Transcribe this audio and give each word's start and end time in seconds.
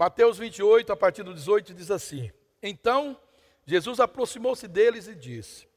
Mateus 0.00 0.38
28, 0.38 0.94
a 0.94 0.96
partir 0.96 1.22
do 1.22 1.34
18, 1.34 1.74
diz 1.74 1.90
assim: 1.90 2.32
Então 2.62 3.20
Jesus 3.66 4.00
aproximou-se 4.00 4.66
deles 4.66 5.06
e 5.06 5.14
disse: 5.14 5.68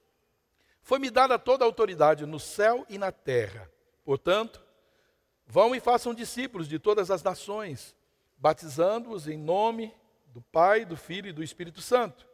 Foi-me 0.82 1.11
dada 1.11 1.38
toda 1.38 1.65
a 1.65 1.68
autoridade 1.68 2.25
no 2.25 2.39
céu 2.39 2.86
e 2.88 2.97
na 2.97 3.11
terra. 3.11 3.70
Portanto, 4.05 4.64
vão 5.46 5.75
e 5.75 5.82
façam 5.82 6.14
discípulos 6.14 6.70
de 6.70 6.79
todas 6.79 7.11
as 7.11 7.21
nações, 7.21 7.93
batizando-os 8.38 9.28
em 9.28 9.38
nome 9.38 9.93
do 10.28 10.42
Pai, 10.42 10.86
do 10.86 10.96
Filho 10.96 11.28
e 11.28 11.33
do 11.33 11.43
Espírito 11.43 11.82
Santo, 11.82 12.25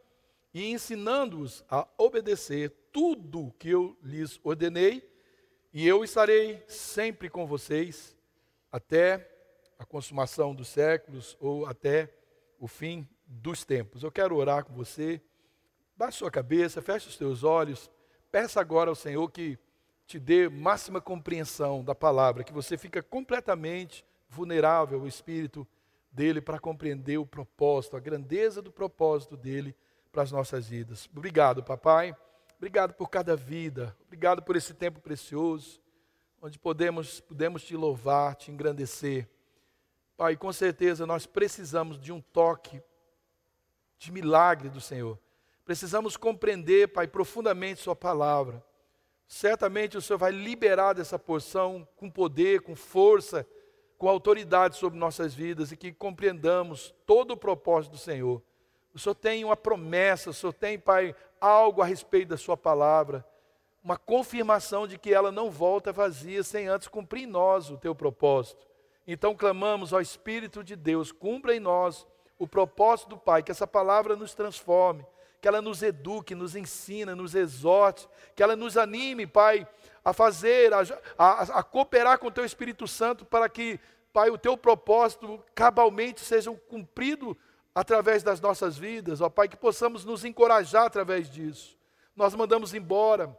e 0.54 0.70
ensinando-os 0.70 1.64
a 1.68 1.88
obedecer 1.98 2.70
tudo 2.92 3.52
que 3.58 3.68
eu 3.68 3.98
lhes 4.00 4.38
ordenei, 4.44 5.02
e 5.72 5.88
eu 5.88 6.04
estarei 6.04 6.62
sempre 6.68 7.28
com 7.28 7.48
vocês 7.48 8.16
até 8.70 9.39
a 9.80 9.84
consumação 9.86 10.54
dos 10.54 10.68
séculos 10.68 11.38
ou 11.40 11.64
até 11.64 12.12
o 12.58 12.68
fim 12.68 13.08
dos 13.26 13.64
tempos. 13.64 14.02
Eu 14.02 14.12
quero 14.12 14.36
orar 14.36 14.62
com 14.62 14.74
você. 14.74 15.22
Baixe 15.96 16.18
sua 16.18 16.30
cabeça, 16.30 16.82
feche 16.82 17.08
os 17.08 17.16
teus 17.16 17.42
olhos. 17.42 17.90
Peça 18.30 18.60
agora 18.60 18.90
ao 18.90 18.94
Senhor 18.94 19.26
que 19.30 19.58
te 20.06 20.18
dê 20.18 20.50
máxima 20.50 21.00
compreensão 21.00 21.82
da 21.82 21.94
palavra, 21.94 22.44
que 22.44 22.52
você 22.52 22.76
fica 22.76 23.02
completamente 23.02 24.04
vulnerável 24.28 25.00
ao 25.00 25.06
Espírito 25.06 25.66
dele 26.12 26.42
para 26.42 26.58
compreender 26.58 27.16
o 27.16 27.24
propósito, 27.24 27.96
a 27.96 28.00
grandeza 28.00 28.60
do 28.60 28.70
propósito 28.70 29.34
dele 29.34 29.74
para 30.12 30.22
as 30.22 30.30
nossas 30.30 30.68
vidas. 30.68 31.08
Obrigado, 31.16 31.62
papai. 31.62 32.14
Obrigado 32.58 32.92
por 32.92 33.08
cada 33.08 33.34
vida. 33.34 33.96
Obrigado 34.04 34.42
por 34.42 34.56
esse 34.56 34.74
tempo 34.74 35.00
precioso, 35.00 35.80
onde 36.42 36.58
podemos, 36.58 37.20
podemos 37.20 37.62
te 37.64 37.74
louvar, 37.74 38.34
te 38.34 38.50
engrandecer. 38.50 39.26
Pai, 40.20 40.36
com 40.36 40.52
certeza 40.52 41.06
nós 41.06 41.24
precisamos 41.24 41.98
de 41.98 42.12
um 42.12 42.20
toque 42.20 42.82
de 43.96 44.12
milagre 44.12 44.68
do 44.68 44.78
Senhor. 44.78 45.18
Precisamos 45.64 46.14
compreender, 46.14 46.88
Pai, 46.88 47.08
profundamente 47.08 47.80
Sua 47.80 47.96
palavra. 47.96 48.62
Certamente 49.26 49.96
o 49.96 50.02
Senhor 50.02 50.18
vai 50.18 50.30
liberar 50.30 50.92
dessa 50.92 51.18
porção 51.18 51.88
com 51.96 52.10
poder, 52.10 52.60
com 52.60 52.76
força, 52.76 53.48
com 53.96 54.10
autoridade 54.10 54.76
sobre 54.76 54.98
nossas 54.98 55.32
vidas 55.32 55.72
e 55.72 55.76
que 55.78 55.90
compreendamos 55.90 56.94
todo 57.06 57.30
o 57.30 57.36
propósito 57.38 57.92
do 57.92 57.98
Senhor. 57.98 58.42
O 58.92 58.98
Senhor 58.98 59.14
tem 59.14 59.42
uma 59.42 59.56
promessa, 59.56 60.28
o 60.28 60.34
Senhor 60.34 60.52
tem, 60.52 60.78
Pai, 60.78 61.16
algo 61.40 61.80
a 61.80 61.86
respeito 61.86 62.28
da 62.28 62.36
Sua 62.36 62.58
palavra, 62.58 63.26
uma 63.82 63.96
confirmação 63.96 64.86
de 64.86 64.98
que 64.98 65.14
ela 65.14 65.32
não 65.32 65.50
volta 65.50 65.90
vazia 65.90 66.42
sem 66.42 66.68
antes 66.68 66.88
cumprir 66.88 67.22
em 67.22 67.26
nós 67.26 67.70
o 67.70 67.78
Teu 67.78 67.94
propósito. 67.94 68.68
Então 69.06 69.34
clamamos 69.34 69.92
ao 69.92 70.00
Espírito 70.00 70.62
de 70.62 70.76
Deus, 70.76 71.12
cumpra 71.12 71.54
em 71.54 71.60
nós 71.60 72.06
o 72.38 72.46
propósito 72.46 73.10
do 73.10 73.18
Pai, 73.18 73.42
que 73.42 73.50
essa 73.50 73.66
palavra 73.66 74.16
nos 74.16 74.34
transforme, 74.34 75.04
que 75.40 75.48
ela 75.48 75.60
nos 75.60 75.82
eduque, 75.82 76.34
nos 76.34 76.54
ensina, 76.54 77.14
nos 77.14 77.34
exorte, 77.34 78.08
que 78.34 78.42
ela 78.42 78.56
nos 78.56 78.76
anime, 78.76 79.26
Pai, 79.26 79.66
a 80.04 80.12
fazer, 80.12 80.72
a, 80.72 80.80
a, 81.18 81.42
a 81.42 81.62
cooperar 81.62 82.18
com 82.18 82.28
o 82.28 82.32
Teu 82.32 82.44
Espírito 82.44 82.86
Santo 82.86 83.24
para 83.24 83.48
que, 83.48 83.78
Pai, 84.12 84.30
o 84.30 84.38
Teu 84.38 84.56
propósito 84.56 85.42
cabalmente 85.54 86.20
seja 86.20 86.50
cumprido 86.68 87.36
através 87.74 88.22
das 88.22 88.40
nossas 88.40 88.76
vidas, 88.76 89.20
ó 89.20 89.28
Pai, 89.28 89.48
que 89.48 89.56
possamos 89.56 90.04
nos 90.04 90.24
encorajar 90.24 90.86
através 90.86 91.30
disso. 91.30 91.76
Nós 92.16 92.34
mandamos 92.34 92.74
embora 92.74 93.36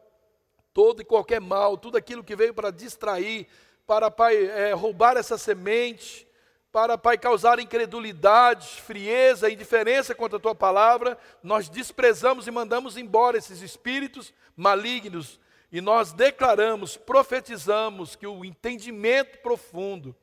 todo 0.73 1.02
e 1.02 1.06
qualquer 1.06 1.42
mal, 1.42 1.78
tudo 1.78 1.98
aquilo 1.98 2.23
que 2.23 2.36
veio 2.36 2.54
para 2.54 2.72
distrair, 2.72 3.48
para, 3.86 4.09
Pai, 4.09 4.36
é, 4.45 4.73
roubar 4.73 5.17
essa 5.17 5.37
semente, 5.37 6.27
para, 6.71 6.97
Pai, 6.97 7.17
causar 7.17 7.59
incredulidade, 7.59 8.81
frieza, 8.81 9.52
indiferença 9.52 10.15
contra 10.15 10.37
a 10.37 10.42
Tua 10.42 10.55
palavra, 10.55 11.17
nós 11.43 11.67
desprezamos 11.67 12.47
e 12.47 12.52
mandamos 12.52 12.95
embora 12.97 13.37
esses 13.37 13.61
espíritos 13.61 14.33
malignos 14.55 15.39
e 15.71 15.80
nós 15.80 16.11
declaramos, 16.11 16.97
profetizamos 16.97 18.15
que 18.15 18.27
o 18.27 18.43
entendimento 18.43 19.39
profundo, 19.39 20.13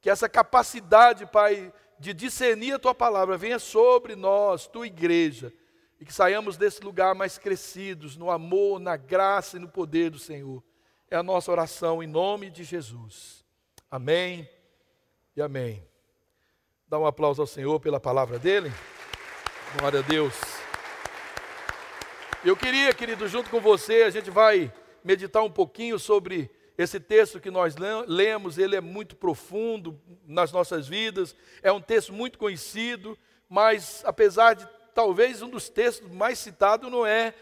que 0.00 0.08
essa 0.08 0.28
capacidade, 0.28 1.26
Pai, 1.26 1.72
de 1.98 2.14
discernir 2.14 2.72
a 2.74 2.78
Tua 2.78 2.94
palavra 2.94 3.36
venha 3.36 3.58
sobre 3.58 4.16
nós, 4.16 4.66
Tua 4.66 4.86
igreja, 4.86 5.52
e 6.00 6.04
que 6.04 6.12
saiamos 6.12 6.56
desse 6.56 6.82
lugar 6.82 7.14
mais 7.14 7.36
crescidos 7.36 8.16
no 8.16 8.30
amor, 8.30 8.78
na 8.78 8.96
graça 8.96 9.58
e 9.58 9.60
no 9.60 9.68
poder 9.68 10.10
do 10.10 10.18
Senhor. 10.18 10.62
É 11.08 11.14
a 11.14 11.22
nossa 11.22 11.52
oração 11.52 12.02
em 12.02 12.06
nome 12.08 12.50
de 12.50 12.64
Jesus. 12.64 13.44
Amém 13.88 14.48
e 15.36 15.40
amém. 15.40 15.86
Dá 16.88 16.98
um 16.98 17.06
aplauso 17.06 17.40
ao 17.40 17.46
Senhor 17.46 17.78
pela 17.78 18.00
palavra 18.00 18.40
dele. 18.40 18.72
Glória 19.78 20.00
a 20.00 20.02
Deus. 20.02 20.34
Eu 22.44 22.56
queria, 22.56 22.92
querido, 22.92 23.28
junto 23.28 23.48
com 23.50 23.60
você, 23.60 24.02
a 24.02 24.10
gente 24.10 24.32
vai 24.32 24.72
meditar 25.04 25.44
um 25.44 25.50
pouquinho 25.50 25.96
sobre 25.96 26.50
esse 26.76 26.98
texto 26.98 27.38
que 27.38 27.52
nós 27.52 27.76
lemos, 28.08 28.58
ele 28.58 28.74
é 28.74 28.80
muito 28.80 29.14
profundo 29.14 30.00
nas 30.26 30.50
nossas 30.50 30.88
vidas, 30.88 31.36
é 31.62 31.70
um 31.70 31.80
texto 31.80 32.12
muito 32.12 32.36
conhecido, 32.36 33.16
mas 33.48 34.02
apesar 34.04 34.54
de 34.54 34.68
talvez 34.92 35.40
um 35.40 35.48
dos 35.48 35.68
textos 35.68 36.10
mais 36.10 36.36
citados, 36.40 36.90
não 36.90 37.06
é 37.06 37.32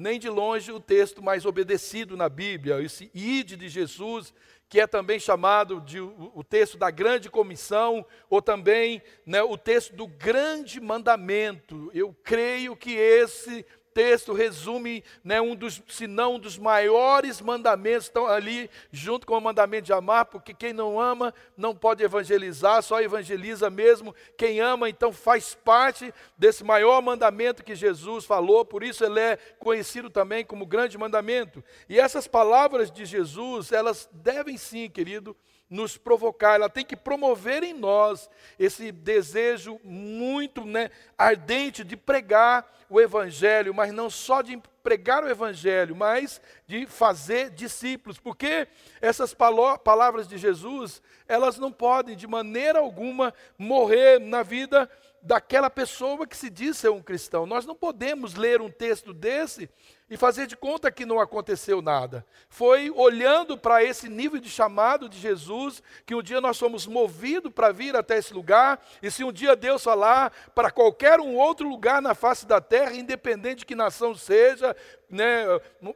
nem 0.00 0.18
de 0.18 0.28
longe 0.28 0.72
o 0.72 0.80
texto 0.80 1.22
mais 1.22 1.44
obedecido 1.44 2.16
na 2.16 2.28
Bíblia, 2.28 2.80
esse 2.82 3.10
ide 3.12 3.54
de 3.54 3.68
Jesus, 3.68 4.32
que 4.66 4.80
é 4.80 4.86
também 4.86 5.20
chamado 5.20 5.80
de 5.80 6.00
o, 6.00 6.42
texto 6.42 6.78
da 6.78 6.90
grande 6.90 7.28
comissão, 7.28 8.06
ou 8.30 8.40
também 8.40 9.02
né, 9.26 9.42
o 9.42 9.58
texto 9.58 9.94
do 9.94 10.06
grande 10.06 10.80
mandamento. 10.80 11.90
Eu 11.92 12.16
creio 12.22 12.74
que 12.76 12.92
esse 12.92 13.66
texto 13.92 14.32
resume 14.32 15.02
né, 15.22 15.40
um 15.40 15.54
dos, 15.54 15.82
se 15.88 16.06
não 16.06 16.34
um 16.34 16.38
dos 16.38 16.58
maiores 16.58 17.40
mandamentos, 17.40 18.06
estão 18.06 18.26
ali 18.26 18.70
junto 18.92 19.26
com 19.26 19.36
o 19.36 19.40
mandamento 19.40 19.86
de 19.86 19.92
amar, 19.92 20.26
porque 20.26 20.54
quem 20.54 20.72
não 20.72 21.00
ama 21.00 21.34
não 21.56 21.74
pode 21.74 22.02
evangelizar, 22.02 22.82
só 22.82 23.00
evangeliza 23.00 23.68
mesmo 23.68 24.14
quem 24.36 24.60
ama, 24.60 24.88
então 24.88 25.12
faz 25.12 25.54
parte 25.54 26.12
desse 26.36 26.64
maior 26.64 27.00
mandamento 27.02 27.64
que 27.64 27.74
Jesus 27.74 28.24
falou, 28.24 28.64
por 28.64 28.82
isso 28.82 29.04
ele 29.04 29.20
é 29.20 29.36
conhecido 29.58 30.08
também 30.08 30.44
como 30.44 30.66
grande 30.66 30.96
mandamento. 30.96 31.62
E 31.88 31.98
essas 31.98 32.26
palavras 32.26 32.90
de 32.90 33.04
Jesus, 33.04 33.72
elas 33.72 34.08
devem 34.12 34.56
sim, 34.56 34.88
querido, 34.88 35.36
nos 35.70 35.96
provocar, 35.96 36.56
ela 36.56 36.68
tem 36.68 36.84
que 36.84 36.96
promover 36.96 37.62
em 37.62 37.72
nós 37.72 38.28
esse 38.58 38.90
desejo 38.90 39.80
muito 39.84 40.64
né, 40.64 40.90
ardente 41.16 41.84
de 41.84 41.96
pregar 41.96 42.68
o 42.90 43.00
Evangelho, 43.00 43.72
mas 43.72 43.92
não 43.92 44.10
só 44.10 44.42
de 44.42 44.60
pregar 44.82 45.22
o 45.22 45.28
Evangelho, 45.28 45.94
mas 45.94 46.40
de 46.66 46.86
fazer 46.86 47.50
discípulos, 47.50 48.18
porque 48.18 48.66
essas 49.00 49.32
palavras 49.32 50.26
de 50.26 50.36
Jesus, 50.36 51.00
elas 51.28 51.56
não 51.56 51.70
podem 51.70 52.16
de 52.16 52.26
maneira 52.26 52.80
alguma 52.80 53.32
morrer 53.56 54.18
na 54.18 54.42
vida 54.42 54.90
daquela 55.22 55.70
pessoa 55.70 56.26
que 56.26 56.36
se 56.36 56.50
diz 56.50 56.78
ser 56.78 56.90
um 56.90 57.02
cristão. 57.02 57.46
Nós 57.46 57.64
não 57.64 57.76
podemos 57.76 58.34
ler 58.34 58.60
um 58.60 58.70
texto 58.70 59.12
desse 59.14 59.70
e 60.10 60.16
fazer 60.16 60.48
de 60.48 60.56
conta 60.56 60.90
que 60.90 61.06
não 61.06 61.20
aconteceu 61.20 61.80
nada. 61.80 62.26
Foi 62.48 62.90
olhando 62.90 63.56
para 63.56 63.84
esse 63.84 64.08
nível 64.08 64.40
de 64.40 64.50
chamado 64.50 65.08
de 65.08 65.16
Jesus 65.16 65.80
que 66.04 66.16
um 66.16 66.22
dia 66.22 66.40
nós 66.40 66.56
somos 66.56 66.84
movidos 66.84 67.52
para 67.52 67.70
vir 67.70 67.94
até 67.94 68.18
esse 68.18 68.34
lugar, 68.34 68.84
e 69.00 69.08
se 69.08 69.22
um 69.22 69.30
dia 69.30 69.54
Deus 69.54 69.84
falar 69.84 70.32
para 70.52 70.68
qualquer 70.68 71.20
um 71.20 71.36
outro 71.36 71.68
lugar 71.68 72.02
na 72.02 72.12
face 72.12 72.44
da 72.44 72.60
terra, 72.60 72.96
independente 72.96 73.60
de 73.60 73.66
que 73.66 73.76
nação 73.76 74.12
seja, 74.14 74.76
né, 75.08 75.44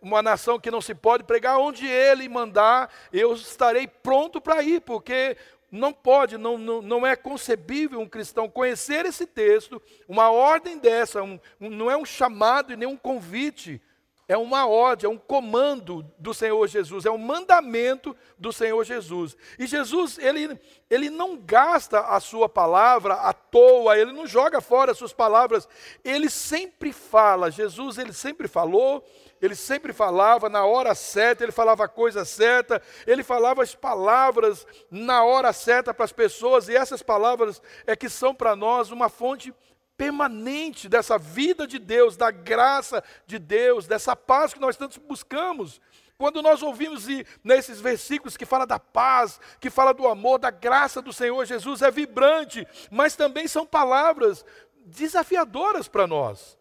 uma 0.01 0.23
nação 0.23 0.61
que 0.61 0.71
não 0.71 0.81
se 0.81 0.95
pode 0.95 1.25
pregar, 1.25 1.59
onde 1.59 1.85
Ele 1.85 2.29
mandar, 2.29 2.93
eu 3.13 3.35
estarei 3.35 3.89
pronto 3.89 4.41
para 4.41 4.63
ir, 4.63 4.81
porque 4.83 5.37
não 5.73 5.93
pode, 5.93 6.39
não, 6.39 6.57
não, 6.57 6.81
não 6.81 7.07
é 7.07 7.17
concebível 7.17 8.01
um 8.01 8.09
cristão 8.09 8.49
conhecer 8.49 9.05
esse 9.07 9.27
texto, 9.27 9.83
uma 10.07 10.31
ordem 10.31 10.79
dessa, 10.79 11.21
um, 11.21 11.39
um, 11.61 11.69
não 11.69 11.91
é 11.91 11.97
um 11.97 12.05
chamado 12.05 12.73
e 12.73 12.77
nem 12.77 12.87
um 12.87 12.97
convite, 12.97 13.83
é 14.27 14.37
uma 14.37 14.67
ordem, 14.67 15.07
é 15.07 15.13
um 15.13 15.19
comando 15.19 16.03
do 16.19 16.33
Senhor 16.33 16.67
Jesus, 16.67 17.05
é 17.05 17.11
um 17.11 17.19
mandamento 17.19 18.17
do 18.39 18.53
Senhor 18.53 18.83
Jesus. 18.83 19.37
E 19.59 19.67
Jesus, 19.67 20.19
ele, 20.19 20.59
ele 20.89 21.11
não 21.11 21.37
gasta 21.37 22.01
a 22.01 22.19
sua 22.21 22.49
palavra 22.49 23.15
à 23.15 23.33
toa, 23.33 23.99
ele 23.99 24.13
não 24.13 24.27
joga 24.27 24.61
fora 24.61 24.93
as 24.93 24.99
suas 24.99 25.13
palavras, 25.13 25.69
ele 26.03 26.31
sempre 26.31 26.93
fala. 26.93 27.51
Jesus, 27.51 27.99
ele 27.99 28.15
sempre 28.15 28.49
falou, 28.49 29.05
ele 29.43 29.55
sempre 29.55 29.93
falava 29.93 30.49
na 30.49 30.65
hora 30.65 30.95
certa, 30.95 31.45
ele 31.45 31.53
falava 31.53 31.85
a 31.85 31.89
coisa 31.89 32.25
certa, 32.25 32.81
ele 33.07 33.23
falava 33.23 33.63
as 33.63 33.75
palavras 33.75 34.67
na 34.91 35.23
hora 35.23 35.53
certa 35.53 35.93
para 35.93 36.07
as 36.07 36.13
pessoas, 36.13 36.69
e 36.69 36.75
essas 36.75 37.03
palavras 37.03 37.61
é 37.87 37.95
que 37.95 38.09
são 38.09 38.35
para 38.35 38.57
nós 38.57 38.91
uma 38.91 39.11
fonte 39.11 39.53
permanente 39.97 40.89
dessa 40.89 41.19
vida 41.19 41.67
de 41.67 41.79
Deus, 41.79 42.17
da 42.17 42.31
graça 42.31 43.03
de 43.27 43.39
Deus, 43.39 43.87
dessa 43.87 44.17
paz 44.17 44.53
que 44.53 44.61
nós 44.61 44.77
tanto 44.77 45.01
buscamos. 45.01 45.81
Quando 46.17 46.43
nós 46.43 46.63
ouvimos 46.63 47.09
e, 47.09 47.27
nesses 47.43 47.81
versículos 47.81 48.37
que 48.37 48.47
fala 48.47 48.67
da 48.67 48.79
paz, 48.79 49.41
que 49.61 49.71
fala 49.71 49.93
do 49.93 50.07
amor, 50.07 50.39
da 50.39 50.51
graça 50.51 51.03
do 51.03 51.13
Senhor 51.13 51.45
Jesus, 51.45 51.83
é 51.83 51.91
vibrante, 51.91 52.67
mas 52.91 53.17
também 53.17 53.49
são 53.49 53.67
palavras 53.67 54.45
desafiadoras 54.85 55.89
para 55.89 56.07
nós. 56.07 56.57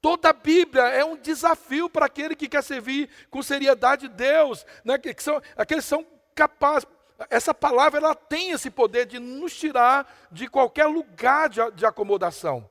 Toda 0.00 0.30
a 0.30 0.32
Bíblia 0.32 0.84
é 0.84 1.04
um 1.04 1.16
desafio 1.16 1.90
para 1.90 2.06
aquele 2.06 2.36
que 2.36 2.48
quer 2.48 2.62
servir 2.62 3.10
com 3.30 3.42
seriedade 3.42 4.08
Deus, 4.08 4.64
né? 4.84 4.98
que 4.98 5.14
são, 5.22 5.42
aqueles 5.56 5.84
que 5.84 5.90
são 5.90 6.06
capazes. 6.34 6.88
Essa 7.30 7.54
palavra 7.54 7.98
ela 7.98 8.14
tem 8.14 8.50
esse 8.50 8.70
poder 8.70 9.06
de 9.06 9.18
nos 9.18 9.56
tirar 9.56 10.12
de 10.30 10.48
qualquer 10.48 10.86
lugar 10.86 11.48
de, 11.48 11.60
de 11.72 11.86
acomodação. 11.86 12.68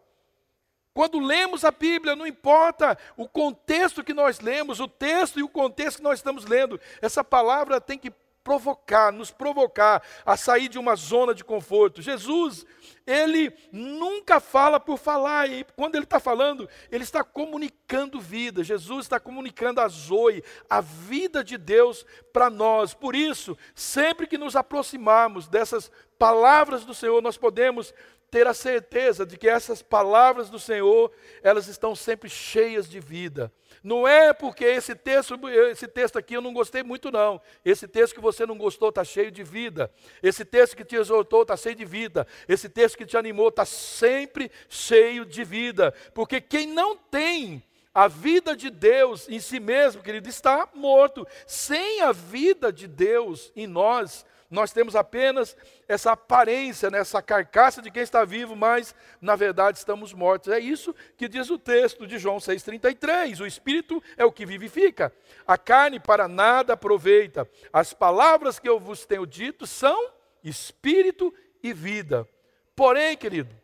Quando 0.93 1.19
lemos 1.19 1.65
a 1.65 1.71
Bíblia, 1.71 2.15
não 2.15 2.25
importa 2.25 2.97
o 3.17 3.27
contexto 3.27 4.03
que 4.03 4.13
nós 4.13 4.39
lemos, 4.39 4.79
o 4.79 4.87
texto 4.87 5.39
e 5.39 5.43
o 5.43 5.49
contexto 5.49 5.97
que 5.97 6.03
nós 6.03 6.19
estamos 6.19 6.45
lendo, 6.45 6.79
essa 7.01 7.23
palavra 7.23 7.81
tem 7.81 7.97
que 7.97 8.13
provocar, 8.45 9.11
nos 9.11 9.31
provocar 9.31 10.03
a 10.23 10.37
sair 10.37 10.67
de 10.67 10.77
uma 10.77 10.95
zona 10.95 11.33
de 11.33 11.43
conforto. 11.43 11.99
Jesus, 11.99 12.63
ele 13.07 13.51
nunca 13.71 14.39
fala 14.39 14.79
por 14.79 14.99
falar, 14.99 15.49
e 15.49 15.65
quando 15.75 15.95
ele 15.95 16.03
está 16.03 16.19
falando, 16.19 16.69
ele 16.91 17.03
está 17.03 17.23
comunicando 17.23 18.21
vida. 18.21 18.63
Jesus 18.63 19.05
está 19.05 19.19
comunicando 19.19 19.81
a 19.81 19.87
Zoe, 19.87 20.43
a 20.69 20.79
vida 20.79 21.43
de 21.43 21.57
Deus 21.57 22.05
para 22.31 22.51
nós. 22.51 22.93
Por 22.93 23.15
isso, 23.15 23.57
sempre 23.73 24.27
que 24.27 24.37
nos 24.37 24.55
aproximarmos 24.55 25.47
dessas 25.47 25.91
palavras 26.19 26.85
do 26.85 26.93
Senhor, 26.93 27.21
nós 27.23 27.37
podemos 27.37 27.95
ter 28.35 28.47
a 28.47 28.53
certeza 28.53 29.25
de 29.25 29.37
que 29.37 29.47
essas 29.47 29.81
palavras 29.81 30.49
do 30.49 30.59
Senhor, 30.59 31.09
elas 31.41 31.69
estão 31.69 31.95
sempre 31.95 32.29
cheias 32.29 32.85
de 32.85 32.99
vida. 32.99 33.49
Não 33.81 34.05
é 34.05 34.33
porque 34.33 34.65
esse 34.65 34.93
texto, 34.93 35.39
esse 35.47 35.87
texto 35.87 36.19
aqui 36.19 36.33
eu 36.33 36.41
não 36.41 36.53
gostei 36.53 36.83
muito, 36.83 37.09
não. 37.09 37.39
Esse 37.63 37.87
texto 37.87 38.13
que 38.13 38.19
você 38.19 38.45
não 38.45 38.57
gostou 38.57 38.89
está 38.89 39.05
cheio 39.05 39.31
de 39.31 39.41
vida. 39.41 39.89
Esse 40.21 40.43
texto 40.43 40.75
que 40.75 40.83
te 40.83 40.97
exortou 40.97 41.43
está 41.43 41.55
cheio 41.55 41.75
de 41.75 41.85
vida. 41.85 42.27
Esse 42.45 42.67
texto 42.67 42.97
que 42.97 43.05
te 43.05 43.15
animou 43.15 43.47
está 43.47 43.63
sempre 43.63 44.51
cheio 44.67 45.25
de 45.25 45.45
vida. 45.45 45.93
Porque 46.13 46.41
quem 46.41 46.67
não 46.67 46.97
tem 46.97 47.63
a 47.93 48.09
vida 48.09 48.53
de 48.53 48.69
Deus 48.69 49.29
em 49.29 49.39
si 49.39 49.61
mesmo, 49.61 50.03
querido, 50.03 50.27
está 50.27 50.67
morto. 50.73 51.25
Sem 51.47 52.01
a 52.01 52.11
vida 52.11 52.73
de 52.73 52.85
Deus 52.85 53.53
em 53.55 53.65
nós, 53.65 54.25
nós 54.49 54.71
temos 54.71 54.95
apenas 54.95 55.55
essa 55.87 56.11
aparência, 56.11 56.89
né, 56.89 56.99
essa 56.99 57.21
carcaça 57.21 57.81
de 57.81 57.89
quem 57.89 58.03
está 58.03 58.23
vivo, 58.23 58.55
mas 58.55 58.93
na 59.19 59.35
verdade 59.35 59.77
estamos 59.77 60.13
mortos. 60.13 60.51
É 60.51 60.59
isso 60.59 60.95
que 61.17 61.27
diz 61.27 61.49
o 61.49 61.57
texto 61.57 62.05
de 62.05 62.17
João 62.17 62.37
6,33. 62.37 63.41
O 63.41 63.45
Espírito 63.45 64.01
é 64.15 64.23
o 64.23 64.31
que 64.31 64.45
vivifica, 64.45 65.11
a 65.47 65.57
carne 65.57 65.99
para 65.99 66.27
nada 66.27 66.73
aproveita. 66.73 67.49
As 67.73 67.93
palavras 67.93 68.59
que 68.59 68.69
eu 68.69 68.79
vos 68.79 69.05
tenho 69.05 69.25
dito 69.25 69.65
são 69.65 70.11
Espírito 70.43 71.33
e 71.63 71.73
vida. 71.73 72.27
Porém, 72.75 73.17
querido, 73.17 73.55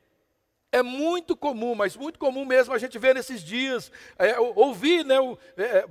é 0.71 0.81
muito 0.81 1.35
comum, 1.35 1.75
mas 1.75 1.95
muito 1.95 2.17
comum 2.17 2.45
mesmo 2.45 2.73
a 2.73 2.77
gente 2.77 2.97
ver 2.97 3.13
nesses 3.13 3.43
dias, 3.43 3.91
é, 4.17 4.39
ouvir 4.39 5.05
né, 5.05 5.19
o, 5.19 5.37
é, 5.57 5.85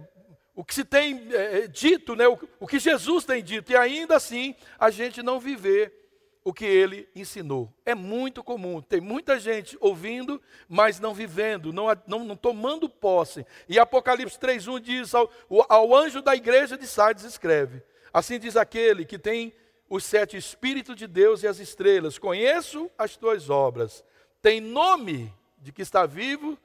o 0.54 0.64
que 0.64 0.74
se 0.74 0.84
tem 0.84 1.28
é, 1.32 1.66
dito, 1.66 2.14
né, 2.14 2.26
o, 2.28 2.38
o 2.58 2.66
que 2.66 2.78
Jesus 2.78 3.24
tem 3.24 3.42
dito, 3.42 3.72
e 3.72 3.76
ainda 3.76 4.16
assim 4.16 4.54
a 4.78 4.90
gente 4.90 5.22
não 5.22 5.38
viver 5.38 6.00
o 6.42 6.52
que 6.52 6.64
ele 6.64 7.08
ensinou. 7.14 7.72
É 7.84 7.94
muito 7.94 8.42
comum, 8.42 8.80
tem 8.80 9.00
muita 9.00 9.38
gente 9.38 9.76
ouvindo, 9.80 10.40
mas 10.68 10.98
não 10.98 11.14
vivendo, 11.14 11.72
não, 11.72 11.86
não, 12.06 12.24
não 12.24 12.36
tomando 12.36 12.88
posse. 12.88 13.46
E 13.68 13.78
Apocalipse 13.78 14.38
3,1 14.38 14.80
diz: 14.80 15.14
ao, 15.14 15.30
ao 15.68 15.94
anjo 15.94 16.22
da 16.22 16.34
igreja 16.34 16.76
de 16.76 16.86
Sardes 16.86 17.24
escreve: 17.24 17.82
Assim 18.12 18.38
diz 18.38 18.56
aquele 18.56 19.04
que 19.04 19.18
tem 19.18 19.52
os 19.88 20.04
sete 20.04 20.36
Espíritos 20.36 20.96
de 20.96 21.06
Deus 21.06 21.42
e 21.42 21.46
as 21.46 21.58
estrelas: 21.58 22.18
Conheço 22.18 22.90
as 22.96 23.16
tuas 23.16 23.50
obras, 23.50 24.04
tem 24.40 24.60
nome 24.60 25.32
de 25.58 25.72
que 25.72 25.82
está 25.82 26.06
vivo, 26.06 26.58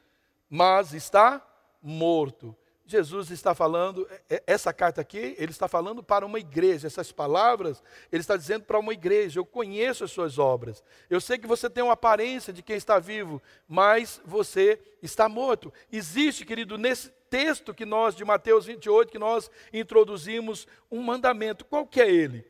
mas 0.49 0.93
está 0.93 1.45
morto. 1.81 2.55
Jesus 2.87 3.31
está 3.31 3.55
falando, 3.55 4.07
é, 4.29 4.35
é, 4.35 4.43
essa 4.45 4.71
carta 4.71 5.01
aqui, 5.01 5.35
ele 5.39 5.51
está 5.51 5.67
falando 5.67 6.03
para 6.03 6.25
uma 6.25 6.37
igreja, 6.37 6.85
essas 6.85 7.11
palavras, 7.11 7.81
ele 8.11 8.21
está 8.21 8.37
dizendo 8.37 8.63
para 8.63 8.77
uma 8.77 8.93
igreja: 8.93 9.39
eu 9.39 9.45
conheço 9.45 10.03
as 10.03 10.11
suas 10.11 10.37
obras, 10.37 10.83
eu 11.09 11.19
sei 11.19 11.37
que 11.37 11.47
você 11.47 11.67
tem 11.67 11.83
uma 11.83 11.93
aparência 11.93 12.53
de 12.53 12.61
quem 12.61 12.75
está 12.75 12.99
vivo, 12.99 13.41
mas 13.67 14.21
você 14.23 14.79
está 15.01 15.27
morto. 15.27 15.73
Existe, 15.91 16.45
querido, 16.45 16.77
nesse 16.77 17.09
texto 17.27 17.73
que 17.73 17.85
nós, 17.85 18.15
de 18.15 18.23
Mateus 18.23 18.67
28, 18.67 19.11
que 19.11 19.19
nós 19.19 19.49
introduzimos, 19.73 20.67
um 20.91 21.01
mandamento, 21.01 21.65
qual 21.65 21.87
que 21.87 21.99
é 21.99 22.09
ele? 22.09 22.45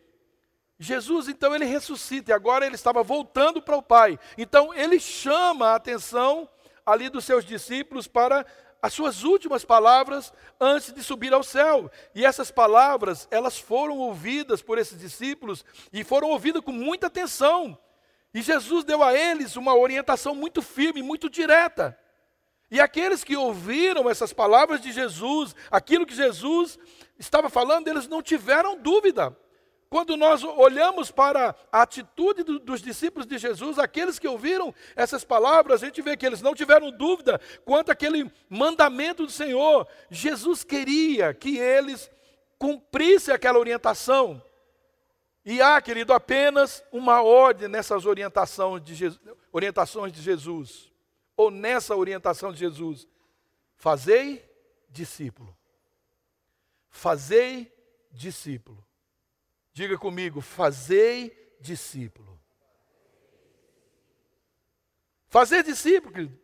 Jesus, 0.78 1.30
então, 1.30 1.56
ele 1.56 1.64
ressuscita, 1.64 2.32
e 2.32 2.34
agora 2.34 2.66
ele 2.66 2.76
estava 2.76 3.02
voltando 3.02 3.62
para 3.62 3.78
o 3.78 3.82
Pai, 3.82 4.20
então 4.38 4.74
ele 4.74 5.00
chama 5.00 5.68
a 5.68 5.76
atenção 5.76 6.50
ali 6.86 7.08
dos 7.08 7.24
seus 7.24 7.46
discípulos 7.46 8.06
para 8.06 8.46
as 8.82 8.94
suas 8.94 9.24
últimas 9.24 9.66
palavras 9.66 10.32
antes 10.60 10.94
de 10.94 11.04
subir 11.04 11.34
ao 11.34 11.44
céu. 11.44 11.90
E 12.14 12.26
essas 12.26 12.52
palavras, 12.52 13.28
elas 13.32 13.58
foram 13.58 13.98
ouvidas 13.98 14.62
por 14.62 14.78
esses 14.78 15.00
discípulos 15.00 15.66
e 15.92 16.04
foram 16.04 16.30
ouvidas 16.30 16.62
com 16.62 16.72
muita 16.72 17.08
atenção. 17.08 17.78
E 18.34 18.42
Jesus 18.42 18.84
deu 18.84 19.02
a 19.02 19.14
eles 19.14 19.56
uma 19.56 19.76
orientação 19.76 20.36
muito 20.36 20.62
firme, 20.62 21.02
muito 21.02 21.30
direta. 21.30 21.98
E 22.70 22.82
aqueles 22.82 23.24
que 23.24 23.38
ouviram 23.38 24.10
essas 24.10 24.34
palavras 24.34 24.82
de 24.82 24.92
Jesus, 24.92 25.56
aquilo 25.72 26.06
que 26.06 26.16
Jesus 26.16 26.78
estava 27.18 27.50
falando, 27.50 27.88
eles 27.88 28.08
não 28.08 28.22
tiveram 28.22 28.78
dúvida. 28.78 29.36
Quando 29.90 30.18
nós 30.18 30.44
olhamos 30.44 31.12
para 31.12 31.56
a 31.72 31.82
atitude 31.82 32.44
do, 32.44 32.60
dos 32.60 32.82
discípulos 32.82 33.28
de 33.28 33.38
Jesus, 33.38 33.78
aqueles 33.78 34.20
que 34.20 34.28
ouviram 34.28 34.74
essas 34.96 35.24
palavras, 35.24 35.82
a 35.82 35.86
gente 35.86 36.02
vê 36.02 36.18
que 36.18 36.26
eles 36.26 36.42
não 36.42 36.56
tiveram 36.56 36.92
dúvida 36.92 37.40
quanto 37.64 37.92
àquele 37.92 38.32
mandamento 38.50 39.26
do 39.26 39.32
Senhor. 39.32 39.88
Jesus 40.10 40.64
queria 40.64 41.34
que 41.34 41.58
eles 41.58 42.10
cumprissem 42.58 43.34
aquela 43.34 43.60
orientação. 43.60 44.42
E 45.46 45.62
há, 45.62 45.80
querido, 45.80 46.12
apenas 46.12 46.84
uma 46.92 47.22
ordem 47.22 47.68
nessas 47.68 48.06
orientações 48.08 48.84
de, 48.84 48.96
Jesus, 48.96 49.22
orientações 49.52 50.12
de 50.12 50.22
Jesus, 50.22 50.92
ou 51.38 51.52
nessa 51.52 51.96
orientação 51.96 52.52
de 52.52 52.58
Jesus: 52.58 53.08
fazei 53.76 54.44
discípulo. 54.90 55.56
Fazei 56.90 57.72
discípulo. 58.12 58.84
Diga 59.76 59.98
comigo, 59.98 60.40
fazei 60.40 61.58
discípulo. 61.60 62.40
Fazer 65.28 65.64
discípulo, 65.64 66.14
querido, 66.14 66.40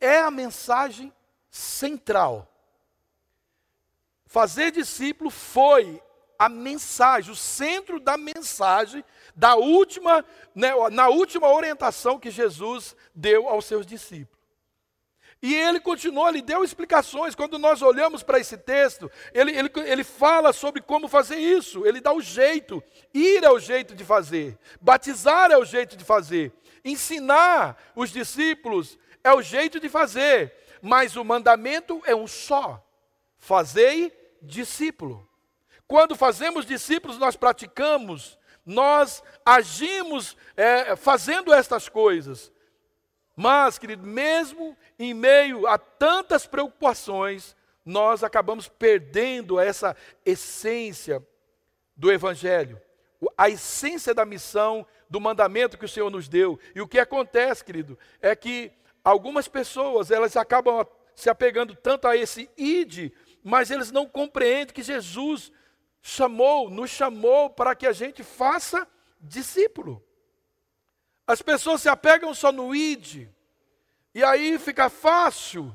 é 0.00 0.18
a 0.18 0.28
mensagem 0.28 1.14
central. 1.48 2.52
Fazer 4.26 4.72
discípulo 4.72 5.30
foi 5.30 6.02
a 6.36 6.48
mensagem, 6.48 7.30
o 7.30 7.36
centro 7.36 8.00
da 8.00 8.16
mensagem 8.16 9.04
da 9.36 9.54
última, 9.54 10.24
né, 10.52 10.72
na 10.90 11.08
última 11.08 11.48
orientação 11.52 12.18
que 12.18 12.28
Jesus 12.28 12.96
deu 13.14 13.48
aos 13.48 13.66
seus 13.66 13.86
discípulos. 13.86 14.43
E 15.42 15.54
ele 15.54 15.78
continuou, 15.78 16.28
ele 16.28 16.40
deu 16.40 16.64
explicações. 16.64 17.34
Quando 17.34 17.58
nós 17.58 17.82
olhamos 17.82 18.22
para 18.22 18.38
esse 18.38 18.56
texto, 18.56 19.10
ele, 19.32 19.50
ele, 19.50 19.70
ele 19.84 20.04
fala 20.04 20.52
sobre 20.52 20.80
como 20.80 21.06
fazer 21.06 21.36
isso. 21.36 21.86
Ele 21.86 22.00
dá 22.00 22.12
o 22.12 22.20
jeito. 22.20 22.82
Ir 23.12 23.44
é 23.44 23.50
o 23.50 23.58
jeito 23.58 23.94
de 23.94 24.04
fazer. 24.04 24.58
Batizar 24.80 25.50
é 25.50 25.58
o 25.58 25.64
jeito 25.64 25.96
de 25.96 26.04
fazer. 26.04 26.52
Ensinar 26.84 27.76
os 27.94 28.10
discípulos 28.10 28.98
é 29.22 29.32
o 29.32 29.42
jeito 29.42 29.78
de 29.78 29.88
fazer. 29.88 30.54
Mas 30.80 31.16
o 31.16 31.24
mandamento 31.24 32.02
é 32.04 32.14
um 32.14 32.26
só: 32.26 32.82
fazei 33.38 34.12
discípulo. 34.40 35.28
Quando 35.86 36.16
fazemos 36.16 36.64
discípulos, 36.64 37.18
nós 37.18 37.36
praticamos, 37.36 38.38
nós 38.64 39.22
agimos 39.44 40.36
é, 40.56 40.96
fazendo 40.96 41.52
estas 41.52 41.88
coisas. 41.88 42.52
Mas, 43.36 43.78
querido, 43.78 44.06
mesmo 44.06 44.76
em 44.98 45.12
meio 45.12 45.66
a 45.66 45.76
tantas 45.76 46.46
preocupações, 46.46 47.56
nós 47.84 48.22
acabamos 48.22 48.68
perdendo 48.68 49.58
essa 49.58 49.96
essência 50.24 51.26
do 51.96 52.10
Evangelho, 52.10 52.80
a 53.36 53.48
essência 53.48 54.14
da 54.14 54.24
missão, 54.24 54.86
do 55.08 55.20
mandamento 55.20 55.78
que 55.78 55.84
o 55.84 55.88
Senhor 55.88 56.10
nos 56.10 56.28
deu. 56.28 56.58
E 56.74 56.80
o 56.80 56.88
que 56.88 56.98
acontece, 56.98 57.64
querido, 57.64 57.98
é 58.20 58.34
que 58.34 58.72
algumas 59.02 59.48
pessoas, 59.48 60.10
elas 60.10 60.36
acabam 60.36 60.86
se 61.14 61.30
apegando 61.30 61.74
tanto 61.74 62.08
a 62.08 62.16
esse 62.16 62.50
id, 62.56 63.12
mas 63.42 63.70
eles 63.70 63.90
não 63.90 64.06
compreendem 64.06 64.74
que 64.74 64.82
Jesus 64.82 65.52
chamou, 66.02 66.68
nos 66.70 66.90
chamou 66.90 67.50
para 67.50 67.74
que 67.74 67.86
a 67.86 67.92
gente 67.92 68.22
faça 68.22 68.86
discípulo. 69.20 70.04
As 71.26 71.40
pessoas 71.42 71.82
se 71.82 71.88
apegam 71.88 72.34
só 72.34 72.52
no 72.52 72.74
id, 72.74 73.28
e 74.14 74.22
aí 74.22 74.58
fica 74.58 74.88
fácil 74.88 75.74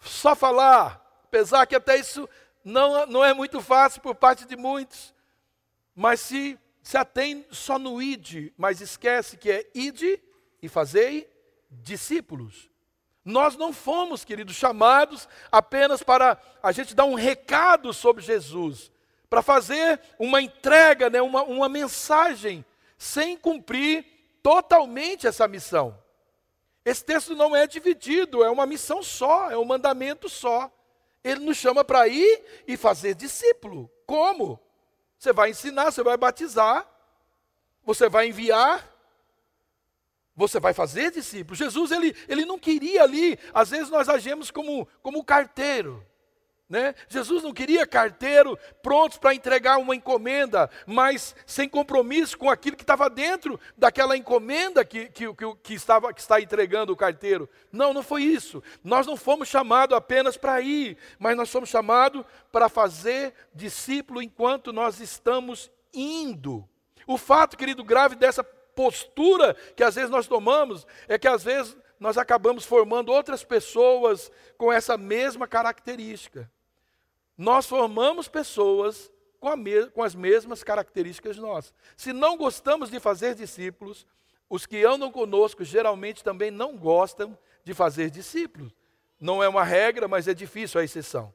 só 0.00 0.34
falar, 0.34 1.00
apesar 1.24 1.66
que 1.66 1.76
até 1.76 1.96
isso 1.96 2.28
não, 2.64 3.06
não 3.06 3.24
é 3.24 3.32
muito 3.32 3.60
fácil 3.60 4.00
por 4.00 4.14
parte 4.14 4.46
de 4.46 4.56
muitos, 4.56 5.14
mas 5.94 6.20
se 6.20 6.58
se 6.82 6.96
atém 6.96 7.46
só 7.50 7.78
no 7.78 8.02
id, 8.02 8.52
mas 8.56 8.80
esquece 8.80 9.36
que 9.36 9.50
é 9.50 9.66
ide 9.74 10.20
e 10.60 10.68
fazei 10.68 11.30
discípulos. 11.70 12.68
Nós 13.24 13.56
não 13.56 13.72
fomos, 13.72 14.24
queridos, 14.24 14.56
chamados 14.56 15.28
apenas 15.50 16.02
para 16.02 16.36
a 16.60 16.72
gente 16.72 16.94
dar 16.94 17.04
um 17.04 17.14
recado 17.14 17.92
sobre 17.92 18.22
Jesus, 18.22 18.90
para 19.30 19.42
fazer 19.42 20.00
uma 20.18 20.42
entrega, 20.42 21.08
né, 21.08 21.22
uma, 21.22 21.42
uma 21.44 21.68
mensagem, 21.68 22.64
sem 22.98 23.36
cumprir 23.36 24.04
totalmente 24.42 25.26
essa 25.26 25.46
missão. 25.46 25.96
Esse 26.84 27.04
texto 27.04 27.34
não 27.34 27.54
é 27.54 27.66
dividido, 27.66 28.42
é 28.42 28.50
uma 28.50 28.66
missão 28.66 29.02
só, 29.02 29.50
é 29.50 29.56
um 29.56 29.64
mandamento 29.64 30.28
só. 30.28 30.70
Ele 31.22 31.40
nos 31.40 31.56
chama 31.56 31.84
para 31.84 32.08
ir 32.08 32.44
e 32.66 32.76
fazer 32.76 33.14
discípulo. 33.14 33.88
Como? 34.06 34.58
Você 35.16 35.32
vai 35.32 35.50
ensinar, 35.50 35.92
você 35.92 36.02
vai 36.02 36.16
batizar, 36.16 36.88
você 37.84 38.08
vai 38.08 38.26
enviar, 38.26 38.92
você 40.34 40.58
vai 40.58 40.74
fazer 40.74 41.12
discípulos. 41.12 41.58
Jesus, 41.58 41.92
ele, 41.92 42.16
ele 42.26 42.44
não 42.44 42.58
queria 42.58 43.04
ali, 43.04 43.38
às 43.54 43.70
vezes 43.70 43.88
nós 43.88 44.08
agimos 44.08 44.50
como, 44.50 44.88
como 45.00 45.24
carteiro. 45.24 46.04
Né? 46.72 46.94
Jesus 47.06 47.42
não 47.42 47.52
queria 47.52 47.86
carteiro 47.86 48.58
prontos 48.82 49.18
para 49.18 49.34
entregar 49.34 49.76
uma 49.76 49.94
encomenda, 49.94 50.70
mas 50.86 51.36
sem 51.44 51.68
compromisso 51.68 52.38
com 52.38 52.48
aquilo 52.48 52.78
que 52.78 52.82
estava 52.82 53.10
dentro 53.10 53.60
daquela 53.76 54.16
encomenda 54.16 54.82
que, 54.82 55.10
que, 55.10 55.34
que, 55.34 55.54
que, 55.62 55.74
estava, 55.74 56.14
que 56.14 56.20
está 56.22 56.40
entregando 56.40 56.90
o 56.90 56.96
carteiro. 56.96 57.46
Não, 57.70 57.92
não 57.92 58.02
foi 58.02 58.22
isso. 58.22 58.62
Nós 58.82 59.06
não 59.06 59.18
fomos 59.18 59.48
chamados 59.48 59.94
apenas 59.94 60.38
para 60.38 60.62
ir, 60.62 60.96
mas 61.18 61.36
nós 61.36 61.50
somos 61.50 61.68
chamados 61.68 62.24
para 62.50 62.70
fazer 62.70 63.34
discípulo 63.54 64.22
enquanto 64.22 64.72
nós 64.72 64.98
estamos 64.98 65.70
indo. 65.92 66.66
O 67.06 67.18
fato, 67.18 67.54
querido, 67.54 67.84
grave 67.84 68.14
dessa 68.14 68.42
postura 68.42 69.54
que 69.76 69.84
às 69.84 69.96
vezes 69.96 70.08
nós 70.08 70.26
tomamos 70.26 70.86
é 71.06 71.18
que 71.18 71.28
às 71.28 71.44
vezes 71.44 71.76
nós 72.00 72.16
acabamos 72.16 72.64
formando 72.64 73.12
outras 73.12 73.44
pessoas 73.44 74.32
com 74.56 74.72
essa 74.72 74.96
mesma 74.96 75.46
característica. 75.46 76.50
Nós 77.36 77.66
formamos 77.66 78.28
pessoas 78.28 79.10
com, 79.40 79.56
me 79.56 79.86
com 79.90 80.02
as 80.02 80.14
mesmas 80.14 80.62
características 80.62 81.36
nossas. 81.36 81.74
Se 81.96 82.12
não 82.12 82.36
gostamos 82.36 82.90
de 82.90 83.00
fazer 83.00 83.34
discípulos, 83.34 84.06
os 84.48 84.66
que 84.66 84.84
andam 84.84 85.10
conosco 85.10 85.64
geralmente 85.64 86.22
também 86.22 86.50
não 86.50 86.76
gostam 86.76 87.36
de 87.64 87.74
fazer 87.74 88.10
discípulos. 88.10 88.72
Não 89.18 89.42
é 89.42 89.48
uma 89.48 89.64
regra, 89.64 90.06
mas 90.06 90.28
é 90.28 90.34
difícil 90.34 90.80
a 90.80 90.84
exceção. 90.84 91.32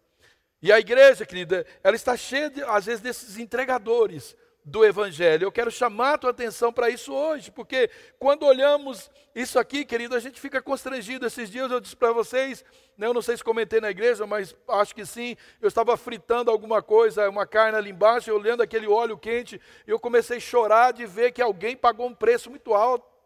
E 0.61 0.71
a 0.71 0.79
igreja, 0.79 1.25
querida, 1.25 1.65
ela 1.83 1.95
está 1.95 2.17
cheia, 2.17 2.49
de, 2.49 2.63
às 2.63 2.85
vezes, 2.85 3.01
desses 3.01 3.37
entregadores 3.37 4.35
do 4.67 4.83
Evangelho. 4.85 5.45
Eu 5.45 5.51
quero 5.51 5.71
chamar 5.71 6.15
a 6.15 6.17
tua 6.17 6.31
atenção 6.31 6.73
para 6.73 6.89
isso 6.89 7.13
hoje, 7.13 7.49
porque 7.49 7.89
quando 8.19 8.43
olhamos 8.43 9.09
isso 9.33 9.57
aqui, 9.57 9.85
querido, 9.85 10.13
a 10.13 10.19
gente 10.19 10.41
fica 10.41 10.61
constrangido. 10.61 11.25
Esses 11.25 11.49
dias 11.49 11.71
eu 11.71 11.79
disse 11.79 11.95
para 11.95 12.11
vocês, 12.11 12.65
né, 12.97 13.07
eu 13.07 13.13
não 13.13 13.21
sei 13.21 13.37
se 13.37 13.43
comentei 13.43 13.79
na 13.79 13.89
igreja, 13.89 14.27
mas 14.27 14.53
acho 14.67 14.93
que 14.93 15.05
sim. 15.05 15.37
Eu 15.61 15.69
estava 15.69 15.95
fritando 15.95 16.51
alguma 16.51 16.81
coisa, 16.81 17.29
uma 17.29 17.47
carne 17.47 17.77
ali 17.77 17.91
embaixo, 17.91 18.31
olhando 18.33 18.61
aquele 18.61 18.87
óleo 18.87 19.17
quente, 19.17 19.59
eu 19.87 19.97
comecei 19.97 20.37
a 20.37 20.41
chorar 20.41 20.91
de 20.91 21.05
ver 21.05 21.31
que 21.31 21.41
alguém 21.41 21.77
pagou 21.77 22.07
um 22.07 22.13
preço 22.13 22.49
muito 22.49 22.73
alto 22.73 23.16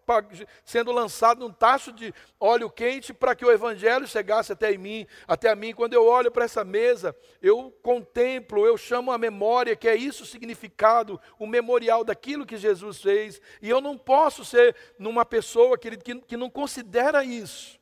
sendo 0.64 0.92
lançado 0.92 1.40
num 1.40 1.52
tacho 1.52 1.92
de 1.92 2.14
óleo 2.40 2.70
quente 2.70 3.14
para 3.14 3.36
que 3.36 3.46
o 3.46 3.52
evangelho 3.52 4.08
chegasse 4.08 4.52
até 4.52 4.76
mim, 4.78 5.06
até 5.28 5.50
a 5.50 5.56
mim. 5.56 5.74
Quando 5.74 5.94
eu 5.94 6.06
olho 6.06 6.32
para 6.32 6.46
essa 6.46 6.64
mesa, 6.64 7.16
eu 7.42 7.72
contemplo, 7.82 8.66
eu 8.66 8.78
chamo 8.78 9.12
a 9.12 9.18
memória, 9.18 9.76
que 9.76 9.88
é 9.88 9.96
isso 9.96 10.24
o 10.24 10.26
significado, 10.26 11.20
o 11.38 11.46
memorial 11.46 12.04
daquilo 12.04 12.46
que 12.46 12.58
Jesus 12.58 13.02
fez. 13.02 13.42
E 13.62 13.70
eu 13.70 13.82
não 13.82 13.98
posso 13.98 14.44
ser 14.44 14.76
numa 14.98 15.26
pessoa 15.26 15.78
que, 15.78 15.98
que, 15.98 16.16
que 16.22 16.38
não 16.38 16.50
considera 16.50 17.24
isso. 17.24 17.80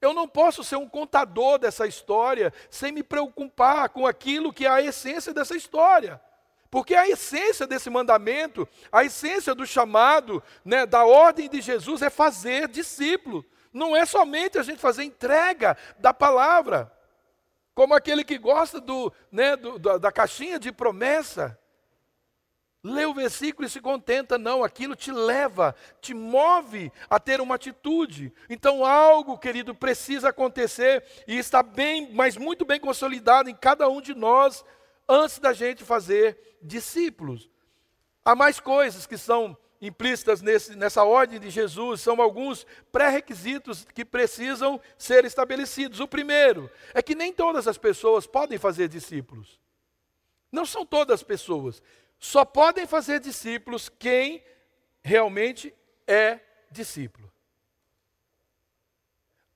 Eu 0.00 0.14
não 0.14 0.26
posso 0.26 0.64
ser 0.64 0.76
um 0.76 0.88
contador 0.88 1.58
dessa 1.58 1.86
história 1.86 2.52
sem 2.70 2.90
me 2.90 3.02
preocupar 3.02 3.90
com 3.90 4.06
aquilo 4.06 4.52
que 4.52 4.64
é 4.64 4.70
a 4.70 4.80
essência 4.80 5.34
dessa 5.34 5.54
história. 5.54 6.20
Porque 6.70 6.94
a 6.94 7.08
essência 7.08 7.66
desse 7.66 7.90
mandamento, 7.90 8.68
a 8.92 9.04
essência 9.04 9.54
do 9.54 9.66
chamado, 9.66 10.42
né, 10.64 10.86
da 10.86 11.04
ordem 11.04 11.48
de 11.48 11.60
Jesus 11.60 12.00
é 12.00 12.08
fazer 12.08 12.68
discípulo. 12.68 13.44
Não 13.72 13.96
é 13.96 14.06
somente 14.06 14.56
a 14.56 14.62
gente 14.62 14.78
fazer 14.78 15.02
entrega 15.02 15.76
da 15.98 16.14
palavra, 16.14 16.92
como 17.74 17.94
aquele 17.94 18.22
que 18.22 18.38
gosta 18.38 18.80
do, 18.80 19.12
né, 19.32 19.56
do, 19.56 19.78
da, 19.78 19.98
da 19.98 20.12
caixinha 20.12 20.60
de 20.60 20.70
promessa. 20.70 21.58
Lê 22.82 23.04
o 23.04 23.12
versículo 23.12 23.66
e 23.66 23.70
se 23.70 23.80
contenta, 23.80 24.38
não, 24.38 24.64
aquilo 24.64 24.96
te 24.96 25.12
leva, 25.12 25.74
te 26.00 26.14
move 26.14 26.90
a 27.10 27.18
ter 27.18 27.40
uma 27.40 27.56
atitude. 27.56 28.32
Então, 28.48 28.86
algo, 28.86 29.36
querido, 29.36 29.74
precisa 29.74 30.30
acontecer 30.30 31.04
e 31.26 31.36
está 31.36 31.62
bem, 31.62 32.14
mas 32.14 32.36
muito 32.36 32.64
bem 32.64 32.80
consolidado 32.80 33.50
em 33.50 33.54
cada 33.54 33.88
um 33.88 34.00
de 34.00 34.14
nós 34.14 34.64
antes 35.10 35.40
da 35.40 35.52
gente 35.52 35.82
fazer 35.82 36.38
discípulos. 36.62 37.50
Há 38.24 38.36
mais 38.36 38.60
coisas 38.60 39.08
que 39.08 39.18
são 39.18 39.58
implícitas 39.82 40.40
nesse, 40.40 40.76
nessa 40.76 41.02
ordem 41.02 41.40
de 41.40 41.50
Jesus, 41.50 42.02
são 42.02 42.20
alguns 42.20 42.66
pré-requisitos 42.92 43.86
que 43.92 44.04
precisam 44.04 44.80
ser 44.96 45.24
estabelecidos. 45.24 45.98
O 45.98 46.06
primeiro 46.06 46.70
é 46.94 47.02
que 47.02 47.14
nem 47.14 47.32
todas 47.32 47.66
as 47.66 47.76
pessoas 47.76 48.26
podem 48.26 48.56
fazer 48.56 48.88
discípulos. 48.88 49.58
Não 50.52 50.64
são 50.64 50.86
todas 50.86 51.14
as 51.14 51.22
pessoas. 51.22 51.82
Só 52.18 52.44
podem 52.44 52.86
fazer 52.86 53.18
discípulos 53.18 53.88
quem 53.88 54.44
realmente 55.02 55.74
é 56.06 56.38
discípulo. 56.70 57.32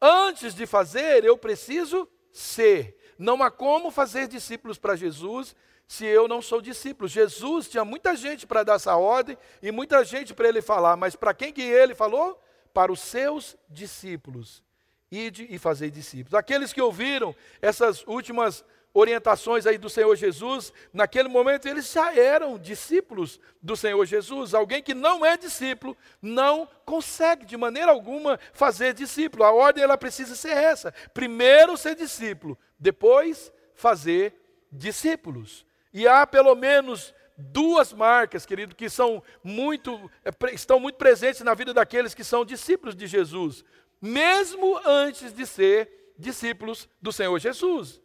Antes 0.00 0.54
de 0.54 0.66
fazer, 0.66 1.24
eu 1.24 1.36
preciso 1.36 2.08
ser. 2.32 2.98
Não 3.18 3.42
há 3.42 3.50
como 3.50 3.90
fazer 3.90 4.28
discípulos 4.28 4.78
para 4.78 4.96
Jesus 4.96 5.54
se 5.86 6.04
eu 6.04 6.26
não 6.26 6.40
sou 6.40 6.60
discípulo. 6.60 7.08
Jesus 7.08 7.68
tinha 7.68 7.84
muita 7.84 8.16
gente 8.16 8.46
para 8.46 8.62
dar 8.62 8.74
essa 8.74 8.96
ordem 8.96 9.36
e 9.62 9.70
muita 9.70 10.04
gente 10.04 10.34
para 10.34 10.48
ele 10.48 10.62
falar, 10.62 10.96
mas 10.96 11.14
para 11.14 11.34
quem 11.34 11.52
que 11.52 11.62
ele 11.62 11.94
falou? 11.94 12.42
Para 12.72 12.90
os 12.90 13.00
seus 13.00 13.56
discípulos. 13.68 14.62
Ide 15.10 15.46
e 15.48 15.58
fazer 15.58 15.90
discípulos. 15.90 16.34
Aqueles 16.34 16.72
que 16.72 16.80
ouviram 16.80 17.34
essas 17.62 18.04
últimas 18.06 18.64
orientações 18.94 19.66
aí 19.66 19.76
do 19.76 19.90
Senhor 19.90 20.14
Jesus, 20.14 20.72
naquele 20.92 21.28
momento 21.28 21.66
eles 21.66 21.92
já 21.92 22.14
eram 22.14 22.56
discípulos 22.56 23.40
do 23.60 23.76
Senhor 23.76 24.06
Jesus. 24.06 24.54
Alguém 24.54 24.80
que 24.80 24.94
não 24.94 25.26
é 25.26 25.36
discípulo 25.36 25.96
não 26.22 26.68
consegue 26.84 27.44
de 27.44 27.56
maneira 27.56 27.90
alguma 27.90 28.38
fazer 28.52 28.94
discípulo. 28.94 29.42
A 29.42 29.52
ordem 29.52 29.82
ela 29.82 29.98
precisa 29.98 30.36
ser 30.36 30.56
essa: 30.56 30.94
primeiro 31.12 31.76
ser 31.76 31.96
discípulo, 31.96 32.56
depois 32.78 33.52
fazer 33.74 34.32
discípulos. 34.70 35.66
E 35.92 36.06
há 36.06 36.24
pelo 36.24 36.54
menos 36.54 37.12
duas 37.36 37.92
marcas, 37.92 38.46
querido, 38.46 38.76
que 38.76 38.88
são 38.88 39.20
muito 39.42 40.08
é, 40.24 40.54
estão 40.54 40.78
muito 40.78 40.96
presentes 40.96 41.40
na 41.40 41.52
vida 41.52 41.74
daqueles 41.74 42.14
que 42.14 42.22
são 42.22 42.44
discípulos 42.44 42.94
de 42.94 43.08
Jesus, 43.08 43.64
mesmo 44.00 44.80
antes 44.86 45.32
de 45.32 45.44
ser 45.44 46.12
discípulos 46.16 46.88
do 47.02 47.12
Senhor 47.12 47.36
Jesus. 47.40 48.03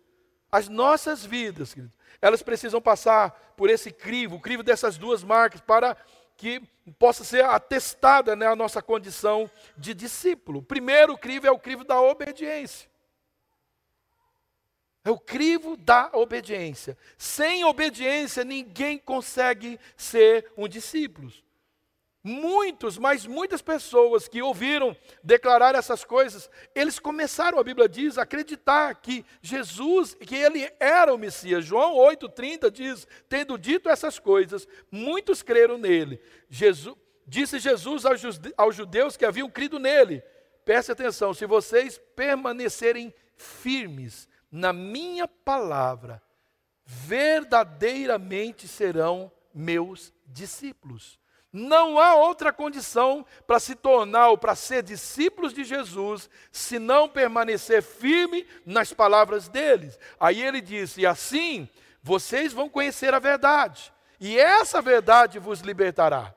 As 0.51 0.67
nossas 0.67 1.23
vidas, 1.25 1.73
querido, 1.73 1.93
elas 2.21 2.41
precisam 2.41 2.81
passar 2.81 3.53
por 3.55 3.69
esse 3.69 3.91
crivo, 3.91 4.35
o 4.35 4.41
crivo 4.41 4.63
dessas 4.63 4.97
duas 4.97 5.23
marcas, 5.23 5.61
para 5.61 5.95
que 6.35 6.61
possa 6.97 7.23
ser 7.23 7.43
atestada 7.43 8.35
né, 8.35 8.47
a 8.47 8.55
nossa 8.55 8.81
condição 8.81 9.49
de 9.77 9.93
discípulo. 9.93 10.59
O 10.59 10.63
primeiro 10.63 11.17
crivo 11.17 11.45
é 11.45 11.51
o 11.51 11.59
crivo 11.59 11.83
da 11.83 12.01
obediência. 12.01 12.89
É 15.03 15.11
o 15.11 15.19
crivo 15.19 15.77
da 15.77 16.09
obediência. 16.13 16.97
Sem 17.17 17.63
obediência, 17.63 18.43
ninguém 18.43 18.97
consegue 18.97 19.79
ser 19.95 20.51
um 20.57 20.67
discípulo. 20.67 21.31
Muitos, 22.21 22.97
mas 22.97 23.25
muitas 23.25 23.61
pessoas 23.61 24.27
que 24.27 24.41
ouviram 24.41 24.95
declarar 25.23 25.73
essas 25.73 26.03
coisas, 26.03 26.49
eles 26.75 26.99
começaram, 26.99 27.57
a 27.57 27.63
Bíblia 27.63 27.87
diz, 27.87 28.17
a 28.17 28.23
acreditar 28.23 28.93
que 28.95 29.25
Jesus, 29.41 30.15
que 30.15 30.35
ele 30.35 30.69
era 30.81 31.13
o 31.13 31.17
Messias. 31.17 31.63
João 31.63 31.95
8,30 31.95 32.69
diz: 32.69 33.07
tendo 33.29 33.57
dito 33.57 33.89
essas 33.89 34.19
coisas, 34.19 34.67
muitos 34.91 35.41
creram 35.41 35.77
nele. 35.77 36.21
Jesus, 36.49 36.97
disse 37.25 37.57
Jesus 37.59 38.03
aos 38.57 38.75
judeus 38.75 39.15
que 39.15 39.25
haviam 39.25 39.49
crido 39.49 39.79
nele: 39.79 40.21
preste 40.65 40.91
atenção, 40.91 41.33
se 41.33 41.45
vocês 41.45 42.01
permanecerem 42.15 43.13
firmes 43.37 44.27
na 44.51 44.73
minha 44.73 45.27
palavra, 45.27 46.21
verdadeiramente 46.83 48.67
serão 48.67 49.31
meus 49.53 50.13
discípulos. 50.25 51.18
Não 51.51 51.97
há 51.99 52.13
outra 52.15 52.53
condição 52.53 53.25
para 53.47 53.59
se 53.59 53.73
tornar 53.73 54.29
ou 54.29 54.37
para 54.37 54.55
ser 54.55 54.83
discípulos 54.83 55.51
de 55.53 55.63
Jesus, 55.63 56.29
se 56.51 56.77
não 56.77 57.09
permanecer 57.09 57.81
firme 57.81 58.45
nas 58.65 58.93
palavras 58.93 59.47
deles. 59.47 59.97
Aí 60.19 60.41
ele 60.41 60.61
disse: 60.61 61.01
e 61.01 61.05
assim 61.07 61.67
vocês 62.03 62.53
vão 62.53 62.69
conhecer 62.69 63.13
a 63.13 63.19
verdade, 63.19 63.91
e 64.19 64.39
essa 64.39 64.81
verdade 64.81 65.39
vos 65.39 65.61
libertará. 65.61 66.33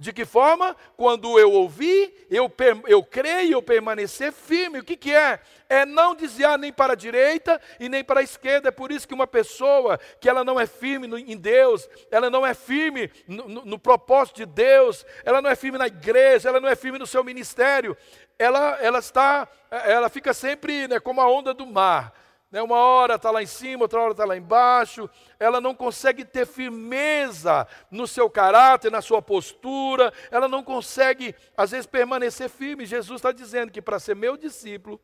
De 0.00 0.14
que 0.14 0.24
forma? 0.24 0.74
Quando 0.96 1.38
eu 1.38 1.52
ouvir, 1.52 2.26
eu, 2.30 2.50
eu 2.86 3.04
creio, 3.04 3.52
eu 3.52 3.62
permanecer 3.62 4.32
firme. 4.32 4.78
O 4.78 4.82
que, 4.82 4.96
que 4.96 5.14
é? 5.14 5.38
É 5.68 5.84
não 5.84 6.14
desviar 6.14 6.58
nem 6.58 6.72
para 6.72 6.94
a 6.94 6.96
direita 6.96 7.60
e 7.78 7.86
nem 7.86 8.02
para 8.02 8.20
a 8.20 8.22
esquerda. 8.22 8.68
É 8.68 8.72
por 8.72 8.90
isso 8.90 9.06
que 9.06 9.12
uma 9.12 9.26
pessoa 9.26 10.00
que 10.18 10.26
ela 10.26 10.42
não 10.42 10.58
é 10.58 10.66
firme 10.66 11.06
no, 11.06 11.18
em 11.18 11.36
Deus, 11.36 11.86
ela 12.10 12.30
não 12.30 12.46
é 12.46 12.54
firme 12.54 13.12
no, 13.28 13.46
no, 13.46 13.64
no 13.66 13.78
propósito 13.78 14.36
de 14.36 14.46
Deus, 14.46 15.04
ela 15.22 15.42
não 15.42 15.50
é 15.50 15.54
firme 15.54 15.76
na 15.76 15.86
igreja, 15.86 16.48
ela 16.48 16.60
não 16.60 16.68
é 16.70 16.74
firme 16.74 16.98
no 16.98 17.06
seu 17.06 17.22
ministério, 17.22 17.94
ela, 18.38 18.78
ela 18.80 19.00
está, 19.00 19.46
ela 19.70 20.08
fica 20.08 20.32
sempre 20.32 20.88
né, 20.88 20.98
como 20.98 21.20
a 21.20 21.30
onda 21.30 21.52
do 21.52 21.66
mar. 21.66 22.14
Né, 22.50 22.60
uma 22.60 22.78
hora 22.78 23.14
está 23.14 23.30
lá 23.30 23.40
em 23.40 23.46
cima, 23.46 23.84
outra 23.84 24.00
hora 24.00 24.10
está 24.10 24.24
lá 24.24 24.36
embaixo. 24.36 25.08
Ela 25.38 25.60
não 25.60 25.74
consegue 25.74 26.24
ter 26.24 26.46
firmeza 26.46 27.66
no 27.90 28.08
seu 28.08 28.28
caráter, 28.28 28.90
na 28.90 29.00
sua 29.00 29.22
postura. 29.22 30.12
Ela 30.30 30.48
não 30.48 30.62
consegue, 30.62 31.34
às 31.56 31.70
vezes, 31.70 31.86
permanecer 31.86 32.48
firme. 32.48 32.86
Jesus 32.86 33.18
está 33.20 33.30
dizendo 33.30 33.70
que 33.70 33.80
para 33.80 34.00
ser 34.00 34.16
meu 34.16 34.36
discípulo, 34.36 35.00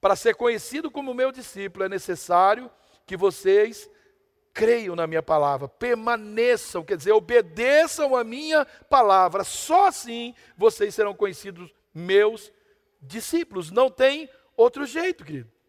para 0.00 0.16
ser 0.16 0.34
conhecido 0.34 0.90
como 0.90 1.14
meu 1.14 1.30
discípulo, 1.30 1.84
é 1.84 1.88
necessário 1.88 2.68
que 3.06 3.16
vocês 3.16 3.88
creiam 4.52 4.96
na 4.96 5.06
minha 5.06 5.22
palavra, 5.22 5.68
permaneçam, 5.68 6.82
quer 6.82 6.96
dizer, 6.96 7.12
obedeçam 7.12 8.16
a 8.16 8.24
minha 8.24 8.64
palavra. 8.64 9.44
Só 9.44 9.86
assim 9.86 10.34
vocês 10.56 10.92
serão 10.92 11.14
conhecidos 11.14 11.72
meus 11.94 12.52
discípulos. 13.00 13.70
Não 13.70 13.88
tem 13.88 14.28
outro 14.56 14.84
jeito, 14.84 15.24
querido. 15.24 15.59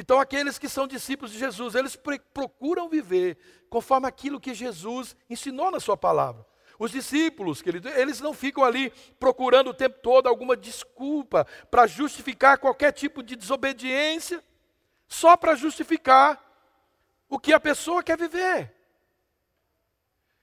Então, 0.00 0.20
aqueles 0.20 0.60
que 0.60 0.68
são 0.68 0.86
discípulos 0.86 1.32
de 1.32 1.40
Jesus, 1.40 1.74
eles 1.74 1.98
procuram 2.32 2.88
viver 2.88 3.36
conforme 3.68 4.06
aquilo 4.06 4.38
que 4.38 4.54
Jesus 4.54 5.16
ensinou 5.28 5.72
na 5.72 5.80
Sua 5.80 5.96
palavra. 5.96 6.46
Os 6.78 6.92
discípulos, 6.92 7.60
querido, 7.60 7.88
eles 7.88 8.20
não 8.20 8.32
ficam 8.32 8.62
ali 8.62 8.92
procurando 9.18 9.70
o 9.70 9.74
tempo 9.74 9.98
todo 10.00 10.28
alguma 10.28 10.56
desculpa 10.56 11.44
para 11.68 11.88
justificar 11.88 12.58
qualquer 12.58 12.92
tipo 12.92 13.24
de 13.24 13.34
desobediência, 13.34 14.40
só 15.08 15.36
para 15.36 15.56
justificar 15.56 16.40
o 17.28 17.36
que 17.36 17.52
a 17.52 17.58
pessoa 17.58 18.00
quer 18.00 18.16
viver. 18.16 18.72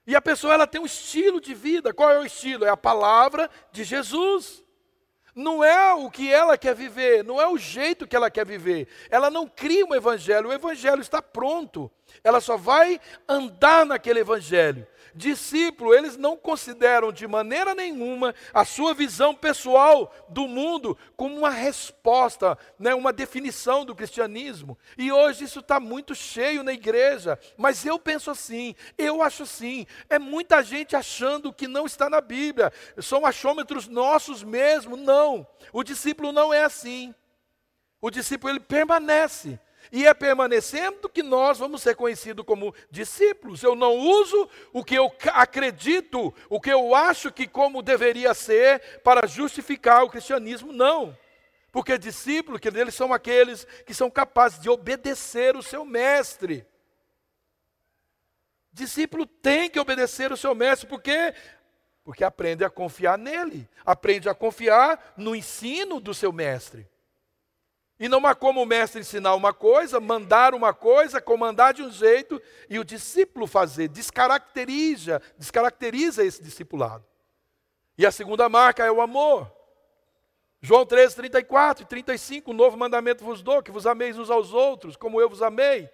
E 0.06 0.18
a 0.18 0.22
pessoa 0.22 0.54
ela 0.54 0.68
tem 0.68 0.82
um 0.82 0.86
estilo 0.86 1.40
de 1.40 1.54
vida. 1.54 1.94
Qual 1.94 2.12
é 2.12 2.20
o 2.20 2.26
estilo? 2.26 2.66
É 2.66 2.70
a 2.70 2.76
palavra 2.76 3.50
de 3.72 3.86
Jesus 3.86 4.65
não 5.36 5.62
é 5.62 5.94
o 5.94 6.10
que 6.10 6.32
ela 6.32 6.58
quer 6.58 6.74
viver, 6.74 7.24
não 7.24 7.42
é 7.42 7.48
o 7.48 7.58
jeito 7.58 8.08
que 8.08 8.16
ela 8.16 8.32
quer 8.32 8.46
viver. 8.46 8.88
Ela 9.10 9.30
não 9.30 9.46
cria 9.46 9.86
um 9.86 9.94
evangelho, 9.94 10.48
o 10.48 10.54
evangelho 10.54 11.02
está 11.02 11.22
pronto. 11.22 11.92
Ela 12.24 12.40
só 12.40 12.56
vai 12.56 13.02
andar 13.28 13.86
naquele 13.86 14.22
evangelho 14.22 14.88
discípulo, 15.16 15.94
eles 15.94 16.18
não 16.18 16.36
consideram 16.36 17.12
de 17.12 17.26
maneira 17.26 17.74
nenhuma 17.74 18.36
a 18.54 18.66
sua 18.66 18.94
visão 18.94 19.34
pessoal 19.34 20.14
do 20.30 20.48
mundo 20.48 20.98
como 21.16 21.38
uma 21.38 21.50
resposta, 21.50 22.58
né, 22.78 22.94
uma 22.94 23.14
definição 23.14 23.86
do 23.86 23.96
cristianismo. 23.96 24.78
E 24.98 25.12
hoje 25.12 25.46
isso 25.46 25.60
está 25.60 25.80
muito 25.80 26.14
cheio 26.14 26.64
na 26.64 26.74
igreja, 26.74 27.40
mas 27.58 27.86
eu 27.86 27.98
penso 27.98 28.30
assim, 28.30 28.76
eu 28.98 29.22
acho 29.22 29.44
assim. 29.44 29.88
É 30.10 30.20
muita 30.20 30.62
gente 30.62 30.96
achando 30.96 31.54
que 31.54 31.68
não 31.68 31.86
está 31.86 32.10
na 32.10 32.20
Bíblia, 32.20 32.72
são 32.98 33.26
achômetros 33.26 33.88
nossos 33.88 34.44
mesmo. 34.44 34.98
Não, 34.98 35.48
o 35.72 35.84
discípulo 35.84 36.32
não 36.32 36.54
é 36.54 36.64
assim. 36.64 37.16
O 38.02 38.12
discípulo 38.12 38.52
ele 38.52 38.60
permanece 38.60 39.60
e 39.92 40.06
é 40.06 40.14
permanecendo 40.14 41.10
que 41.10 41.24
nós 41.24 41.58
vamos 41.58 41.82
ser 41.82 41.96
conhecidos 41.96 42.46
como 42.46 42.74
discípulos. 42.90 43.64
Eu 43.64 43.76
não 43.76 43.96
uso 43.96 44.50
o 44.74 44.84
que 44.84 44.96
eu 44.96 45.12
acredito, 45.34 46.34
o 46.50 46.60
que 46.60 46.72
eu 46.72 46.96
acho 46.96 47.32
que 47.32 47.48
como 47.48 47.82
deveria 47.82 48.34
ser 48.34 49.02
para 49.04 49.28
justificar 49.28 50.04
o 50.04 50.10
cristianismo, 50.10 50.72
não. 50.72 51.18
Porque 51.72 51.98
discípulos, 51.98 52.60
que 52.60 52.70
eles 52.70 52.96
são 52.96 53.14
aqueles 53.14 53.66
que 53.86 53.94
são 53.94 54.10
capazes 54.10 54.60
de 54.60 54.70
obedecer 54.70 55.56
o 55.56 55.64
seu 55.64 55.84
mestre. 55.84 56.66
Discípulo 58.72 59.26
tem 59.26 59.70
que 59.70 59.80
obedecer 59.80 60.32
o 60.32 60.38
seu 60.38 60.56
mestre, 60.56 60.88
porque 60.88 61.34
porque 62.06 62.24
aprende 62.24 62.64
a 62.64 62.70
confiar 62.70 63.18
nele, 63.18 63.68
aprende 63.84 64.30
a 64.30 64.36
confiar 64.36 65.16
no 65.18 65.36
ensino 65.36 66.00
do 66.00 66.14
seu 66.14 66.32
mestre. 66.32 66.88
E 68.00 68.10
não 68.10 68.26
há 68.26 68.36
como 68.36 68.62
o 68.62 68.66
mestre 68.66 69.00
ensinar 69.00 69.36
uma 69.36 69.54
coisa, 69.54 70.02
mandar 70.02 70.54
uma 70.54 70.74
coisa, 70.74 71.22
comandar 71.22 71.74
de 71.74 71.82
um 71.82 71.90
jeito 71.90 72.42
e 72.70 72.78
o 72.78 72.84
discípulo 72.84 73.48
fazer. 73.48 73.88
Descaracteriza, 73.88 75.22
descaracteriza 75.38 76.24
esse 76.24 76.44
discipulado. 76.44 77.06
E 77.98 78.06
a 78.06 78.12
segunda 78.12 78.50
marca 78.50 78.84
é 78.84 78.92
o 78.92 79.00
amor. 79.00 79.50
João 80.62 80.86
13, 80.86 81.16
34 81.16 81.84
e 81.84 81.88
35, 81.88 82.52
um 82.52 82.54
novo 82.54 82.76
mandamento 82.76 83.24
vos 83.24 83.42
dou, 83.42 83.64
que 83.64 83.72
vos 83.72 83.88
ameis 83.88 84.18
uns 84.18 84.30
aos 84.30 84.52
outros, 84.52 84.98
como 84.98 85.22
eu 85.22 85.30
vos 85.30 85.42
amei. 85.42 85.90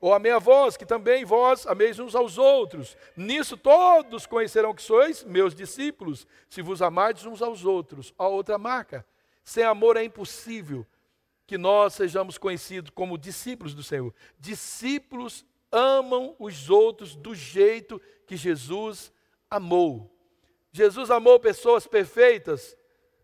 Ou 0.00 0.12
amei 0.12 0.32
a 0.32 0.38
vós, 0.40 0.76
que 0.76 0.84
também 0.84 1.24
vós 1.24 1.66
ameis 1.66 2.00
uns 2.00 2.16
aos 2.16 2.36
outros. 2.36 2.96
Nisso 3.16 3.56
todos 3.56 4.26
conhecerão 4.26 4.74
que 4.74 4.82
sois 4.82 5.22
meus 5.22 5.54
discípulos, 5.54 6.26
se 6.48 6.60
vos 6.62 6.82
amardes 6.82 7.24
uns 7.26 7.40
aos 7.40 7.64
outros. 7.64 8.12
A 8.18 8.26
outra 8.26 8.58
marca. 8.58 9.06
Sem 9.44 9.62
amor 9.62 9.96
é 9.96 10.02
impossível 10.02 10.84
que 11.46 11.58
nós 11.58 11.94
sejamos 11.94 12.38
conhecidos 12.38 12.90
como 12.90 13.18
discípulos 13.18 13.74
do 13.74 13.82
Senhor. 13.82 14.14
Discípulos 14.38 15.44
amam 15.70 16.34
os 16.38 16.70
outros 16.70 17.14
do 17.14 17.34
jeito 17.34 18.00
que 18.26 18.36
Jesus 18.36 19.12
amou. 19.50 20.10
Jesus 20.72 21.10
amou 21.10 21.38
pessoas 21.38 21.86
perfeitas? 21.86 22.76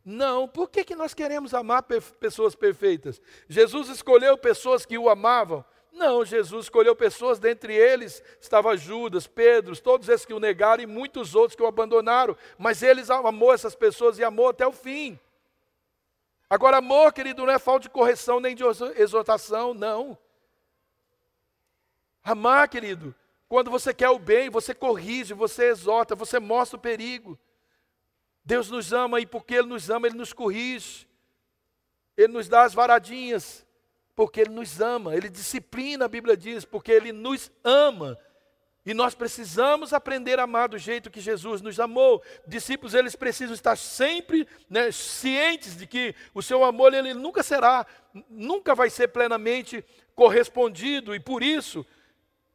Não, 0.05 0.49
por 0.49 0.71
que, 0.71 0.85
que 0.85 0.95
nós 0.95 1.15
queremos 1.15 1.53
amar 1.53 1.83
pessoas 2.19 2.55
perfeitas? 2.55 3.21
Jesus 3.49 3.89
escolheu 3.89 4.37
pessoas 4.37 4.87
que 4.87 4.99
o 4.99 5.09
amavam? 5.09 5.65
Não, 5.93 6.25
Jesus 6.25 6.67
escolheu 6.67 6.95
pessoas, 6.95 7.39
dentre 7.39 7.75
eles 7.75 8.23
estava 8.41 8.77
Judas, 8.77 9.27
Pedro, 9.27 9.79
todos 9.81 10.09
esses 10.09 10.25
que 10.25 10.33
o 10.33 10.41
negaram 10.41 10.83
e 10.83 10.87
muitos 10.87 11.35
outros 11.35 11.57
que 11.57 11.63
o 11.63 11.67
abandonaram, 11.67 12.37
mas 12.57 12.83
ele 12.83 13.03
amou 13.09 13.53
essas 13.53 13.75
pessoas 13.75 14.19
e 14.19 14.25
amou 14.25 14.49
até 14.49 14.67
o 14.67 14.73
fim. 14.73 15.19
Agora, 16.51 16.79
amor, 16.79 17.13
querido, 17.13 17.47
não 17.47 17.53
é 17.53 17.61
falta 17.61 17.85
de 17.85 17.91
correção 17.91 18.41
nem 18.41 18.57
de 18.57 18.65
exortação, 18.97 19.73
não. 19.73 20.19
Amar, 22.25 22.69
querido, 22.69 23.15
quando 23.49 23.71
você 23.71 23.95
quer 23.95 24.09
o 24.11 24.19
bem, 24.19 24.51
você 24.51 24.75
corrige, 24.75 25.33
você 25.33 25.67
exorta, 25.67 26.17
você 26.17 26.41
mostra 26.41 26.77
o 26.77 26.81
perigo. 26.81 27.39
Deus 28.45 28.69
nos 28.69 28.93
ama 28.93 29.21
e 29.21 29.27
porque 29.27 29.55
Ele 29.55 29.69
nos 29.69 29.89
ama, 29.91 30.09
Ele 30.09 30.17
nos 30.17 30.33
corrige. 30.33 31.09
Ele 32.17 32.33
nos 32.33 32.49
dá 32.49 32.65
as 32.65 32.75
varadinhas, 32.75 33.65
porque 34.17 34.41
Ele 34.41 34.51
nos 34.51 34.81
ama. 34.81 35.15
Ele 35.15 35.29
disciplina, 35.29 36.07
a 36.07 36.09
Bíblia 36.09 36.37
diz, 36.37 36.65
porque 36.65 36.91
Ele 36.91 37.13
nos 37.13 37.51
ama. 37.63 38.19
E 38.85 38.95
nós 38.95 39.15
precisamos 39.15 39.93
aprender 39.93 40.39
a 40.39 40.45
amar 40.45 40.69
do 40.69 40.79
jeito 40.79 41.11
que 41.11 41.21
Jesus 41.21 41.61
nos 41.61 41.79
amou. 41.79 42.23
Discípulos, 42.47 42.95
eles 42.95 43.15
precisam 43.15 43.55
estar 43.55 43.77
sempre 43.77 44.49
né, 44.71 44.91
cientes 44.91 45.77
de 45.77 45.87
que 45.87 46.15
o 46.33 46.41
seu 46.41 46.65
amor 46.65 46.95
ele 46.95 47.13
nunca 47.13 47.43
será, 47.43 47.87
nunca 48.29 48.75
vai 48.75 48.89
ser 48.89 49.09
plenamente 49.09 49.85
correspondido. 50.15 51.15
E 51.15 51.21
por 51.21 51.43
isso, 51.43 51.85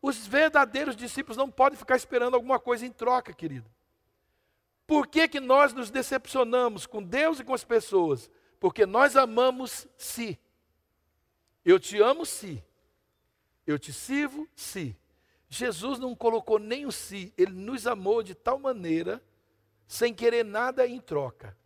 os 0.02 0.26
verdadeiros 0.26 0.96
discípulos 0.96 1.38
não 1.38 1.50
podem 1.50 1.78
ficar 1.78 1.96
esperando 1.96 2.34
alguma 2.34 2.60
coisa 2.60 2.86
em 2.86 2.92
troca, 2.92 3.32
querido. 3.32 3.70
Por 4.88 5.08
que, 5.08 5.28
que 5.28 5.40
nós 5.40 5.74
nos 5.74 5.92
decepcionamos 5.92 6.88
com 6.88 7.04
Deus 7.04 7.40
e 7.40 7.44
com 7.44 7.54
as 7.54 7.64
pessoas? 7.64 8.30
Porque 8.60 8.86
nós 8.86 9.16
amamos 9.16 9.88
se. 9.96 10.40
Eu 11.64 11.80
te 11.80 12.00
amo 12.02 12.26
se. 12.26 12.64
Eu 13.66 13.78
te 13.78 13.94
sirvo 13.94 14.48
se. 14.56 14.96
Jesus 15.56 16.00
não 16.00 16.14
colocou 16.16 16.60
nem 16.60 16.86
o 16.86 16.92
si, 16.92 17.34
ele 17.38 17.54
nos 17.54 17.88
amou 17.88 18.22
de 18.22 18.36
tal 18.36 18.60
maneira, 18.60 19.24
sem 19.88 20.14
querer 20.14 20.44
nada 20.44 20.86
em 20.86 21.00
troca. 21.00 21.58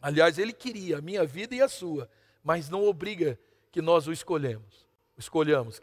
Aliás, 0.00 0.38
ele 0.38 0.52
queria 0.52 0.98
a 0.98 1.02
minha 1.02 1.24
vida 1.24 1.54
e 1.54 1.60
a 1.60 1.68
sua, 1.68 2.08
mas 2.42 2.68
não 2.68 2.86
obriga 2.86 3.38
que 3.70 3.82
nós 3.82 4.06
o 4.06 4.12
escolhemos, 4.12 4.86
escolhamos. 5.18 5.80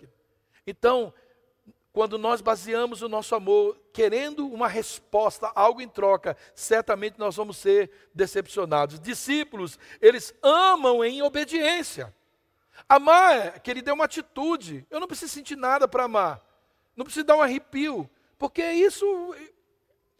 Então, 0.65 1.13
quando 1.93 2.17
nós 2.17 2.41
baseamos 2.41 3.02
o 3.02 3.10
nosso 3.10 3.36
amor 3.36 3.80
querendo 3.93 4.47
uma 4.47 4.67
resposta, 4.67 5.52
algo 5.54 5.82
em 5.82 5.88
troca, 5.88 6.36
certamente 6.56 7.19
nós 7.19 7.36
vamos 7.36 7.58
ser 7.58 7.91
decepcionados. 8.13 9.00
Discípulos, 9.00 9.78
eles 10.02 10.34
amam 10.41 11.04
em 11.04 11.21
obediência. 11.21 12.13
Amar, 12.88 13.60
querido, 13.60 13.89
é 13.89 13.93
uma 13.93 14.06
atitude. 14.06 14.86
Eu 14.89 15.00
não 15.00 15.08
preciso 15.08 15.34
sentir 15.34 15.56
nada 15.56 15.88
para 15.88 16.04
amar. 16.04 16.46
Não 16.97 17.05
precisa 17.05 17.23
dar 17.23 17.38
um 17.38 17.41
arrepio, 17.41 18.10
porque 18.39 18.63
isso, 18.63 19.05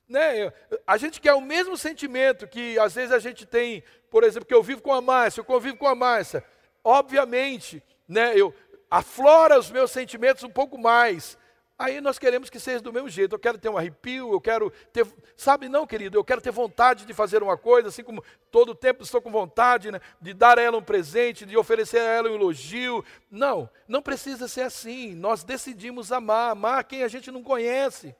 né, 0.08 0.54
a 0.86 0.96
gente 0.96 1.20
quer 1.20 1.34
o 1.34 1.42
mesmo 1.42 1.76
sentimento 1.76 2.48
que 2.48 2.78
às 2.78 2.94
vezes 2.94 3.12
a 3.12 3.18
gente 3.20 3.48
tem, 3.48 3.84
por 4.12 4.24
exemplo, 4.24 4.48
que 4.48 4.54
eu 4.54 4.62
vivo 4.62 4.82
com 4.82 4.94
a 4.94 5.02
Márcia, 5.02 5.42
eu 5.42 5.46
convivo 5.46 5.76
com 5.76 5.88
a 5.88 5.96
Márcia. 5.96 6.46
Obviamente, 6.84 7.84
né, 8.08 8.40
eu, 8.40 8.54
aflora 8.90 9.60
os 9.60 9.70
meus 9.70 9.92
sentimentos 9.92 10.44
um 10.44 10.50
pouco 10.50 10.78
mais. 10.78 11.38
Aí 11.80 12.02
nós 12.02 12.18
queremos 12.18 12.50
que 12.50 12.60
seja 12.60 12.82
do 12.82 12.92
mesmo 12.92 13.08
jeito. 13.08 13.36
Eu 13.36 13.40
quero 13.40 13.60
ter 13.60 13.70
um 13.70 13.78
arrepio, 13.78 14.32
eu 14.32 14.42
quero 14.42 14.72
ter. 14.92 15.06
Sabe, 15.36 15.70
não, 15.70 15.86
querido, 15.86 16.18
eu 16.18 16.24
quero 16.24 16.42
ter 16.42 16.50
vontade 16.50 17.06
de 17.06 17.14
fazer 17.14 17.44
uma 17.44 17.56
coisa, 17.56 17.90
assim 17.90 18.04
como 18.04 18.24
todo 18.50 18.74
tempo 18.74 19.04
estou 19.04 19.22
com 19.22 19.30
vontade 19.30 19.92
né, 19.92 20.02
de 20.20 20.34
dar 20.34 20.58
a 20.58 20.62
ela 20.62 20.78
um 20.78 20.82
presente, 20.82 21.46
de 21.46 21.56
oferecer 21.56 22.00
a 22.00 22.04
ela 22.04 22.30
um 22.32 22.34
elogio. 22.34 23.06
Não, 23.30 23.70
não 23.88 24.02
precisa 24.02 24.48
ser 24.48 24.62
assim. 24.62 25.14
Nós 25.14 25.44
decidimos 25.44 26.12
amar, 26.12 26.52
amar 26.52 26.84
quem 26.84 27.04
a 27.04 27.08
gente 27.08 27.30
não 27.30 27.44
conhece. 27.44 28.16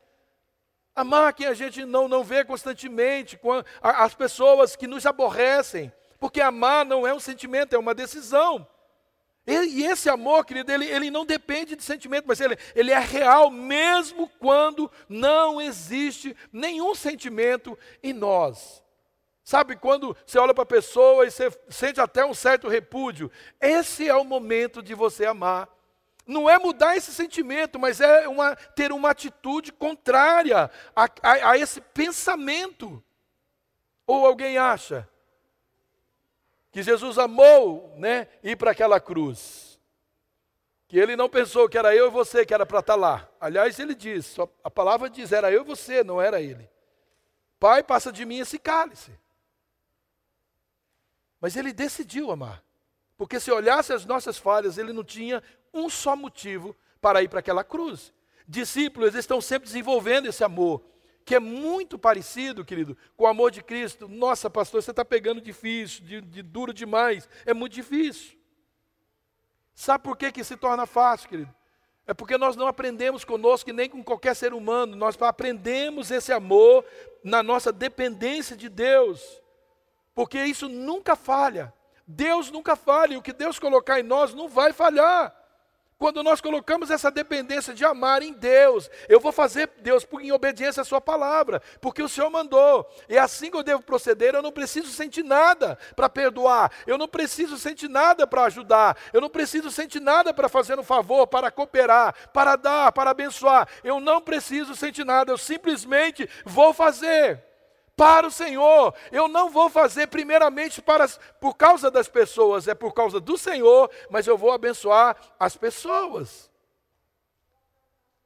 Amar 0.96 1.34
quem 1.34 1.48
a 1.48 1.54
gente 1.56 1.84
não, 1.84 2.08
não 2.08 2.24
vê 2.24 2.46
constantemente, 2.46 3.40
as 3.82 4.14
pessoas 4.14 4.76
que 4.76 4.86
nos 4.86 5.06
aborrecem. 5.06 5.92
Porque 6.20 6.42
amar 6.42 6.86
não 6.86 7.08
é 7.08 7.14
um 7.14 7.20
sentimento, 7.20 7.76
é 7.76 7.80
uma 7.80 7.96
decisão. 7.96 8.68
E 9.48 9.86
esse 9.86 10.10
amor, 10.10 10.46
querido, 10.46 10.70
ele, 10.70 10.86
ele 10.86 11.10
não 11.10 11.26
depende 11.26 11.78
de 11.78 11.82
sentimento, 11.82 12.26
mas 12.28 12.42
ele, 12.42 12.58
ele 12.76 12.92
é 12.92 13.00
real 13.00 13.50
mesmo 13.50 14.28
quando 14.40 14.92
não 15.08 15.62
existe 15.62 16.36
nenhum 16.52 16.94
sentimento 16.94 17.80
em 18.04 18.12
nós. 18.12 18.84
Sabe 19.46 19.78
quando 19.78 20.18
você 20.26 20.38
olha 20.38 20.54
para 20.54 20.64
a 20.64 20.66
pessoa 20.66 21.26
e 21.26 21.32
você 21.32 21.50
sente 21.70 22.02
até 22.02 22.26
um 22.26 22.34
certo 22.34 22.68
repúdio? 22.68 23.32
Esse 23.62 24.10
é 24.10 24.14
o 24.14 24.26
momento 24.26 24.84
de 24.84 24.94
você 24.94 25.26
amar. 25.26 25.70
Não 26.26 26.50
é 26.50 26.60
mudar 26.60 26.98
esse 26.98 27.14
sentimento, 27.14 27.80
mas 27.80 28.02
é 28.02 28.28
uma, 28.28 28.54
ter 28.54 28.92
uma 28.92 29.12
atitude 29.12 29.72
contrária 29.72 30.70
a, 30.94 31.06
a, 31.24 31.52
a 31.52 31.58
esse 31.58 31.80
pensamento. 31.80 33.02
Ou 34.06 34.26
alguém 34.26 34.58
acha 34.58 35.08
que 36.78 36.84
Jesus 36.84 37.18
amou 37.18 37.92
né, 37.98 38.28
ir 38.44 38.56
para 38.56 38.70
aquela 38.70 39.00
cruz. 39.00 39.80
Que 40.88 41.00
ele 41.00 41.16
não 41.16 41.28
pensou 41.28 41.68
que 41.68 41.76
era 41.76 41.96
eu 41.96 42.06
e 42.06 42.12
você 42.12 42.46
que 42.46 42.54
era 42.54 42.68
para 42.68 42.82
estar 42.82 42.94
tá 42.94 43.00
lá. 43.00 43.28
Aliás, 43.42 43.80
ele 43.80 43.96
diz, 43.96 44.36
a 44.64 44.70
palavra 44.70 45.10
diz, 45.10 45.32
era 45.32 45.52
eu 45.52 45.64
e 45.64 45.66
você, 45.66 46.04
não 46.04 46.22
era 46.22 46.40
ele. 46.40 46.70
Pai, 47.60 47.82
passa 47.82 48.12
de 48.12 48.24
mim 48.26 48.38
esse 48.38 48.60
cálice. 48.60 49.12
Mas 51.42 51.56
ele 51.56 51.74
decidiu 51.74 52.30
amar. 52.30 52.64
Porque 53.18 53.40
se 53.40 53.50
olhasse 53.52 53.92
as 53.92 54.06
nossas 54.06 54.38
falhas, 54.38 54.78
ele 54.78 54.94
não 54.94 55.04
tinha 55.04 55.42
um 55.74 55.90
só 55.90 56.16
motivo 56.16 56.76
para 57.02 57.24
ir 57.24 57.28
para 57.28 57.40
aquela 57.40 57.64
cruz. 57.64 58.14
Discípulos 58.48 59.16
estão 59.16 59.42
sempre 59.42 59.66
desenvolvendo 59.66 60.28
esse 60.28 60.44
amor 60.44 60.84
que 61.28 61.36
é 61.36 61.42
muito 61.42 62.00
parecido, 62.00 62.64
querido, 62.64 62.98
com 63.18 63.26
o 63.26 63.28
amor 63.28 63.52
de 63.52 63.62
Cristo. 63.62 64.08
Nossa, 64.08 64.50
pastor, 64.50 64.82
você 64.82 64.92
está 64.92 65.04
pegando 65.04 65.42
difícil, 65.42 66.06
de, 66.06 66.22
de, 66.22 66.42
duro 66.42 66.74
demais. 66.74 67.28
É 67.46 67.54
muito 67.54 67.74
difícil. 67.74 68.38
Sabe 69.76 70.06
por 70.06 70.16
que, 70.16 70.32
que 70.32 70.42
se 70.42 70.56
torna 70.56 70.86
fácil, 70.86 71.28
querido? 71.28 71.54
É 72.08 72.14
porque 72.14 72.38
nós 72.38 72.56
não 72.56 72.66
aprendemos 72.66 73.26
conosco 73.26 73.70
e 73.70 73.74
nem 73.74 73.90
com 73.90 74.02
qualquer 74.02 74.38
ser 74.38 74.54
humano. 74.54 74.96
Nós 74.96 75.22
aprendemos 75.22 76.12
esse 76.12 76.32
amor 76.32 76.86
na 77.22 77.44
nossa 77.44 77.74
dependência 77.74 78.56
de 78.56 78.70
Deus. 78.70 79.42
Porque 80.16 80.42
isso 80.46 80.70
nunca 80.70 81.14
falha. 81.18 81.74
Deus 82.08 82.50
nunca 82.50 82.78
falha. 82.78 83.16
E 83.16 83.18
o 83.18 83.22
que 83.22 83.34
Deus 83.34 83.60
colocar 83.60 84.00
em 84.00 84.04
nós 84.04 84.34
não 84.34 84.48
vai 84.48 84.72
falhar. 84.72 85.37
Quando 86.00 86.22
nós 86.22 86.40
colocamos 86.40 86.92
essa 86.92 87.10
dependência 87.10 87.74
de 87.74 87.84
amar 87.84 88.22
em 88.22 88.32
Deus, 88.32 88.88
eu 89.10 89.20
vou 89.20 89.32
fazer, 89.32 89.72
Deus, 89.80 90.06
em 90.22 90.32
obediência 90.32 90.82
à 90.82 90.86
Sua 90.86 91.02
palavra, 91.02 91.60
porque 91.82 92.04
o 92.04 92.10
Senhor 92.10 92.30
mandou. 92.30 92.88
É 93.10 93.18
assim 93.18 93.50
que 93.50 93.58
eu 93.58 93.64
devo 93.64 93.82
proceder. 93.82 94.36
Eu 94.36 94.44
não 94.44 94.52
preciso 94.52 94.90
sentir 94.90 95.24
nada 95.24 95.76
para 95.96 96.08
perdoar, 96.08 96.72
eu 96.86 97.00
não 97.00 97.08
preciso 97.08 97.58
sentir 97.58 97.90
nada 97.90 98.28
para 98.28 98.44
ajudar, 98.44 98.96
eu 99.12 99.20
não 99.20 99.30
preciso 99.30 99.72
sentir 99.72 100.00
nada 100.00 100.32
para 100.32 100.48
fazer 100.48 100.78
um 100.78 100.84
favor, 100.84 101.26
para 101.26 101.50
cooperar, 101.50 102.14
para 102.32 102.56
dar, 102.56 102.92
para 102.92 103.10
abençoar. 103.10 103.68
Eu 103.84 104.00
não 104.00 104.22
preciso 104.22 104.76
sentir 104.76 105.04
nada, 105.04 105.32
eu 105.32 105.38
simplesmente 105.38 106.30
vou 106.46 106.74
fazer 106.74 107.47
para 107.98 108.28
o 108.28 108.32
Senhor. 108.32 108.94
Eu 109.12 109.28
não 109.28 109.50
vou 109.50 109.70
fazer 109.70 110.08
primeiramente 110.08 110.82
para, 110.82 111.10
por 111.42 111.56
causa 111.56 111.90
das 111.90 112.08
pessoas, 112.08 112.68
é 112.68 112.76
por 112.76 112.94
causa 112.94 113.20
do 113.20 113.38
Senhor, 113.38 113.90
mas 114.12 114.28
eu 114.28 114.38
vou 114.38 114.52
abençoar 114.52 115.18
as 115.40 115.58
pessoas. 115.58 116.50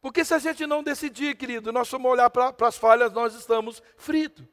Porque 0.01 0.25
se 0.25 0.33
a 0.33 0.39
gente 0.39 0.67
não 0.67 0.83
decidir, 0.83 1.35
querido, 1.35 1.71
nós 1.71 1.89
vamos 1.89 2.11
olhar 2.11 2.29
para 2.29 2.53
as 2.67 2.77
falhas, 2.77 3.13
nós 3.13 3.33
estamos 3.33 3.81
fritos. 3.95 4.45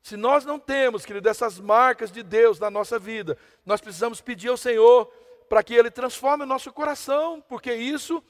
Se 0.00 0.16
nós 0.16 0.44
não 0.44 0.58
temos, 0.58 1.04
querido, 1.04 1.28
essas 1.28 1.58
marcas 1.58 2.12
de 2.12 2.22
Deus 2.22 2.60
na 2.60 2.70
nossa 2.70 2.98
vida, 2.98 3.36
nós 3.64 3.80
precisamos 3.80 4.20
pedir 4.20 4.48
ao 4.48 4.56
Senhor 4.56 5.06
para 5.48 5.62
que 5.62 5.74
Ele 5.74 5.90
transforme 5.90 6.44
o 6.44 6.46
nosso 6.46 6.72
coração, 6.72 7.42
porque 7.48 7.74
isso 7.74 8.22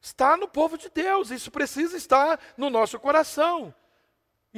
está 0.00 0.36
no 0.36 0.48
povo 0.48 0.76
de 0.76 0.90
Deus, 0.90 1.30
isso 1.30 1.50
precisa 1.50 1.96
estar 1.96 2.38
no 2.56 2.68
nosso 2.68 2.98
coração. 2.98 3.72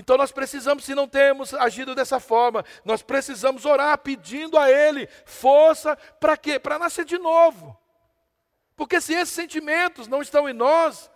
Então 0.00 0.16
nós 0.16 0.32
precisamos, 0.32 0.82
se 0.86 0.94
não 0.94 1.06
temos 1.06 1.52
agido 1.52 1.94
dessa 1.94 2.18
forma, 2.18 2.64
nós 2.86 3.02
precisamos 3.02 3.66
orar 3.66 3.98
pedindo 3.98 4.56
a 4.56 4.70
Ele 4.70 5.06
força 5.26 5.94
para 6.18 6.38
quê? 6.38 6.58
Para 6.58 6.78
nascer 6.78 7.04
de 7.04 7.18
novo. 7.18 7.78
Porque 8.74 8.98
se 8.98 9.12
esses 9.12 9.34
sentimentos 9.34 10.08
não 10.08 10.22
estão 10.22 10.48
em 10.48 10.54
nós, 10.54 11.10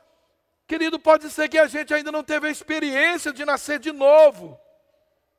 querido, 0.67 0.99
pode 0.99 1.31
ser 1.31 1.49
que 1.49 1.57
a 1.57 1.67
gente 1.67 1.95
ainda 1.95 2.13
não 2.13 2.23
teve 2.23 2.47
a 2.47 2.51
experiência 2.51 3.33
de 3.33 3.43
nascer 3.43 3.79
de 3.79 3.91
novo. 3.91 4.61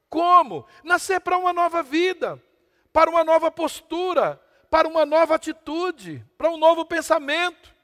Como? 0.10 0.66
Nascer 0.84 1.20
para 1.20 1.38
uma 1.38 1.54
nova 1.54 1.84
vida, 1.84 2.42
para 2.92 3.12
uma 3.12 3.24
nova 3.24 3.52
postura, 3.52 4.42
para 4.72 4.88
uma 4.88 5.06
nova 5.06 5.36
atitude, 5.36 6.26
para 6.36 6.50
um 6.50 6.58
novo 6.58 6.84
pensamento. 6.84 7.75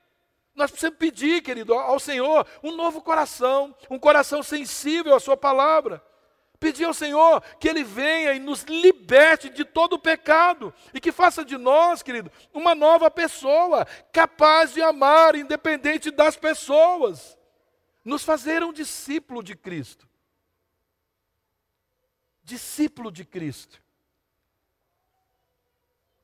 Nós 0.54 0.70
precisamos 0.70 1.00
pedir, 1.00 1.42
querido, 1.42 1.74
ao 1.74 2.00
Senhor 2.00 2.46
um 2.62 2.72
novo 2.72 3.02
coração, 3.02 3.76
um 3.90 3.98
coração 3.98 4.44
sensível 4.44 5.16
à 5.16 5.20
Sua 5.20 5.38
palavra. 5.38 6.04
Pedir 6.60 6.84
ao 6.86 6.94
Senhor 6.94 7.42
que 7.60 7.68
Ele 7.68 7.84
venha 7.84 8.34
e 8.34 8.40
nos 8.40 8.64
liberte 8.64 9.50
de 9.50 9.66
todo 9.66 9.94
o 9.94 10.00
pecado 10.00 10.72
e 10.94 11.00
que 11.00 11.12
faça 11.12 11.44
de 11.44 11.58
nós, 11.58 12.04
querido, 12.04 12.32
uma 12.54 12.76
nova 12.76 13.10
pessoa, 13.10 13.86
capaz 14.12 14.74
de 14.74 14.82
amar, 14.82 15.36
independente 15.36 16.12
das 16.12 16.36
pessoas. 16.36 17.38
Nos 18.04 18.24
fazer 18.24 18.64
um 18.64 18.74
discípulo 18.74 19.42
de 19.42 19.56
Cristo. 19.56 20.08
Discípulo 22.44 23.12
de 23.12 23.26
Cristo. 23.26 23.82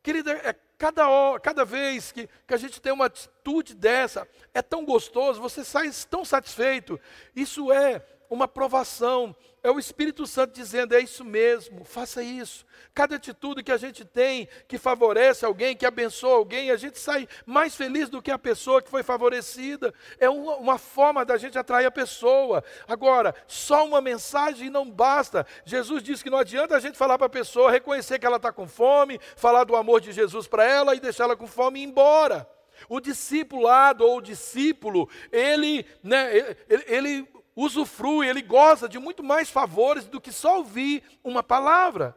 Querida, 0.04 0.32
é 0.34 0.54
cada, 0.78 1.10
hora, 1.10 1.40
cada 1.40 1.66
vez 1.66 2.12
que, 2.12 2.30
que 2.48 2.54
a 2.54 2.58
gente 2.58 2.82
tem 2.82 2.92
uma 2.92 3.06
atitude 3.06 3.74
dessa, 3.74 4.28
é 4.54 4.62
tão 4.62 4.86
gostoso, 4.86 5.42
você 5.42 5.64
sai 5.64 5.90
tão 6.10 6.24
satisfeito. 6.24 7.00
Isso 7.36 7.72
é 7.72 8.06
uma 8.30 8.48
provação, 8.48 9.36
é 9.64 9.72
o 9.72 9.80
Espírito 9.80 10.26
Santo 10.28 10.54
dizendo: 10.54 10.96
é 10.96 11.00
isso 11.00 11.26
mesmo, 11.26 11.84
faça 11.84 12.22
isso. 12.22 12.66
Cada 12.94 13.16
atitude 13.16 13.64
que 13.64 13.72
a 13.72 13.78
gente 13.78 14.06
tem 14.06 14.48
que 14.68 14.78
favorece 14.78 15.46
alguém, 15.46 15.76
que 15.76 15.86
abençoa 15.86 16.36
alguém, 16.36 16.72
a 16.72 16.78
gente 16.78 17.00
sai 17.00 17.28
mais 17.46 17.76
feliz 17.76 18.10
do 18.10 18.22
que 18.22 18.32
a 18.32 18.40
pessoa 18.40 18.82
que 18.82 18.90
foi 18.90 19.04
favorecida. 19.04 19.94
É 20.20 20.30
uma, 20.30 20.56
uma 20.56 20.78
forma 20.78 21.26
da 21.26 21.38
gente 21.38 21.58
atrair 21.58 21.86
a 21.86 21.92
pessoa. 21.92 22.64
Agora, 22.88 23.36
só 23.48 23.86
uma 23.86 24.02
mensagem 24.02 24.70
não 24.70 24.90
basta. 24.90 25.46
Jesus 25.66 26.02
disse 26.02 26.24
que 26.24 26.30
não 26.30 26.38
adianta 26.38 26.76
a 26.76 26.80
gente 26.80 26.98
falar 26.98 27.18
para 27.18 27.28
a 27.28 27.30
pessoa, 27.30 27.72
reconhecer 27.72 28.20
que 28.20 28.26
ela 28.26 28.38
está 28.38 28.52
com 28.52 28.68
fome, 28.68 29.20
falar 29.36 29.64
do 29.64 29.76
amor 29.76 30.02
de 30.02 30.12
Jesus 30.12 30.48
para 30.48 30.64
ela 30.64 30.96
e 30.96 31.00
deixar 31.00 31.26
ela 31.26 31.36
com 31.36 31.48
fome 31.48 31.80
e 31.80 31.84
ir 31.84 31.88
embora. 31.88 32.48
O 32.88 33.00
discipulado 33.00 34.06
ou 34.06 34.18
o 34.18 34.22
discípulo, 34.22 35.10
ele, 35.32 35.86
né, 36.04 36.56
ele, 36.70 36.84
ele 36.88 37.28
usufrui, 37.58 38.30
ele 38.30 38.44
goza 38.44 38.88
de 38.88 39.00
muito 39.00 39.24
mais 39.24 39.50
favores 39.50 40.06
do 40.06 40.22
que 40.22 40.32
só 40.32 40.60
ouvir 40.60 41.04
uma 41.24 41.42
palavra. 41.42 42.16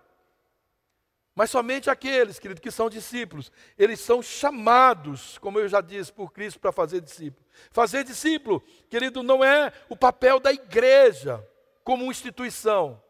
Mas 1.34 1.50
somente 1.50 1.88
aqueles, 1.88 2.38
querido, 2.38 2.60
que 2.60 2.70
são 2.70 2.90
discípulos, 2.90 3.50
eles 3.78 4.00
são 4.00 4.20
chamados, 4.20 5.38
como 5.38 5.58
eu 5.58 5.66
já 5.66 5.80
disse, 5.80 6.12
por 6.12 6.30
Cristo 6.30 6.60
para 6.60 6.70
fazer 6.70 7.00
discípulo. 7.00 7.42
Fazer 7.70 8.04
discípulo, 8.04 8.62
querido, 8.90 9.22
não 9.22 9.42
é 9.42 9.72
o 9.88 9.96
papel 9.96 10.38
da 10.38 10.52
igreja 10.52 11.42
como 11.82 12.10
instituição. 12.10 13.02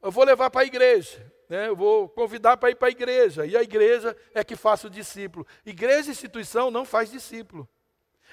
Eu 0.00 0.10
vou 0.10 0.24
levar 0.24 0.48
para 0.48 0.62
a 0.62 0.64
igreja, 0.64 1.30
né? 1.46 1.68
eu 1.68 1.76
vou 1.76 2.08
convidar 2.08 2.56
para 2.56 2.70
ir 2.70 2.76
para 2.76 2.88
a 2.88 2.92
igreja, 2.92 3.44
e 3.44 3.54
a 3.54 3.62
igreja 3.62 4.16
é 4.32 4.42
que 4.42 4.56
faça 4.56 4.86
o 4.86 4.90
discípulo. 4.90 5.46
Igreja 5.66 6.08
e 6.08 6.12
instituição 6.12 6.70
não 6.70 6.86
faz 6.86 7.10
discípulo 7.10 7.68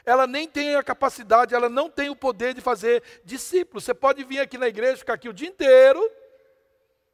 ela 0.06 0.26
nem 0.26 0.48
tem 0.48 0.76
a 0.76 0.84
capacidade, 0.84 1.54
ela 1.54 1.70
não 1.70 1.90
tem 1.90 2.10
o 2.10 2.16
poder 2.16 2.54
de 2.54 2.62
fazer 2.62 3.04
discípulos. 3.24 3.84
Você 3.84 3.94
pode 3.94 4.24
vir 4.24 4.40
aqui 4.40 4.58
na 4.58 4.68
igreja, 4.68 4.98
ficar 4.98 5.14
aqui 5.14 5.30
o 5.30 5.34
dia 5.34 5.48
inteiro, 5.48 6.02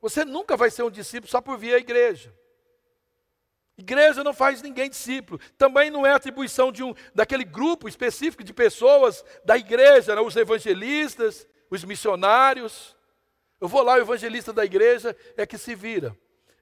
você 0.02 0.26
nunca 0.26 0.58
vai 0.58 0.70
ser 0.70 0.84
um 0.84 0.92
discípulo 0.92 1.32
só 1.32 1.40
por 1.40 1.58
vir 1.58 1.74
à 1.74 1.78
igreja. 1.78 2.34
Igreja 3.78 4.24
não 4.24 4.34
faz 4.34 4.62
ninguém 4.62 4.90
discípulo. 4.90 5.40
Também 5.58 5.90
não 5.90 6.06
é 6.06 6.12
atribuição 6.12 6.72
de 6.72 6.84
um 6.84 6.94
daquele 7.16 7.44
grupo 7.44 7.88
específico 7.88 8.44
de 8.44 8.54
pessoas 8.54 9.26
da 9.44 9.58
igreja, 9.58 10.14
né? 10.14 10.22
os 10.22 10.36
evangelistas, 10.36 11.48
os 11.70 11.84
missionários. 11.84 12.96
Eu 13.60 13.68
vou 13.68 13.82
lá, 13.82 13.94
o 13.96 14.02
evangelista 14.02 14.54
da 14.54 14.64
igreja 14.64 15.16
é 15.36 15.46
que 15.46 15.58
se 15.58 15.74
vira. 15.74 16.16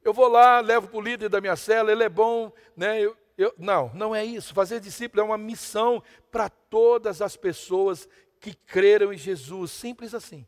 eu 0.03 0.13
vou 0.13 0.27
lá, 0.27 0.59
levo 0.59 0.87
para 0.87 0.97
o 0.97 1.01
líder 1.01 1.27
da 1.27 1.41
minha 1.41 1.55
cela, 1.55 1.91
ele 1.91 2.03
é 2.03 2.09
bom, 2.09 2.51
né? 2.75 3.01
Eu, 3.01 3.17
eu, 3.41 3.53
não, 3.57 3.91
não 3.93 4.15
é 4.15 4.23
isso. 4.23 4.53
Fazer 4.53 4.79
discípulo 4.79 5.21
é 5.21 5.25
uma 5.25 5.37
missão 5.37 6.03
para 6.31 6.49
todas 6.49 7.21
as 7.21 7.35
pessoas 7.35 8.07
que 8.39 8.53
creram 8.53 9.11
em 9.11 9.17
Jesus. 9.17 9.71
Simples 9.71 10.13
assim. 10.13 10.47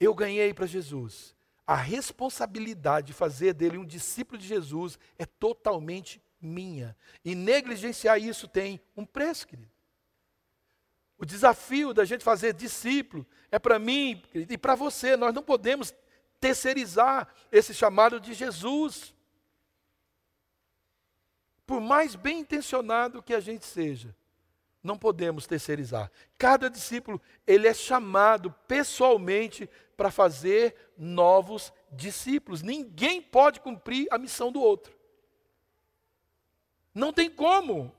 Eu 0.00 0.14
ganhei 0.14 0.52
para 0.52 0.66
Jesus. 0.66 1.34
A 1.66 1.76
responsabilidade 1.76 3.08
de 3.08 3.12
fazer 3.12 3.54
dele 3.54 3.78
um 3.78 3.86
discípulo 3.86 4.36
de 4.36 4.46
Jesus 4.46 4.98
é 5.18 5.24
totalmente 5.24 6.20
minha. 6.40 6.96
E 7.24 7.34
negligenciar 7.34 8.20
isso 8.20 8.48
tem 8.48 8.80
um 8.96 9.06
preço, 9.06 9.46
querido. 9.46 9.70
O 11.16 11.24
desafio 11.24 11.94
da 11.94 12.04
gente 12.04 12.24
fazer 12.24 12.52
discípulo 12.52 13.24
é 13.50 13.58
para 13.58 13.78
mim 13.78 14.20
e 14.34 14.58
para 14.58 14.74
você. 14.74 15.16
Nós 15.16 15.32
não 15.32 15.42
podemos 15.42 15.94
terceirizar 16.40 17.32
esse 17.52 17.72
chamado 17.72 18.18
de 18.18 18.34
Jesus. 18.34 19.14
Por 21.66 21.80
mais 21.80 22.14
bem 22.14 22.40
intencionado 22.40 23.22
que 23.22 23.34
a 23.34 23.40
gente 23.40 23.64
seja, 23.64 24.14
não 24.82 24.98
podemos 24.98 25.46
terceirizar. 25.46 26.10
Cada 26.36 26.68
discípulo, 26.68 27.20
ele 27.46 27.68
é 27.68 27.74
chamado 27.74 28.52
pessoalmente 28.66 29.70
para 29.96 30.10
fazer 30.10 30.74
novos 30.98 31.72
discípulos. 31.90 32.62
Ninguém 32.62 33.22
pode 33.22 33.60
cumprir 33.60 34.08
a 34.10 34.18
missão 34.18 34.50
do 34.50 34.60
outro. 34.60 34.92
Não 36.94 37.12
tem 37.12 37.30
como. 37.30 37.94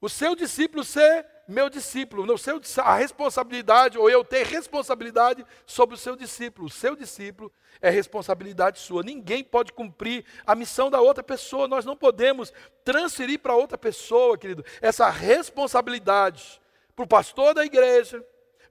O 0.00 0.08
seu 0.08 0.36
discípulo 0.36 0.84
ser 0.84 1.26
meu 1.46 1.68
discípulo, 1.68 2.24
no 2.26 2.38
seu, 2.38 2.60
a 2.82 2.94
responsabilidade, 2.94 3.98
ou 3.98 4.08
eu 4.08 4.24
ter 4.24 4.46
responsabilidade 4.46 5.44
sobre 5.66 5.94
o 5.94 5.98
seu 5.98 6.16
discípulo. 6.16 6.66
O 6.66 6.70
seu 6.70 6.96
discípulo 6.96 7.52
é 7.80 7.90
responsabilidade 7.90 8.78
sua. 8.78 9.02
Ninguém 9.02 9.44
pode 9.44 9.72
cumprir 9.72 10.24
a 10.46 10.54
missão 10.54 10.90
da 10.90 11.00
outra 11.00 11.22
pessoa. 11.22 11.68
Nós 11.68 11.84
não 11.84 11.96
podemos 11.96 12.52
transferir 12.84 13.40
para 13.40 13.54
outra 13.54 13.76
pessoa, 13.76 14.38
querido, 14.38 14.64
essa 14.80 15.08
responsabilidade 15.10 16.60
para 16.94 17.04
o 17.04 17.08
pastor 17.08 17.54
da 17.54 17.64
igreja, 17.64 18.24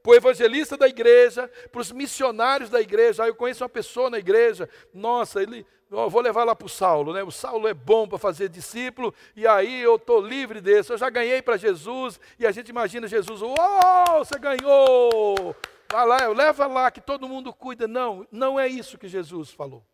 para 0.04 0.12
o 0.12 0.16
evangelista 0.16 0.76
da 0.76 0.86
igreja, 0.86 1.50
para 1.72 1.80
os 1.80 1.92
missionários 1.94 2.70
da 2.70 2.82
igreja. 2.82 3.24
Aí 3.24 3.30
eu 3.30 3.36
conheço 3.36 3.64
uma 3.64 3.70
pessoa 3.70 4.10
na 4.10 4.20
igreja, 4.20 4.70
nossa, 4.94 5.42
ele, 5.42 5.66
vou 5.90 6.20
levar 6.20 6.44
lá 6.44 6.54
para 6.54 6.66
o 6.66 6.70
Saulo, 6.70 7.14
né? 7.14 7.24
O 7.24 7.32
Saulo 7.32 7.70
é 7.70 7.74
bom 7.74 8.06
para 8.06 8.18
fazer 8.18 8.50
discípulo, 8.50 9.14
e 9.34 9.48
aí 9.48 9.82
eu 9.82 9.96
estou 9.96 10.20
livre 10.20 10.60
desse. 10.60 10.92
Eu 10.92 10.98
já 10.98 11.10
ganhei 11.10 11.42
para 11.42 11.56
Jesus, 11.56 12.20
e 12.38 12.46
a 12.46 12.52
gente 12.52 12.68
imagina 12.68 13.08
Jesus, 13.08 13.42
uou, 13.42 13.56
você 14.20 14.38
ganhou! 14.38 15.56
Vai 15.90 16.06
lá, 16.06 16.28
leva 16.28 16.68
lá 16.68 16.92
que 16.92 17.00
todo 17.00 17.30
mundo 17.30 17.54
cuida. 17.54 17.88
Não, 17.88 18.28
não 18.30 18.60
é 18.60 18.68
isso 18.68 18.98
que 18.98 19.08
Jesus 19.08 19.52
falou. 19.52 19.86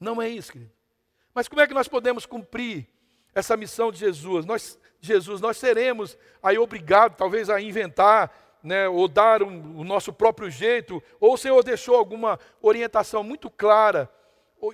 Não 0.00 0.20
é 0.20 0.28
isso, 0.28 0.50
querido. 0.50 0.72
Mas 1.32 1.46
como 1.46 1.60
é 1.60 1.66
que 1.66 1.74
nós 1.74 1.86
podemos 1.86 2.26
cumprir 2.26 2.88
essa 3.34 3.56
missão 3.56 3.92
de 3.92 3.98
Jesus? 3.98 4.46
Nós, 4.46 4.80
Jesus, 5.00 5.40
nós 5.40 5.58
seremos 5.58 6.18
aí 6.42 6.58
obrigados, 6.58 7.16
talvez, 7.16 7.50
a 7.50 7.60
inventar 7.60 8.49
né, 8.62 8.88
ou 8.88 9.08
dar 9.08 9.42
um, 9.42 9.78
o 9.78 9.84
nosso 9.84 10.12
próprio 10.12 10.50
jeito, 10.50 11.02
ou 11.18 11.34
o 11.34 11.38
Senhor 11.38 11.62
deixou 11.62 11.96
alguma 11.96 12.38
orientação 12.60 13.22
muito 13.22 13.50
clara 13.50 14.10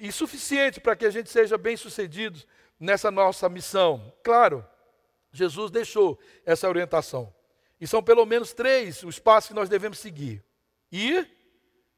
e 0.00 0.10
suficiente 0.10 0.80
para 0.80 0.96
que 0.96 1.06
a 1.06 1.10
gente 1.10 1.30
seja 1.30 1.56
bem 1.56 1.76
sucedido 1.76 2.40
nessa 2.78 3.10
nossa 3.10 3.48
missão? 3.48 4.12
Claro, 4.22 4.66
Jesus 5.32 5.70
deixou 5.70 6.18
essa 6.44 6.68
orientação. 6.68 7.32
E 7.80 7.86
são 7.86 8.02
pelo 8.02 8.24
menos 8.24 8.52
três 8.52 9.02
os 9.02 9.18
passos 9.18 9.48
que 9.48 9.54
nós 9.54 9.68
devemos 9.68 9.98
seguir: 9.98 10.42
ir, 10.90 11.30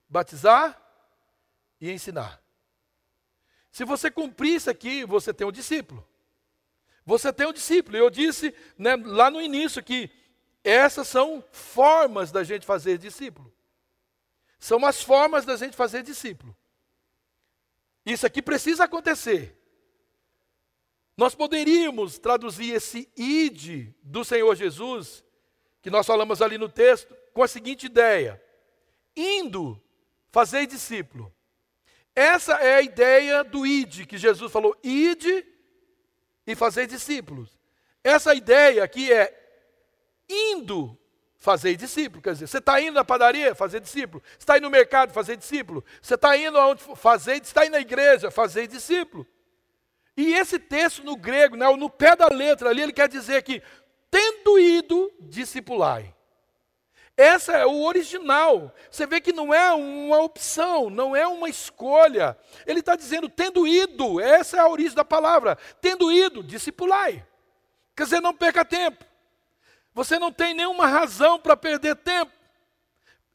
batizar 0.08 0.80
e 1.80 1.90
ensinar. 1.90 2.42
Se 3.70 3.84
você 3.84 4.10
cumprir 4.10 4.56
isso 4.56 4.68
aqui, 4.68 5.04
você 5.04 5.32
tem 5.32 5.46
um 5.46 5.52
discípulo. 5.52 6.06
Você 7.06 7.32
tem 7.32 7.46
um 7.46 7.52
discípulo. 7.52 7.96
Eu 7.96 8.10
disse 8.10 8.54
né, 8.76 8.96
lá 8.96 9.30
no 9.30 9.40
início 9.40 9.82
que 9.82 10.10
essas 10.68 11.08
são 11.08 11.42
formas 11.50 12.30
da 12.30 12.44
gente 12.44 12.66
fazer 12.66 12.98
discípulo. 12.98 13.52
São 14.58 14.84
as 14.84 15.02
formas 15.02 15.44
da 15.44 15.56
gente 15.56 15.76
fazer 15.76 16.02
discípulo. 16.02 16.56
Isso 18.04 18.26
aqui 18.26 18.42
precisa 18.42 18.84
acontecer. 18.84 19.56
Nós 21.16 21.34
poderíamos 21.34 22.18
traduzir 22.18 22.72
esse 22.72 23.10
id 23.16 23.92
do 24.02 24.24
Senhor 24.24 24.54
Jesus, 24.54 25.24
que 25.82 25.90
nós 25.90 26.06
falamos 26.06 26.40
ali 26.40 26.58
no 26.58 26.68
texto, 26.68 27.16
com 27.32 27.42
a 27.42 27.48
seguinte 27.48 27.86
ideia: 27.86 28.42
indo 29.16 29.80
fazer 30.30 30.66
discípulo. 30.66 31.34
Essa 32.14 32.54
é 32.54 32.74
a 32.74 32.82
ideia 32.82 33.44
do 33.44 33.66
id 33.66 34.06
que 34.06 34.18
Jesus 34.18 34.50
falou: 34.50 34.76
ide 34.82 35.46
e 36.46 36.54
fazer 36.54 36.86
discípulos. 36.86 37.56
Essa 38.02 38.34
ideia 38.34 38.82
aqui 38.82 39.12
é 39.12 39.47
indo 40.28 40.98
fazer 41.38 41.76
discípulo. 41.76 42.20
Quer 42.22 42.32
dizer, 42.32 42.46
você 42.46 42.58
está 42.58 42.80
indo 42.80 42.94
na 42.94 43.04
padaria 43.04 43.54
fazer 43.54 43.80
discípulo. 43.80 44.22
Você 44.32 44.38
está 44.38 44.56
indo 44.58 44.64
no 44.64 44.70
mercado 44.70 45.12
fazer 45.12 45.36
discípulo. 45.36 45.84
Você 46.02 46.14
está 46.14 46.36
indo 46.36 46.58
aonde 46.58 46.82
fazer, 46.96 47.40
está 47.40 47.64
indo 47.64 47.72
na 47.72 47.80
igreja 47.80 48.30
fazer 48.30 48.66
discípulo. 48.66 49.26
E 50.16 50.34
esse 50.34 50.58
texto 50.58 51.04
no 51.04 51.16
grego, 51.16 51.56
né, 51.56 51.66
no 51.76 51.88
pé 51.88 52.16
da 52.16 52.26
letra 52.26 52.70
ali, 52.70 52.82
ele 52.82 52.92
quer 52.92 53.08
dizer 53.08 53.42
que, 53.42 53.62
tendo 54.10 54.58
ido, 54.58 55.12
discipulai. 55.20 56.12
Essa 57.16 57.52
é 57.52 57.66
o 57.66 57.82
original. 57.82 58.74
Você 58.90 59.06
vê 59.06 59.20
que 59.20 59.32
não 59.32 59.52
é 59.52 59.72
uma 59.72 60.20
opção, 60.20 60.90
não 60.90 61.16
é 61.16 61.26
uma 61.26 61.48
escolha. 61.48 62.36
Ele 62.66 62.80
está 62.80 62.94
dizendo, 62.94 63.28
tendo 63.28 63.66
ido, 63.66 64.20
essa 64.20 64.56
é 64.56 64.60
a 64.60 64.68
origem 64.68 64.94
da 64.94 65.04
palavra. 65.04 65.56
Tendo 65.80 66.12
ido, 66.12 66.42
discipulai. 66.44 67.24
Quer 67.96 68.04
dizer, 68.04 68.20
não 68.20 68.34
perca 68.34 68.64
tempo. 68.64 69.04
Você 69.94 70.18
não 70.18 70.32
tem 70.32 70.54
nenhuma 70.54 70.86
razão 70.86 71.38
para 71.38 71.56
perder 71.56 71.96
tempo. 71.96 72.32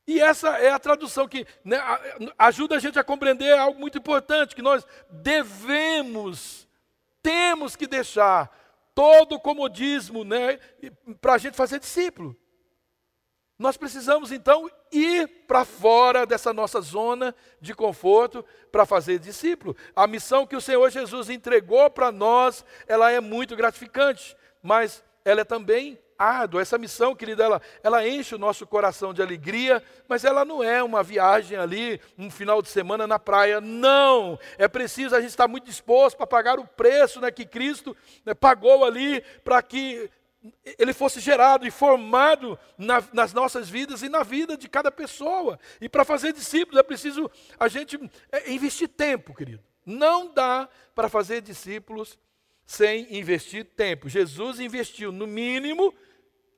E 0.05 0.19
essa 0.19 0.57
é 0.57 0.69
a 0.69 0.79
tradução 0.79 1.27
que 1.27 1.47
né, 1.63 1.77
ajuda 2.37 2.75
a 2.75 2.79
gente 2.79 2.99
a 2.99 3.03
compreender 3.03 3.57
algo 3.57 3.79
muito 3.79 3.97
importante: 3.97 4.55
que 4.55 4.61
nós 4.61 4.85
devemos, 5.09 6.67
temos 7.21 7.75
que 7.75 7.87
deixar 7.87 8.51
todo 8.93 9.35
o 9.35 9.39
comodismo 9.39 10.23
né, 10.23 10.59
para 11.21 11.33
a 11.33 11.37
gente 11.37 11.55
fazer 11.55 11.79
discípulo. 11.79 12.35
Nós 13.57 13.77
precisamos 13.77 14.31
então 14.31 14.69
ir 14.91 15.27
para 15.47 15.63
fora 15.63 16.25
dessa 16.25 16.51
nossa 16.51 16.81
zona 16.81 17.33
de 17.61 17.73
conforto 17.73 18.43
para 18.71 18.85
fazer 18.85 19.19
discípulo. 19.19 19.75
A 19.95 20.05
missão 20.05 20.45
que 20.45 20.55
o 20.55 20.61
Senhor 20.61 20.89
Jesus 20.89 21.29
entregou 21.29 21.89
para 21.89 22.11
nós, 22.11 22.65
ela 22.87 23.11
é 23.11 23.19
muito 23.19 23.55
gratificante, 23.55 24.35
mas 24.61 25.03
ela 25.23 25.41
é 25.41 25.45
também 25.45 25.99
árdua. 26.17 26.61
Essa 26.61 26.77
missão, 26.77 27.15
querida, 27.15 27.43
ela, 27.43 27.61
ela 27.81 28.07
enche 28.07 28.35
o 28.35 28.39
nosso 28.39 28.65
coração 28.65 29.13
de 29.13 29.21
alegria, 29.21 29.83
mas 30.07 30.23
ela 30.23 30.43
não 30.45 30.63
é 30.63 30.81
uma 30.83 31.03
viagem 31.03 31.57
ali, 31.57 31.99
um 32.17 32.29
final 32.29 32.61
de 32.61 32.69
semana 32.69 33.05
na 33.05 33.19
praia. 33.19 33.59
Não! 33.59 34.39
É 34.57 34.67
preciso 34.67 35.15
a 35.15 35.21
gente 35.21 35.29
estar 35.29 35.47
muito 35.47 35.65
disposto 35.65 36.17
para 36.17 36.27
pagar 36.27 36.59
o 36.59 36.67
preço 36.67 37.19
né, 37.19 37.31
que 37.31 37.45
Cristo 37.45 37.95
né, 38.25 38.33
pagou 38.33 38.85
ali 38.85 39.21
para 39.43 39.61
que 39.61 40.09
ele 40.77 40.93
fosse 40.93 41.19
gerado 41.19 41.65
e 41.65 41.71
formado 41.71 42.59
na, 42.77 43.01
nas 43.13 43.33
nossas 43.33 43.69
vidas 43.69 44.03
e 44.03 44.09
na 44.09 44.23
vida 44.23 44.57
de 44.57 44.67
cada 44.67 44.91
pessoa. 44.91 45.57
E 45.79 45.87
para 45.87 46.03
fazer 46.03 46.33
discípulos 46.33 46.79
é 46.79 46.83
preciso 46.83 47.31
a 47.57 47.67
gente 47.67 47.99
é, 48.31 48.51
investir 48.51 48.89
tempo, 48.89 49.33
querido. 49.33 49.63
Não 49.85 50.33
dá 50.33 50.67
para 50.93 51.09
fazer 51.09 51.41
discípulos 51.41 52.17
sem 52.65 53.17
investir 53.17 53.65
tempo. 53.65 54.09
Jesus 54.09 54.59
investiu, 54.59 55.11
no 55.11 55.27
mínimo, 55.27 55.93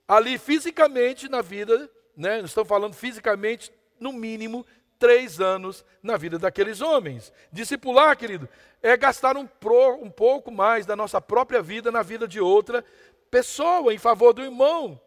ali 0.07 0.37
fisicamente 0.37 1.27
na 1.29 1.41
vida, 1.41 1.89
né? 2.15 2.39
Estamos 2.41 2.67
falando 2.67 2.93
fisicamente, 2.93 3.71
no 3.99 4.11
mínimo, 4.13 4.65
três 4.99 5.39
anos 5.39 5.85
na 6.01 6.17
vida 6.17 6.37
daqueles 6.37 6.81
homens. 6.81 7.31
Discipular, 7.51 8.15
querido, 8.17 8.47
é 8.81 8.95
gastar 8.95 9.37
um, 9.37 9.45
pro, 9.45 9.95
um 10.01 10.09
pouco 10.09 10.51
mais 10.51 10.85
da 10.85 10.95
nossa 10.95 11.19
própria 11.19 11.61
vida 11.61 11.91
na 11.91 12.01
vida 12.01 12.27
de 12.27 12.39
outra 12.39 12.83
pessoa, 13.29 13.93
em 13.93 13.97
favor 13.97 14.33
do 14.33 14.43
irmão. 14.43 14.99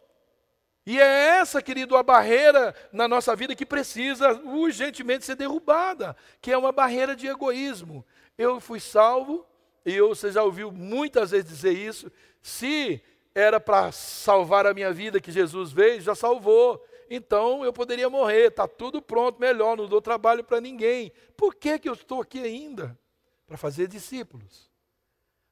E 0.85 0.99
é 0.99 1.39
essa, 1.39 1.61
querido, 1.61 1.97
a 1.97 2.03
barreira 2.03 2.75
na 2.93 3.07
nossa 3.07 3.37
vida 3.37 3.55
que 3.55 3.67
precisa 3.67 4.33
urgentemente 4.43 5.25
ser 5.25 5.35
derrubada, 5.35 6.17
que 6.41 6.51
é 6.51 6.57
uma 6.57 6.73
barreira 6.73 7.15
de 7.15 7.27
egoísmo. 7.27 8.05
Eu 8.39 8.59
fui 8.59 8.81
salvo, 8.81 9.47
e 9.85 9.95
eu, 9.95 10.09
você 10.09 10.33
já 10.33 10.43
ouviu 10.43 10.73
muitas 10.73 11.31
vezes 11.31 11.49
dizer 11.49 11.73
isso, 11.73 12.11
se 12.41 13.03
era 13.39 13.61
para 13.61 13.93
salvar 13.93 14.67
a 14.67 14.75
minha 14.75 14.93
vida 14.93 15.21
que 15.21 15.31
Jesus 15.31 15.71
veio, 15.71 16.01
já 16.01 16.15
salvou. 16.15 16.85
Então 17.09 17.65
eu 17.65 17.73
poderia 17.73 18.11
morrer, 18.11 18.49
está 18.49 18.67
tudo 18.67 19.01
pronto, 19.01 19.41
melhor, 19.41 19.77
não 19.77 19.87
dou 19.87 20.03
trabalho 20.03 20.43
para 20.43 20.61
ninguém. 20.61 21.13
Por 21.37 21.55
que, 21.55 21.79
que 21.79 21.89
eu 21.89 21.93
estou 21.93 22.21
aqui 22.21 22.43
ainda? 22.43 22.99
Para 23.47 23.57
fazer 23.57 23.87
discípulos. 23.87 24.69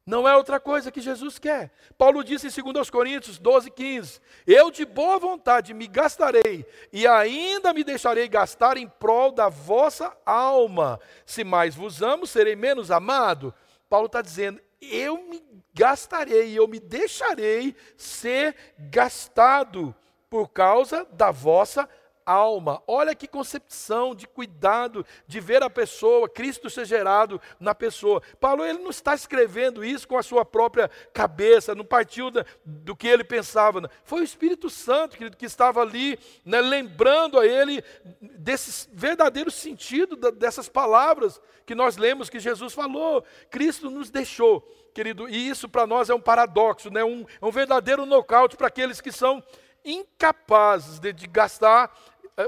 Não 0.05 0.29
é 0.29 0.37
outra 0.37 0.61
coisa 0.61 0.91
que 0.93 1.01
Jesus 1.01 1.39
quer. 1.39 1.73
Paulo 1.97 2.23
disse 2.23 2.47
em 2.47 2.73
2 2.73 2.91
Coríntios 2.91 3.39
12, 3.39 3.71
15: 3.71 4.21
Eu 4.47 4.71
de 4.71 4.85
boa 4.85 5.19
vontade 5.19 5.73
me 5.73 5.87
gastarei 5.87 6.67
e 6.93 7.07
ainda 7.07 7.73
me 7.73 7.83
deixarei 7.83 8.29
gastar 8.29 8.77
em 8.77 8.89
prol 8.89 9.33
da 9.33 9.49
vossa 9.49 10.17
alma. 10.25 11.01
Se 11.25 11.43
mais 11.43 11.75
vos 11.75 12.03
amo, 12.03 12.27
serei 12.27 12.55
menos 12.55 12.91
amado. 12.91 13.55
Paulo 13.89 14.07
está 14.07 14.23
dizendo: 14.23 14.61
Eu 14.81 15.23
me 15.29 15.43
gastarei, 15.75 16.59
eu 16.59 16.67
me 16.67 16.79
deixarei 16.79 17.75
ser 17.97 18.55
gastado 18.79 19.95
por 20.29 20.49
causa 20.49 21.05
da 21.13 21.31
vossa 21.31 21.89
alma. 22.27 22.83
Olha 22.89 23.15
que 23.15 23.29
concepção 23.29 24.15
de 24.15 24.27
cuidado, 24.27 25.07
de 25.29 25.39
ver 25.39 25.63
a 25.63 25.71
pessoa, 25.71 26.29
Cristo 26.29 26.69
ser 26.69 26.85
gerado 26.85 27.41
na 27.61 27.75
pessoa. 27.75 28.21
Paulo 28.41 28.65
ele 28.65 28.81
não 28.81 28.91
está 28.91 29.15
escrevendo 29.15 29.85
isso 29.85 30.09
com 30.09 30.19
a 30.19 30.23
sua 30.23 30.45
própria 30.45 30.91
cabeça, 31.15 31.75
não 31.75 31.85
partiu 31.85 32.31
da, 32.31 32.45
do 32.65 32.97
que 32.97 33.07
ele 33.07 33.23
pensava. 33.23 33.81
Não. 33.81 33.89
Foi 34.05 34.21
o 34.21 34.25
Espírito 34.25 34.69
Santo 34.69 35.17
querido, 35.17 35.37
que 35.37 35.47
estava 35.47 35.81
ali, 35.81 36.19
né, 36.45 36.61
lembrando 36.61 37.39
a 37.39 37.47
ele 37.47 37.83
desse 38.21 38.89
verdadeiro 38.93 39.51
sentido 39.51 40.17
da, 40.17 40.31
dessas 40.31 40.69
palavras 40.69 41.41
que 41.65 41.75
nós 41.75 41.97
lemos 41.97 42.29
que 42.29 42.41
Jesus 42.41 42.75
falou. 42.75 43.25
Cristo 43.51 43.89
nos 43.91 44.11
deixou, 44.11 44.63
querido, 44.93 45.29
e 45.29 45.49
isso 45.49 45.69
para 45.69 45.87
nós 45.87 46.11
é 46.11 46.15
um 46.15 46.21
paradoxo, 46.21 46.91
né, 46.91 47.05
um, 47.05 47.25
é 47.41 47.47
um 47.47 47.51
verdadeiro 47.51 48.05
nocaute 48.05 48.57
para 48.57 48.67
aqueles 48.67 49.01
que 49.01 49.13
são 49.13 49.43
incapazes 49.87 50.99
de, 50.99 51.13
de 51.13 51.27
gastar 51.29 51.97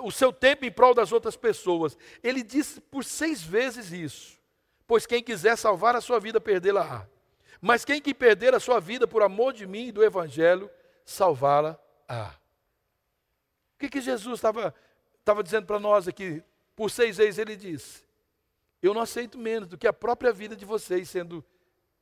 o 0.03 0.11
seu 0.11 0.33
tempo 0.33 0.65
em 0.65 0.71
prol 0.71 0.95
das 0.95 1.13
outras 1.13 1.37
pessoas. 1.37 1.97
Ele 2.23 2.43
disse 2.43 2.81
por 2.81 3.05
seis 3.05 3.43
vezes 3.43 3.91
isso. 3.91 4.39
Pois 4.87 5.07
quem 5.07 5.23
quiser 5.23 5.57
salvar 5.57 5.97
a 5.97 6.01
sua 6.01 6.21
vida, 6.21 6.41
perdê-la-á. 6.41 7.07
Mas 7.61 7.85
quem 7.85 8.01
que 8.01 8.15
perder 8.15 8.55
a 8.55 8.61
sua 8.61 8.81
vida 8.81 9.07
por 9.07 9.23
amor 9.23 9.53
de 9.53 9.67
mim 9.67 9.89
e 9.89 9.93
do 9.93 10.05
Evangelho, 10.05 10.71
salvá-la-á. 11.05 12.35
O 13.75 13.79
que, 13.79 13.89
que 13.89 14.01
Jesus 14.01 14.35
estava 14.39 14.75
dizendo 15.43 15.67
para 15.67 15.79
nós 15.79 16.07
aqui? 16.07 16.43
Por 16.77 16.91
seis 16.91 17.17
vezes 17.17 17.39
ele 17.39 17.57
disse: 17.57 18.05
Eu 18.83 18.95
não 18.95 19.01
aceito 19.01 19.39
menos 19.39 19.69
do 19.69 19.79
que 19.79 19.87
a 19.87 19.93
própria 19.93 20.33
vida 20.33 20.55
de 20.55 20.65
vocês 20.65 21.09
sendo 21.09 21.45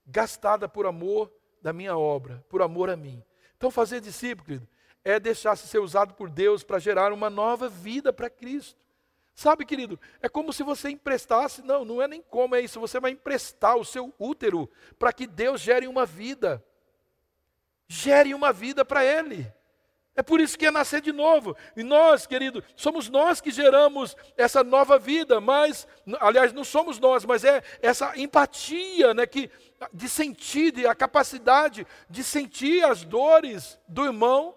gastada 0.07 0.68
por 0.68 0.87
amor 0.87 1.33
da 1.62 1.72
minha 1.72 1.96
obra, 1.96 2.44
por 2.49 2.62
amor 2.62 2.90
a 2.90 2.96
mim. 2.96 3.22
Então, 3.57 3.70
fazer 3.70 4.01
discípulo, 4.01 4.46
querido, 4.46 4.68
é 5.07 5.21
deixar-se 5.21 5.69
ser 5.69 5.79
usado 5.79 6.14
por 6.14 6.29
Deus 6.29 6.64
para 6.64 6.81
gerar 6.81 7.12
uma 7.12 7.31
nova 7.31 7.69
vida 7.69 8.12
para 8.12 8.29
Cristo. 8.29 8.77
Sabe, 9.37 9.64
querido, 9.64 10.01
é 10.21 10.29
como 10.29 10.53
se 10.53 10.64
você 10.64 10.90
emprestasse, 10.90 11.62
não, 11.62 11.85
não 11.85 12.03
é 12.03 12.09
nem 12.09 12.21
como 12.21 12.57
é 12.57 12.61
isso, 12.61 12.81
você 12.81 12.99
vai 12.99 13.12
emprestar 13.12 13.77
o 13.77 13.85
seu 13.85 14.12
útero 14.19 14.69
para 14.99 15.12
que 15.12 15.25
Deus 15.25 15.61
gere 15.61 15.87
uma 15.87 16.05
vida. 16.05 16.61
Gere 17.87 18.35
uma 18.35 18.53
vida 18.53 18.85
para 18.85 19.05
Ele. 19.05 19.47
É 20.16 20.25
por 20.25 20.40
isso 20.40 20.59
que 20.59 20.66
é 20.66 20.73
nascer 20.73 21.01
de 21.01 21.12
novo. 21.12 21.57
E 21.77 21.85
nós, 21.85 22.27
querido, 22.27 22.64
somos 22.75 23.09
nós 23.09 23.40
que 23.40 23.53
geramos 23.53 24.16
essa 24.37 24.64
nova 24.64 24.99
vida, 24.99 25.40
mas, 25.40 25.87
aliás, 26.19 26.53
não 26.53 26.64
somos 26.64 26.99
nós, 26.99 27.25
mas 27.25 27.45
é 27.45 27.62
essa 27.81 28.19
empatia, 28.19 29.14
né, 29.14 29.25
que, 29.25 29.49
de 29.92 30.09
sentir, 30.09 30.85
a 30.85 30.97
capacidade 30.97 31.87
de 32.11 32.25
sentir 32.25 32.85
as 32.85 33.05
dores 33.05 33.79
do 33.87 34.05
irmão 34.05 34.53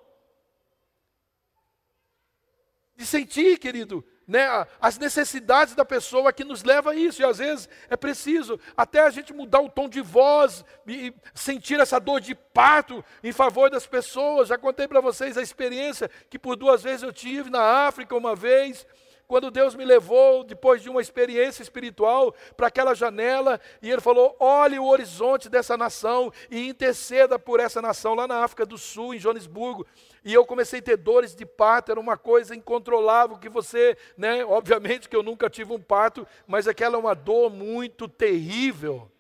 de 3.00 3.06
sentir, 3.06 3.58
querido, 3.58 4.04
né, 4.28 4.46
as 4.82 4.98
necessidades 4.98 5.74
da 5.74 5.86
pessoa 5.86 6.34
que 6.34 6.44
nos 6.44 6.64
leva 6.64 6.92
a 6.92 6.96
isso. 6.96 7.22
E 7.22 7.26
às 7.26 7.38
vezes 7.38 7.70
é 7.90 7.96
preciso 7.96 8.60
até 8.76 9.00
a 9.00 9.10
gente 9.10 9.32
mudar 9.32 9.62
o 9.62 9.70
tom 9.70 9.88
de 9.88 10.02
voz 10.02 10.66
e 10.86 11.14
sentir 11.34 11.80
essa 11.80 11.98
dor 11.98 12.20
de 12.20 12.36
parto 12.36 13.02
em 13.24 13.32
favor 13.32 13.70
das 13.70 13.88
pessoas. 13.88 14.50
Já 14.50 14.58
contei 14.58 14.86
para 14.86 15.00
vocês 15.00 15.38
a 15.38 15.42
experiência 15.42 16.12
que 16.30 16.38
por 16.38 16.58
duas 16.58 16.84
vezes 16.84 17.04
eu 17.04 17.14
tive 17.14 17.50
na 17.50 17.88
África 17.88 18.14
uma 18.18 18.36
vez 18.36 18.86
quando 19.30 19.50
Deus 19.50 19.76
me 19.76 19.86
levou, 19.86 20.44
depois 20.44 20.82
de 20.82 20.90
uma 20.90 21.00
experiência 21.00 21.62
espiritual, 21.62 22.34
para 22.58 22.68
aquela 22.68 22.96
janela, 22.96 23.62
e 23.82 23.90
Ele 23.90 24.02
falou: 24.02 24.36
olhe 24.40 24.78
o 24.78 24.86
horizonte 24.86 25.48
dessa 25.48 25.78
nação 25.78 26.34
e 26.52 26.68
interceda 26.68 27.40
por 27.40 27.62
essa 27.62 27.82
nação, 27.82 28.14
lá 28.14 28.28
na 28.28 28.44
África 28.44 28.66
do 28.66 28.78
Sul, 28.78 29.14
em 29.14 29.20
Joanesburgo. 29.20 29.86
E 30.30 30.34
eu 30.36 30.46
comecei 30.46 30.78
a 30.78 30.84
ter 30.84 30.96
dores 30.96 31.34
de 31.34 31.44
parto, 31.44 31.90
era 31.90 32.00
uma 32.00 32.16
coisa 32.16 32.56
incontrolável, 32.56 33.36
que 33.36 33.50
você, 33.50 33.98
né, 34.16 34.46
obviamente 34.46 35.10
que 35.10 35.16
eu 35.16 35.24
nunca 35.24 35.50
tive 35.50 35.74
um 35.74 35.82
parto, 35.82 36.28
mas 36.46 36.68
aquela 36.68 36.98
é 36.98 37.00
uma 37.00 37.16
dor 37.16 37.50
muito 37.50 38.08
terrível. 38.08 39.12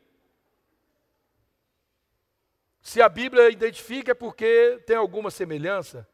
Se 2.80 3.02
a 3.02 3.10
Bíblia 3.10 3.50
identifica 3.50 4.12
é 4.12 4.13
porque 4.13 4.84
tem 4.86 4.95
alguma 4.95 5.32
semelhança. 5.32 6.08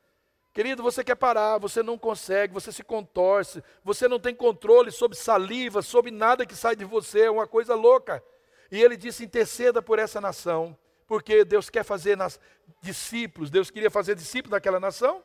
Querido, 0.54 0.82
você 0.82 1.04
quer 1.04 1.16
parar, 1.16 1.58
você 1.58 1.84
não 1.84 1.98
consegue, 1.98 2.54
você 2.54 2.72
se 2.72 2.82
contorce, 2.82 3.62
você 3.84 4.08
não 4.08 4.18
tem 4.18 4.34
controle 4.34 4.92
sobre 4.92 5.18
saliva, 5.18 5.82
sobre 5.82 6.10
nada 6.10 6.46
que 6.46 6.56
sai 6.56 6.74
de 6.74 6.86
você, 6.86 7.24
é 7.24 7.30
uma 7.30 7.46
coisa 7.46 7.76
louca. 7.76 8.24
E 8.72 8.82
ele 8.82 8.96
disse: 8.96 9.26
interceda 9.26 9.82
por 9.82 10.00
essa 10.00 10.22
nação, 10.22 10.78
porque 11.08 11.46
Deus 11.46 11.70
quer 11.70 11.84
fazer 11.84 12.18
nas 12.18 12.40
discípulos, 12.82 13.50
Deus 13.50 13.70
queria 13.70 13.92
fazer 13.92 14.16
discípulos 14.16 14.52
daquela 14.52 14.80
nação. 14.80 15.24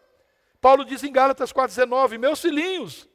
Paulo 0.60 0.84
diz 0.84 1.02
em 1.02 1.12
Gálatas 1.12 1.52
4,19: 1.52 2.18
Meus 2.18 2.40
filhinhos, 2.40 3.08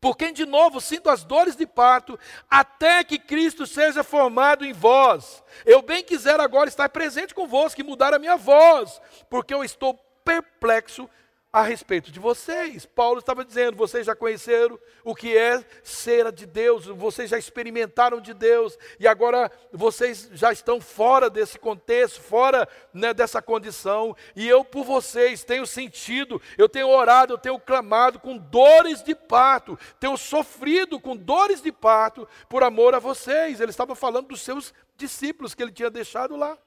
por 0.00 0.16
quem 0.16 0.32
de 0.32 0.44
novo 0.44 0.80
sinto 0.80 1.08
as 1.08 1.24
dores 1.24 1.56
de 1.56 1.66
parto, 1.66 2.18
até 2.50 3.02
que 3.02 3.18
Cristo 3.18 3.66
seja 3.66 4.02
formado 4.02 4.64
em 4.64 4.72
vós. 4.72 5.42
Eu 5.64 5.80
bem 5.80 6.04
quiser 6.04 6.38
agora 6.40 6.68
estar 6.68 6.88
presente 6.88 7.34
convosco 7.34 7.80
e 7.80 7.84
mudar 7.84 8.12
a 8.12 8.18
minha 8.18 8.36
voz, 8.36 9.00
porque 9.30 9.54
eu 9.54 9.64
estou 9.64 9.94
perplexo 10.24 11.08
a 11.54 11.62
respeito 11.62 12.10
de 12.10 12.18
vocês. 12.18 12.84
Paulo 12.84 13.20
estava 13.20 13.44
dizendo: 13.44 13.76
vocês 13.76 14.04
já 14.04 14.16
conheceram 14.16 14.76
o 15.04 15.14
que 15.14 15.38
é 15.38 15.64
ser 15.84 16.32
de 16.32 16.46
Deus, 16.46 16.86
vocês 16.86 17.30
já 17.30 17.38
experimentaram 17.38 18.20
de 18.20 18.34
Deus, 18.34 18.76
e 18.98 19.06
agora 19.06 19.48
vocês 19.70 20.28
já 20.32 20.50
estão 20.50 20.80
fora 20.80 21.30
desse 21.30 21.56
contexto, 21.56 22.20
fora 22.20 22.68
né, 22.92 23.14
dessa 23.14 23.40
condição, 23.40 24.16
e 24.34 24.48
eu 24.48 24.64
por 24.64 24.84
vocês 24.84 25.44
tenho 25.44 25.64
sentido, 25.64 26.42
eu 26.58 26.68
tenho 26.68 26.88
orado, 26.88 27.34
eu 27.34 27.38
tenho 27.38 27.60
clamado 27.60 28.18
com 28.18 28.36
dores 28.36 29.00
de 29.04 29.14
parto, 29.14 29.78
tenho 30.00 30.16
sofrido 30.16 30.98
com 30.98 31.16
dores 31.16 31.62
de 31.62 31.70
parto 31.70 32.26
por 32.48 32.64
amor 32.64 32.96
a 32.96 32.98
vocês. 32.98 33.60
Ele 33.60 33.70
estava 33.70 33.94
falando 33.94 34.26
dos 34.26 34.40
seus 34.40 34.74
discípulos 34.96 35.54
que 35.54 35.62
ele 35.62 35.70
tinha 35.70 35.88
deixado 35.88 36.34
lá. 36.34 36.58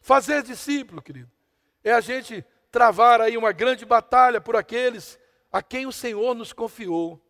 Fazer 0.00 0.42
discípulo, 0.42 1.00
querido, 1.00 1.30
é 1.84 1.92
a 1.92 2.00
gente 2.00 2.44
travar 2.70 3.20
aí 3.20 3.36
uma 3.36 3.52
grande 3.52 3.84
batalha 3.84 4.40
por 4.40 4.56
aqueles 4.56 5.18
a 5.52 5.62
quem 5.62 5.86
o 5.86 5.92
Senhor 5.92 6.34
nos 6.34 6.52
confiou. 6.52 7.20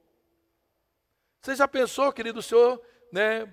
Você 1.41 1.57
já 1.57 1.67
pensou, 1.67 2.13
querido, 2.13 2.41
o 2.41 2.43
Senhor, 2.43 2.81
né, 3.11 3.51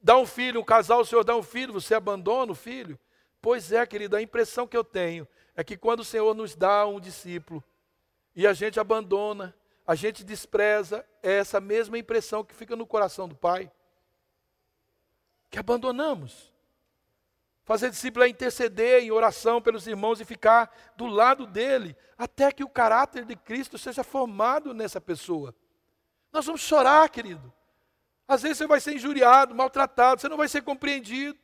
dá 0.00 0.18
um 0.18 0.26
filho, 0.26 0.60
um 0.60 0.64
casal, 0.64 1.00
o 1.00 1.04
Senhor 1.04 1.24
dá 1.24 1.34
um 1.34 1.42
filho, 1.42 1.72
você 1.72 1.94
abandona 1.94 2.52
o 2.52 2.54
filho? 2.54 2.98
Pois 3.40 3.72
é, 3.72 3.84
querido, 3.86 4.16
a 4.16 4.22
impressão 4.22 4.66
que 4.66 4.76
eu 4.76 4.84
tenho 4.84 5.26
é 5.56 5.64
que 5.64 5.76
quando 5.76 6.00
o 6.00 6.04
Senhor 6.04 6.34
nos 6.34 6.54
dá 6.54 6.86
um 6.86 7.00
discípulo 7.00 7.64
e 8.36 8.46
a 8.46 8.52
gente 8.52 8.78
abandona, 8.78 9.54
a 9.86 9.94
gente 9.94 10.24
despreza, 10.24 11.04
é 11.22 11.32
essa 11.34 11.60
mesma 11.60 11.98
impressão 11.98 12.44
que 12.44 12.54
fica 12.54 12.74
no 12.76 12.86
coração 12.86 13.28
do 13.28 13.34
Pai. 13.34 13.70
Que 15.50 15.58
abandonamos. 15.58 16.53
Fazer 17.64 17.88
discípulo 17.88 18.24
é 18.24 18.28
interceder 18.28 19.02
em 19.02 19.10
oração 19.10 19.60
pelos 19.60 19.86
irmãos 19.86 20.20
e 20.20 20.24
ficar 20.24 20.70
do 20.96 21.06
lado 21.06 21.46
dele, 21.46 21.96
até 22.16 22.52
que 22.52 22.62
o 22.62 22.68
caráter 22.68 23.24
de 23.24 23.34
Cristo 23.34 23.78
seja 23.78 24.04
formado 24.04 24.74
nessa 24.74 25.00
pessoa. 25.00 25.54
Nós 26.30 26.44
vamos 26.44 26.60
chorar, 26.60 27.08
querido. 27.08 27.52
Às 28.28 28.42
vezes 28.42 28.58
você 28.58 28.66
vai 28.66 28.80
ser 28.80 28.94
injuriado, 28.94 29.54
maltratado, 29.54 30.20
você 30.20 30.28
não 30.28 30.36
vai 30.36 30.48
ser 30.48 30.62
compreendido. 30.62 31.38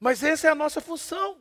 Mas 0.00 0.24
essa 0.24 0.48
é 0.48 0.50
a 0.50 0.56
nossa 0.56 0.80
função. 0.80 1.38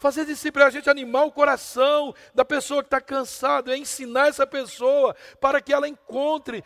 Fazer 0.00 0.24
discípulo 0.24 0.64
é 0.64 0.66
a 0.68 0.70
gente 0.70 0.90
animar 0.90 1.24
o 1.24 1.32
coração 1.32 2.14
da 2.34 2.44
pessoa 2.44 2.82
que 2.82 2.86
está 2.86 3.00
cansada, 3.00 3.72
é 3.72 3.78
ensinar 3.78 4.28
essa 4.28 4.46
pessoa 4.46 5.14
para 5.40 5.60
que 5.60 5.72
ela 5.72 5.88
encontre 5.88 6.64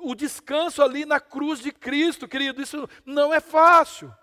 o 0.00 0.14
descanso 0.14 0.82
ali 0.82 1.06
na 1.06 1.20
cruz 1.20 1.60
de 1.60 1.72
Cristo, 1.72 2.28
querido. 2.28 2.60
Isso 2.60 2.88
não 3.04 3.32
é 3.32 3.40
fácil. 3.40 4.14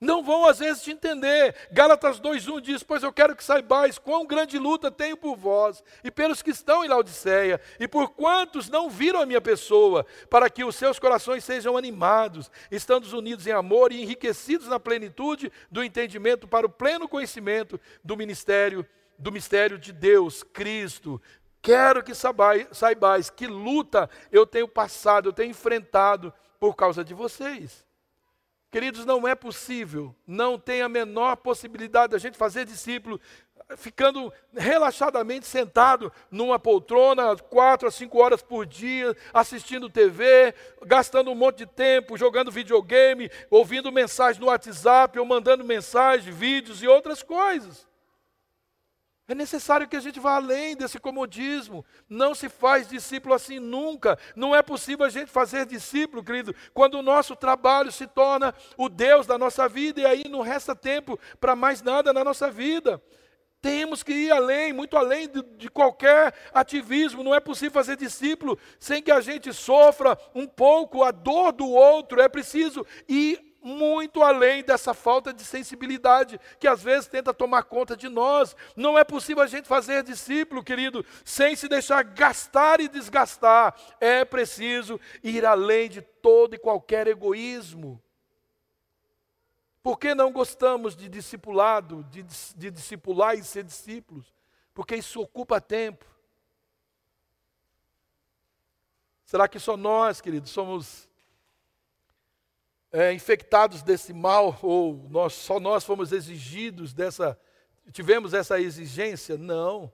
Não 0.00 0.22
vão 0.22 0.46
às 0.46 0.60
vezes 0.60 0.84
te 0.84 0.92
entender. 0.92 1.56
Gálatas 1.72 2.20
2:1 2.20 2.60
diz: 2.60 2.84
"Pois 2.84 3.02
eu 3.02 3.12
quero 3.12 3.34
que 3.34 3.42
saibais 3.42 3.98
quão 3.98 4.24
grande 4.24 4.56
luta 4.56 4.92
tenho 4.92 5.16
por 5.16 5.36
vós 5.36 5.82
e 6.04 6.10
pelos 6.10 6.40
que 6.40 6.50
estão 6.50 6.84
em 6.84 6.88
Laodiceia, 6.88 7.60
e 7.80 7.88
por 7.88 8.10
quantos 8.10 8.68
não 8.68 8.88
viram 8.88 9.20
a 9.20 9.26
minha 9.26 9.40
pessoa, 9.40 10.06
para 10.30 10.48
que 10.48 10.62
os 10.62 10.76
seus 10.76 11.00
corações 11.00 11.42
sejam 11.42 11.76
animados, 11.76 12.48
estando 12.70 13.04
unidos 13.16 13.44
em 13.48 13.50
amor 13.50 13.90
e 13.90 14.00
enriquecidos 14.00 14.68
na 14.68 14.78
plenitude 14.78 15.50
do 15.68 15.82
entendimento 15.82 16.46
para 16.46 16.66
o 16.66 16.70
pleno 16.70 17.08
conhecimento 17.08 17.80
do 18.04 18.16
ministério 18.16 18.86
do 19.18 19.32
mistério 19.32 19.76
de 19.80 19.92
Deus, 19.92 20.44
Cristo. 20.44 21.20
Quero 21.60 22.04
que 22.04 22.12
saibais 22.14 23.30
que 23.30 23.48
luta 23.48 24.08
eu 24.30 24.46
tenho 24.46 24.68
passado, 24.68 25.30
eu 25.30 25.32
tenho 25.32 25.50
enfrentado 25.50 26.32
por 26.60 26.76
causa 26.76 27.02
de 27.02 27.14
vocês." 27.14 27.87
Queridos, 28.70 29.06
não 29.06 29.26
é 29.26 29.34
possível, 29.34 30.14
não 30.26 30.58
tem 30.58 30.82
a 30.82 30.90
menor 30.90 31.36
possibilidade 31.36 32.12
da 32.12 32.18
gente 32.18 32.36
fazer 32.36 32.66
discípulo 32.66 33.18
ficando 33.76 34.30
relaxadamente 34.54 35.46
sentado 35.46 36.12
numa 36.30 36.58
poltrona 36.58 37.34
quatro 37.36 37.88
a 37.88 37.90
cinco 37.90 38.18
horas 38.18 38.42
por 38.42 38.66
dia, 38.66 39.16
assistindo 39.32 39.88
TV, 39.88 40.54
gastando 40.84 41.30
um 41.30 41.34
monte 41.34 41.58
de 41.58 41.66
tempo, 41.66 42.18
jogando 42.18 42.50
videogame, 42.50 43.30
ouvindo 43.50 43.90
mensagem 43.90 44.40
no 44.40 44.48
WhatsApp 44.48 45.18
ou 45.18 45.24
mandando 45.24 45.64
mensagem, 45.64 46.30
vídeos 46.30 46.82
e 46.82 46.86
outras 46.86 47.22
coisas. 47.22 47.87
É 49.28 49.34
necessário 49.34 49.86
que 49.86 49.94
a 49.94 50.00
gente 50.00 50.18
vá 50.18 50.36
além 50.36 50.74
desse 50.74 50.98
comodismo. 50.98 51.84
Não 52.08 52.34
se 52.34 52.48
faz 52.48 52.88
discípulo 52.88 53.34
assim 53.34 53.58
nunca. 53.58 54.18
Não 54.34 54.56
é 54.56 54.62
possível 54.62 55.04
a 55.04 55.10
gente 55.10 55.30
fazer 55.30 55.66
discípulo, 55.66 56.24
querido, 56.24 56.54
quando 56.72 56.94
o 56.94 57.02
nosso 57.02 57.36
trabalho 57.36 57.92
se 57.92 58.06
torna 58.06 58.54
o 58.78 58.88
Deus 58.88 59.26
da 59.26 59.36
nossa 59.36 59.68
vida 59.68 60.00
e 60.00 60.06
aí 60.06 60.24
não 60.30 60.40
resta 60.40 60.74
tempo 60.74 61.20
para 61.38 61.54
mais 61.54 61.82
nada 61.82 62.10
na 62.10 62.24
nossa 62.24 62.50
vida. 62.50 63.02
Temos 63.60 64.02
que 64.02 64.12
ir 64.14 64.30
além, 64.30 64.72
muito 64.72 64.96
além 64.96 65.28
de, 65.28 65.42
de, 65.58 65.68
qualquer 65.68 66.32
ativismo. 66.54 67.22
Não 67.22 67.34
é 67.34 67.40
possível 67.40 67.72
fazer 67.72 67.96
discípulo 67.96 68.58
sem 68.78 69.02
que 69.02 69.10
a 69.10 69.20
gente 69.20 69.52
sofra 69.52 70.16
um 70.34 70.46
pouco 70.46 71.02
a 71.02 71.10
dor 71.10 71.52
do 71.52 71.68
outro. 71.68 72.20
É 72.20 72.28
preciso 72.28 72.86
ir 73.06 73.47
muito 73.62 74.22
além 74.22 74.62
dessa 74.62 74.94
falta 74.94 75.32
de 75.32 75.44
sensibilidade 75.44 76.40
que 76.58 76.68
às 76.68 76.82
vezes 76.82 77.08
tenta 77.08 77.34
tomar 77.34 77.64
conta 77.64 77.96
de 77.96 78.08
nós. 78.08 78.54
Não 78.76 78.98
é 78.98 79.04
possível 79.04 79.42
a 79.42 79.46
gente 79.46 79.66
fazer 79.66 80.02
discípulo, 80.02 80.62
querido, 80.62 81.04
sem 81.24 81.56
se 81.56 81.68
deixar 81.68 82.02
gastar 82.02 82.80
e 82.80 82.88
desgastar. 82.88 83.74
É 84.00 84.24
preciso 84.24 85.00
ir 85.22 85.44
além 85.44 85.88
de 85.88 86.00
todo 86.00 86.54
e 86.54 86.58
qualquer 86.58 87.06
egoísmo. 87.06 88.02
Por 89.82 89.98
que 89.98 90.14
não 90.14 90.30
gostamos 90.32 90.94
de 90.94 91.08
discipulado, 91.08 92.04
de, 92.04 92.22
de 92.22 92.70
discipular 92.70 93.36
e 93.36 93.44
ser 93.44 93.64
discípulos? 93.64 94.32
Porque 94.74 94.96
isso 94.96 95.20
ocupa 95.20 95.60
tempo. 95.60 96.04
Será 99.24 99.48
que 99.48 99.58
só 99.58 99.76
nós, 99.76 100.20
queridos, 100.20 100.50
somos 100.50 101.07
é, 102.92 103.12
infectados 103.12 103.82
desse 103.82 104.12
mal, 104.12 104.58
ou 104.62 105.06
nós, 105.10 105.34
só 105.34 105.60
nós 105.60 105.84
fomos 105.84 106.12
exigidos 106.12 106.92
dessa, 106.94 107.38
tivemos 107.92 108.34
essa 108.34 108.60
exigência? 108.60 109.36
Não. 109.36 109.92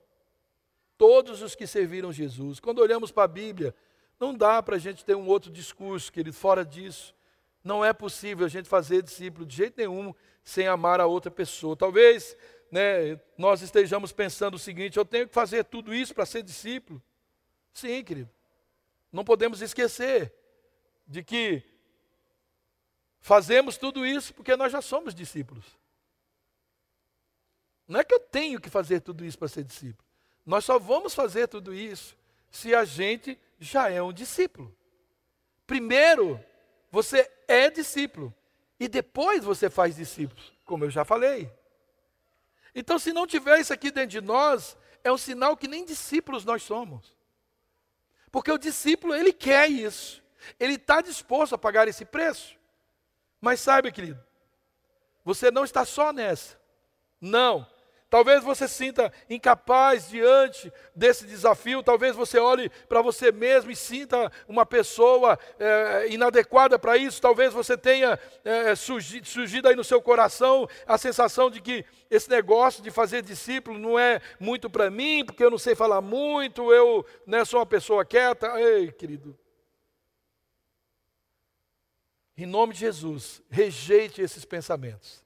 Todos 0.97 1.42
os 1.42 1.55
que 1.55 1.66
serviram 1.66 2.12
Jesus. 2.12 2.61
Quando 2.61 2.78
olhamos 2.78 3.11
para 3.11 3.24
a 3.24 3.28
Bíblia, 3.28 3.74
não 4.18 4.34
dá 4.34 4.62
para 4.62 4.76
a 4.76 4.78
gente 4.78 5.05
ter 5.05 5.16
um 5.16 5.26
outro 5.26 5.51
discurso, 5.51 6.12
querido, 6.12 6.36
fora 6.36 6.64
disso. 6.64 7.14
Não 7.62 7.84
é 7.84 7.92
possível 7.92 8.47
a 8.47 8.49
gente 8.49 8.68
fazer 8.68 9.03
discípulo 9.03 9.45
de 9.45 9.57
jeito 9.57 9.74
nenhum 9.76 10.14
sem 10.45 10.68
amar 10.68 11.01
a 11.01 11.07
outra 11.07 11.30
pessoa. 11.30 11.74
Talvez 11.74 12.36
né, 12.70 13.18
nós 13.36 13.62
estejamos 13.62 14.12
pensando 14.12 14.55
o 14.55 14.59
seguinte: 14.59 14.99
eu 14.99 15.05
tenho 15.05 15.26
que 15.26 15.34
fazer 15.34 15.64
tudo 15.64 15.92
isso 15.92 16.14
para 16.14 16.26
ser 16.26 16.42
discípulo. 16.42 17.03
Sim, 17.72 18.05
querido. 18.05 18.30
Não 19.11 19.24
podemos 19.24 19.62
esquecer 19.62 20.32
de 21.07 21.22
que 21.22 21.62
fazemos 23.25 23.79
tudo 23.79 24.05
isso 24.05 24.35
porque 24.35 24.55
nós 24.55 24.70
já 24.70 24.83
somos 24.83 25.14
discípulos. 25.14 25.64
Não 27.89 27.99
é 27.99 28.05
que 28.05 28.12
eu 28.12 28.20
tenho 28.20 28.61
que 28.61 28.68
fazer 28.68 29.01
tudo 29.01 29.25
isso 29.25 29.39
para 29.39 29.49
ser 29.49 29.64
discípulo. 29.64 30.07
Nós 30.45 30.62
só 30.62 30.79
vamos 30.79 31.14
fazer 31.14 31.49
tudo 31.49 31.72
isso 31.72 32.14
se 32.51 32.75
a 32.75 32.85
gente 32.85 33.41
já 33.59 33.89
é 33.89 34.03
um 34.03 34.12
discípulo. 34.12 34.77
Primeiro, 35.66 36.39
você 36.91 37.31
é 37.49 37.70
discípulo. 37.70 38.33
E 38.79 38.89
depois 38.89 39.43
você 39.43 39.70
faz 39.70 39.97
discípulos, 39.97 40.53
como 40.62 40.85
eu 40.85 40.91
já 40.91 41.03
falei. 41.03 41.51
Então, 42.75 42.99
se 42.99 43.11
não 43.11 43.27
tiver 43.27 43.59
isso 43.59 43.72
aqui 43.72 43.91
dentro 43.91 44.11
de 44.11 44.20
nós, 44.20 44.77
é 45.03 45.11
um 45.11 45.16
sinal 45.16 45.57
que 45.57 45.66
nem 45.66 45.83
discípulos 45.83 46.45
nós 46.45 46.62
somos. 46.62 47.16
Porque 48.31 48.53
o 48.53 48.59
discípulo, 48.59 49.14
ele 49.14 49.33
quer 49.33 49.70
isso. 49.70 50.22
Ele 50.61 50.75
está 50.75 51.01
disposto 51.01 51.55
a 51.55 51.59
pagar 51.59 51.89
esse 51.89 52.05
preço. 52.05 52.62
Mas 53.45 53.61
saiba, 53.61 53.90
querido, 53.90 54.18
você 55.22 55.51
não 55.51 55.64
está 55.64 55.84
só 55.84 56.14
nessa. 56.14 56.59
Não. 57.20 57.66
Talvez 58.09 58.42
você 58.42 58.66
se 58.66 58.72
sinta 58.72 59.12
incapaz 59.28 60.09
diante 60.09 60.72
desse 60.97 61.26
desafio, 61.26 61.82
talvez 61.82 62.16
você 62.16 62.38
olhe 62.38 62.70
para 62.88 63.03
você 63.03 63.30
mesmo 63.30 63.70
e 63.70 63.76
sinta 63.76 64.32
uma 64.49 64.64
pessoa 64.64 65.38
é, 65.59 66.07
inadequada 66.09 66.78
para 66.78 66.97
isso, 66.97 67.20
talvez 67.20 67.53
você 67.53 67.76
tenha 67.76 68.18
é, 68.42 68.74
surgido, 68.74 69.26
surgido 69.28 69.68
aí 69.68 69.76
no 69.76 69.84
seu 69.84 70.01
coração 70.01 70.66
a 70.86 70.97
sensação 70.97 71.51
de 71.51 71.61
que 71.61 71.84
esse 72.11 72.30
negócio 72.30 72.82
de 72.82 72.90
fazer 72.90 73.20
discípulo 73.20 73.78
não 73.78 73.99
é 73.99 74.22
muito 74.40 74.70
para 74.70 74.90
mim, 74.90 75.22
porque 75.22 75.45
eu 75.45 75.51
não 75.51 75.59
sei 75.59 75.74
falar 75.74 76.01
muito, 76.01 76.72
eu 76.72 77.05
né, 77.26 77.45
sou 77.45 77.61
uma 77.61 77.66
pessoa 77.66 78.07
quieta. 78.07 78.59
Ei, 78.59 78.90
querido, 78.90 79.36
em 82.37 82.47
nome 82.47 82.72
de 82.72 82.80
Jesus, 82.80 83.43
rejeite 83.49 84.20
esses 84.20 84.45
pensamentos. 84.45 85.24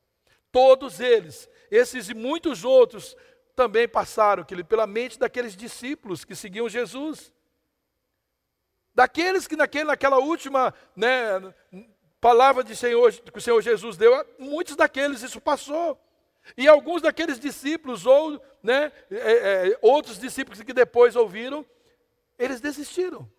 Todos 0.51 1.01
eles 1.01 1.49
esses 1.71 2.09
e 2.09 2.15
muitos 2.15 2.65
outros 2.65 3.17
também 3.55 3.89
passaram 3.89 4.45
pela 4.45 4.87
mente 4.87 5.19
daqueles 5.19 5.57
discípulos 5.57 6.25
que 6.25 6.35
seguiam 6.35 6.69
Jesus. 6.69 7.33
Daqueles 8.95 9.47
que 9.47 9.57
naquele, 9.57 9.85
naquela 9.85 10.19
última 10.19 10.75
né, 10.97 11.55
palavra 12.21 12.65
de 12.65 12.75
Senhor, 12.75 13.13
que 13.13 13.39
o 13.39 13.43
Senhor 13.43 13.61
Jesus 13.61 13.97
deu, 13.97 14.25
muitos 14.39 14.77
daqueles 14.77 15.23
isso 15.23 15.41
passou. 15.41 16.01
E 16.57 16.67
alguns 16.67 17.03
daqueles 17.03 17.39
discípulos, 17.39 18.07
ou 18.07 18.43
né, 18.63 18.91
é, 19.11 19.71
é, 19.71 19.79
outros 19.83 20.19
discípulos 20.19 20.63
que 20.63 20.73
depois 20.73 21.15
ouviram, 21.15 21.67
eles 22.39 22.61
desistiram. 22.61 23.31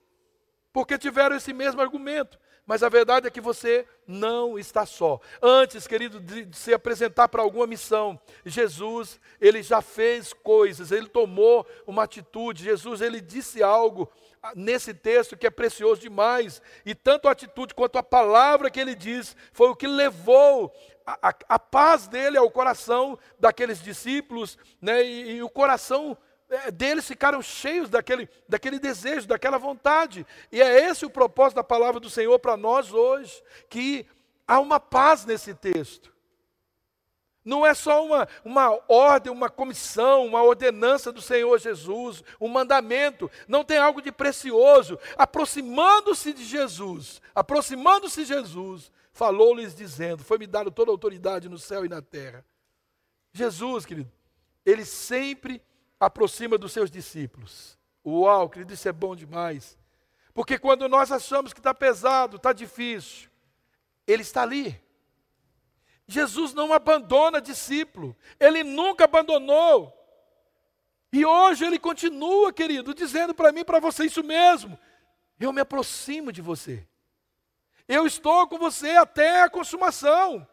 Porque 0.72 0.98
tiveram 0.98 1.36
esse 1.36 1.52
mesmo 1.52 1.82
argumento. 1.82 2.40
Mas 2.70 2.84
a 2.84 2.88
verdade 2.88 3.26
é 3.26 3.32
que 3.32 3.42
você 3.42 3.84
não 4.06 4.60
está 4.60 4.86
só. 4.86 5.20
Antes, 5.42 5.88
querido, 5.88 6.20
de 6.20 6.56
se 6.56 6.72
apresentar 6.72 7.28
para 7.28 7.42
alguma 7.42 7.66
missão, 7.66 8.20
Jesus, 8.46 9.20
ele 9.42 9.64
já 9.64 9.82
fez 9.82 10.34
coisas, 10.34 10.92
ele 10.92 11.08
tomou 11.08 11.66
uma 11.88 12.04
atitude. 12.04 12.64
Jesus, 12.64 13.02
ele 13.02 13.22
disse 13.22 13.64
algo 13.64 14.08
ah, 14.44 14.52
nesse 14.56 14.94
texto 14.94 15.36
que 15.36 15.48
é 15.48 15.50
precioso 15.50 16.00
demais. 16.00 16.62
E 16.86 16.94
tanto 16.94 17.28
a 17.28 17.32
atitude 17.32 17.74
quanto 17.74 17.98
a 17.98 18.04
palavra 18.04 18.70
que 18.70 18.80
ele 18.80 18.94
diz 18.94 19.36
foi 19.52 19.70
o 19.70 19.76
que 19.76 19.88
levou 19.88 20.72
a, 21.08 21.30
a, 21.30 21.36
a 21.50 21.58
paz 21.58 22.08
dele 22.08 22.38
ao 22.38 22.52
coração 22.52 23.18
daqueles 23.40 23.82
discípulos, 23.82 24.60
né? 24.80 25.04
e, 25.04 25.38
e 25.38 25.42
o 25.42 25.50
coração 25.50 26.16
deles 26.74 27.08
ficaram 27.08 27.42
cheios 27.42 27.90
daquele, 27.90 28.28
daquele 28.48 28.80
desejo, 28.80 29.28
daquela 29.28 29.58
vontade. 29.58 30.26
E 30.52 30.62
é 30.62 30.90
esse 30.90 31.06
o 31.06 31.10
propósito 31.10 31.58
da 31.58 31.64
palavra 31.64 32.00
do 32.00 32.10
Senhor 32.10 32.40
para 32.40 32.58
nós 32.58 32.92
hoje, 32.92 33.42
que 33.70 34.06
há 34.48 34.60
uma 34.60 34.80
paz 34.80 35.26
nesse 35.26 35.54
texto. 35.54 36.12
Não 37.46 37.66
é 37.66 37.74
só 37.74 38.06
uma, 38.06 38.28
uma 38.44 38.80
ordem, 38.88 39.32
uma 39.32 39.50
comissão, 39.50 40.26
uma 40.26 40.44
ordenança 40.44 41.12
do 41.12 41.22
Senhor 41.22 41.58
Jesus, 41.60 42.24
um 42.40 42.48
mandamento. 42.48 43.32
Não 43.48 43.64
tem 43.64 43.78
algo 43.78 44.02
de 44.02 44.12
precioso. 44.12 45.00
Aproximando-se 45.18 46.34
de 46.34 46.46
Jesus, 46.46 47.22
aproximando-se 47.34 48.22
de 48.22 48.28
Jesus, 48.28 48.92
falou-lhes 49.14 49.74
dizendo: 49.74 50.24
Foi-me 50.24 50.46
dado 50.46 50.70
toda 50.70 50.92
a 50.92 50.94
autoridade 50.94 51.48
no 51.48 51.58
céu 51.58 51.86
e 51.86 51.90
na 51.90 52.02
terra. 52.02 52.46
Jesus, 53.32 53.86
querido, 53.86 54.12
ele 54.66 54.84
sempre 54.84 55.62
aproxima 56.00 56.58
dos 56.58 56.72
seus 56.72 56.90
discípulos. 56.90 57.78
Uau, 58.06 58.50
querido, 58.50 58.74
isso 58.74 58.88
é 58.88 58.92
bom 58.92 59.16
demais. 59.16 59.78
Porque 60.34 60.58
quando 60.58 60.88
nós 60.88 61.12
achamos 61.12 61.52
que 61.52 61.60
está 61.60 61.74
pesado, 61.74 62.38
está 62.38 62.54
difícil, 62.54 63.30
Ele 64.08 64.22
está 64.22 64.44
ali. 64.44 64.82
Jesus 66.08 66.54
não 66.54 66.74
abandona 66.74 67.42
discípulo, 67.42 68.16
Ele 68.40 68.64
nunca 68.64 69.04
abandonou. 69.04 69.96
E 71.12 71.26
hoje 71.26 71.66
Ele 71.66 71.78
continua, 71.78 72.54
querido, 72.54 72.94
dizendo 72.94 73.34
para 73.34 73.52
mim, 73.52 73.64
para 73.64 73.80
você 73.80 74.06
isso 74.06 74.24
mesmo. 74.24 74.80
Eu 75.40 75.52
me 75.52 75.62
aproximo 75.62 76.32
de 76.32 76.42
você. 76.42 76.88
Eu 77.88 78.06
estou 78.06 78.48
com 78.48 78.58
você 78.58 78.92
até 78.92 79.42
a 79.42 79.50
consumação. 79.50 80.48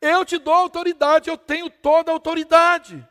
Eu 0.00 0.24
te 0.24 0.38
dou 0.38 0.52
autoridade, 0.52 1.30
eu 1.30 1.38
tenho 1.38 1.70
toda 1.70 2.10
a 2.10 2.14
autoridade. 2.14 3.06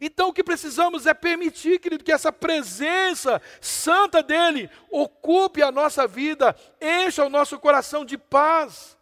Então 0.00 0.28
o 0.28 0.32
que 0.32 0.44
precisamos 0.44 1.06
é 1.06 1.14
permitir, 1.14 1.78
querido, 1.78 2.04
que 2.04 2.12
essa 2.12 2.32
presença 2.32 3.40
santa 3.60 4.22
dele 4.22 4.70
ocupe 4.90 5.62
a 5.62 5.72
nossa 5.72 6.06
vida, 6.06 6.54
encha 6.80 7.24
o 7.24 7.30
nosso 7.30 7.58
coração 7.58 8.04
de 8.04 8.18
paz. 8.18 8.96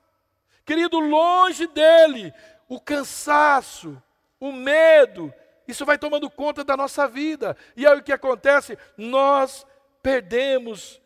Querido, 0.65 1.01
longe 1.01 1.67
dele, 1.67 2.33
o 2.69 2.81
cansaço, 2.81 4.01
o 4.39 4.53
medo, 4.53 5.33
isso 5.67 5.85
vai 5.85 5.99
tomando 5.99 6.31
conta 6.31 6.63
da 6.63 6.77
nossa 6.77 7.09
vida. 7.09 7.57
E 7.77 7.87
aí 7.87 7.99
o 7.99 8.03
que 8.03 8.13
acontece? 8.13 8.79
Nós 8.97 9.67
perdemos 10.03 11.01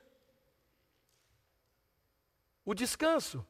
o 2.64 2.74
descanso. 2.74 3.46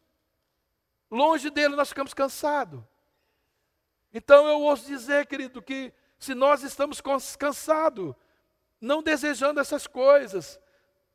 Longe 1.11 1.51
dele 1.51 1.75
nós 1.75 1.89
ficamos 1.89 2.15
cansados. 2.15 2.81
Então 4.13 4.47
eu 4.47 4.61
ouço 4.61 4.87
dizer, 4.87 5.27
querido, 5.27 5.63
que 5.63 5.93
se 6.19 6.35
nós 6.35 6.63
estamos 6.63 7.01
cansados, 7.37 8.15
não 8.81 9.03
desejando 9.03 9.61
essas 9.61 9.87
coisas, 9.87 10.61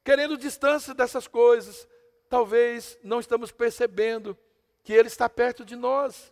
querendo 0.03 0.37
distância 0.37 0.93
dessas 0.93 1.27
coisas, 1.27 1.87
talvez 2.29 2.97
não 3.03 3.19
estamos 3.19 3.51
percebendo 3.51 4.37
que 4.83 4.93
Ele 4.93 5.07
está 5.07 5.29
perto 5.29 5.63
de 5.65 5.75
nós. 5.75 6.31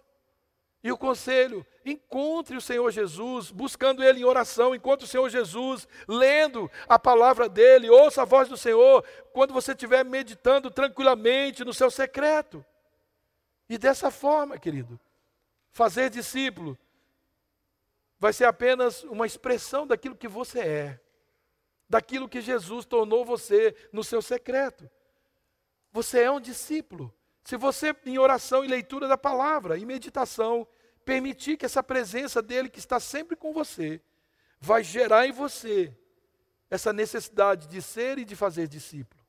E 0.83 0.91
o 0.91 0.97
conselho, 0.97 1.65
encontre 1.85 2.57
o 2.57 2.61
Senhor 2.61 2.89
Jesus, 2.91 3.51
buscando 3.51 4.03
Ele 4.03 4.21
em 4.21 4.25
oração, 4.25 4.73
encontre 4.73 5.05
o 5.05 5.07
Senhor 5.07 5.29
Jesus, 5.29 5.87
lendo 6.07 6.71
a 6.87 6.97
palavra 6.97 7.47
dEle, 7.47 7.89
ouça 7.89 8.23
a 8.23 8.25
voz 8.25 8.49
do 8.49 8.57
Senhor, 8.57 9.03
quando 9.31 9.53
você 9.53 9.73
estiver 9.73 10.03
meditando 10.03 10.71
tranquilamente 10.71 11.63
no 11.63 11.73
seu 11.73 11.91
secreto. 11.91 12.65
E 13.69 13.77
dessa 13.77 14.09
forma, 14.09 14.57
querido, 14.57 14.99
fazer 15.71 16.09
discípulo 16.09 16.77
vai 18.21 18.31
ser 18.31 18.45
apenas 18.45 19.03
uma 19.05 19.25
expressão 19.25 19.87
daquilo 19.87 20.15
que 20.15 20.27
você 20.27 20.59
é, 20.59 20.99
daquilo 21.89 22.29
que 22.29 22.39
Jesus 22.39 22.85
tornou 22.85 23.25
você 23.25 23.75
no 23.91 24.03
seu 24.03 24.21
secreto. 24.21 24.87
Você 25.91 26.21
é 26.21 26.29
um 26.29 26.39
discípulo. 26.39 27.11
Se 27.43 27.57
você, 27.57 27.95
em 28.05 28.19
oração 28.19 28.63
e 28.63 28.67
leitura 28.67 29.07
da 29.07 29.17
palavra, 29.17 29.75
e 29.75 29.85
meditação, 29.87 30.67
permitir 31.03 31.57
que 31.57 31.65
essa 31.65 31.81
presença 31.81 32.43
dele, 32.43 32.69
que 32.69 32.77
está 32.77 32.99
sempre 32.99 33.35
com 33.35 33.51
você, 33.51 33.99
vai 34.59 34.83
gerar 34.83 35.25
em 35.25 35.31
você 35.31 35.91
essa 36.69 36.93
necessidade 36.93 37.67
de 37.67 37.81
ser 37.81 38.19
e 38.19 38.23
de 38.23 38.35
fazer 38.35 38.67
discípulo. 38.67 39.19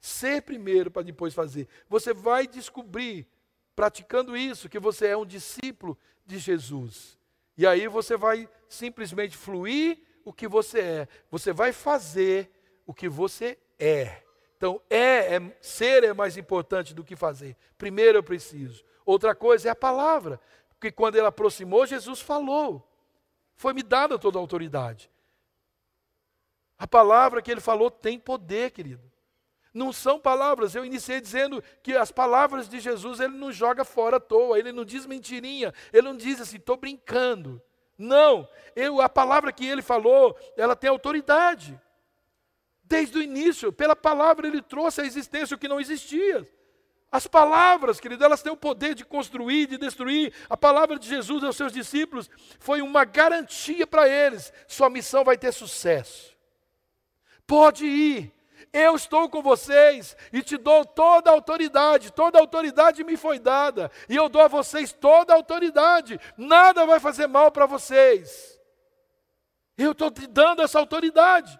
Ser 0.00 0.40
primeiro 0.40 0.90
para 0.90 1.02
depois 1.02 1.34
fazer. 1.34 1.68
Você 1.86 2.14
vai 2.14 2.46
descobrir, 2.46 3.28
praticando 3.76 4.34
isso, 4.34 4.70
que 4.70 4.78
você 4.78 5.08
é 5.08 5.16
um 5.16 5.26
discípulo 5.26 5.98
de 6.24 6.38
Jesus. 6.38 7.17
E 7.58 7.66
aí 7.66 7.88
você 7.88 8.16
vai 8.16 8.48
simplesmente 8.68 9.36
fluir 9.36 9.98
o 10.24 10.32
que 10.32 10.46
você 10.46 10.78
é. 10.78 11.08
Você 11.28 11.52
vai 11.52 11.72
fazer 11.72 12.48
o 12.86 12.94
que 12.94 13.08
você 13.08 13.58
é. 13.76 14.22
Então, 14.56 14.80
é, 14.88 15.34
é, 15.34 15.56
ser 15.60 16.04
é 16.04 16.12
mais 16.12 16.36
importante 16.36 16.94
do 16.94 17.02
que 17.02 17.16
fazer. 17.16 17.56
Primeiro 17.76 18.18
eu 18.18 18.22
preciso. 18.22 18.84
Outra 19.04 19.34
coisa 19.34 19.68
é 19.68 19.70
a 19.72 19.76
palavra. 19.76 20.40
Porque 20.70 20.92
quando 20.92 21.16
ele 21.16 21.26
aproximou, 21.26 21.84
Jesus 21.84 22.20
falou. 22.20 22.88
Foi-me 23.56 23.82
dada 23.82 24.16
toda 24.20 24.38
a 24.38 24.40
autoridade. 24.40 25.10
A 26.78 26.86
palavra 26.86 27.42
que 27.42 27.50
ele 27.50 27.60
falou 27.60 27.90
tem 27.90 28.20
poder, 28.20 28.70
querido. 28.70 29.02
Não 29.72 29.92
são 29.92 30.18
palavras. 30.18 30.74
Eu 30.74 30.84
iniciei 30.84 31.20
dizendo 31.20 31.62
que 31.82 31.94
as 31.94 32.10
palavras 32.10 32.68
de 32.68 32.80
Jesus 32.80 33.20
ele 33.20 33.36
não 33.36 33.52
joga 33.52 33.84
fora 33.84 34.16
à 34.16 34.20
toa, 34.20 34.58
ele 34.58 34.72
não 34.72 34.84
diz 34.84 35.06
mentirinha, 35.06 35.72
ele 35.92 36.02
não 36.02 36.16
diz 36.16 36.40
assim, 36.40 36.56
estou 36.56 36.76
brincando. 36.76 37.60
Não, 37.96 38.48
eu, 38.76 39.00
a 39.00 39.08
palavra 39.08 39.52
que 39.52 39.66
ele 39.66 39.82
falou, 39.82 40.38
ela 40.56 40.76
tem 40.76 40.88
autoridade. 40.88 41.78
Desde 42.84 43.18
o 43.18 43.22
início, 43.22 43.72
pela 43.72 43.96
palavra 43.96 44.46
ele 44.46 44.62
trouxe 44.62 45.00
à 45.00 45.04
existência 45.04 45.54
o 45.54 45.58
que 45.58 45.68
não 45.68 45.80
existia. 45.80 46.48
As 47.10 47.26
palavras, 47.26 47.98
querido, 47.98 48.22
elas 48.22 48.42
têm 48.42 48.52
o 48.52 48.56
poder 48.56 48.94
de 48.94 49.04
construir, 49.04 49.66
de 49.66 49.78
destruir. 49.78 50.32
A 50.48 50.56
palavra 50.56 50.98
de 50.98 51.08
Jesus 51.08 51.42
aos 51.42 51.56
seus 51.56 51.72
discípulos 51.72 52.30
foi 52.58 52.82
uma 52.82 53.04
garantia 53.04 53.86
para 53.86 54.08
eles: 54.08 54.52
sua 54.66 54.90
missão 54.90 55.24
vai 55.24 55.36
ter 55.36 55.52
sucesso. 55.52 56.36
Pode 57.46 57.86
ir, 57.86 58.32
eu 58.72 58.94
estou 58.94 59.28
com 59.28 59.42
vocês 59.42 60.16
e 60.32 60.42
te 60.42 60.56
dou 60.56 60.84
toda 60.84 61.30
a 61.30 61.32
autoridade, 61.32 62.12
toda 62.12 62.38
a 62.38 62.40
autoridade 62.40 63.04
me 63.04 63.16
foi 63.16 63.38
dada, 63.38 63.90
e 64.08 64.16
eu 64.16 64.28
dou 64.28 64.42
a 64.42 64.48
vocês 64.48 64.92
toda 64.92 65.32
a 65.32 65.36
autoridade, 65.36 66.20
nada 66.36 66.86
vai 66.86 67.00
fazer 67.00 67.26
mal 67.26 67.50
para 67.50 67.66
vocês. 67.66 68.58
Eu 69.76 69.92
estou 69.92 70.10
te 70.10 70.26
dando 70.26 70.62
essa 70.62 70.78
autoridade. 70.78 71.58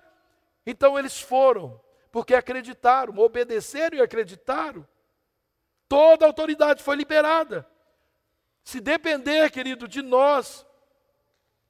Então 0.66 0.98
eles 0.98 1.20
foram, 1.20 1.80
porque 2.10 2.34
acreditaram, 2.34 3.16
obedeceram 3.18 3.96
e 3.96 4.02
acreditaram. 4.02 4.86
Toda 5.88 6.26
a 6.26 6.28
autoridade 6.28 6.82
foi 6.82 6.96
liberada. 6.96 7.66
Se 8.64 8.80
depender, 8.80 9.50
querido, 9.50 9.88
de 9.88 10.02
nós, 10.02 10.66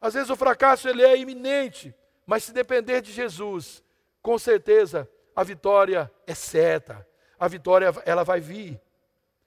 às 0.01 0.15
vezes 0.15 0.31
o 0.31 0.37
fracasso 0.37 0.89
ele 0.89 1.05
é 1.05 1.17
iminente, 1.17 1.95
mas 2.27 2.45
se 2.45 2.53
depender 2.53 3.01
de 3.01 3.13
Jesus, 3.13 3.85
com 4.21 4.37
certeza 4.39 5.09
a 5.39 5.45
vitória 5.45 6.11
é 6.27 6.35
certa. 6.35 7.07
A 7.39 7.47
vitória 7.47 7.95
ela 8.05 8.25
vai 8.25 8.41
vir. 8.41 8.81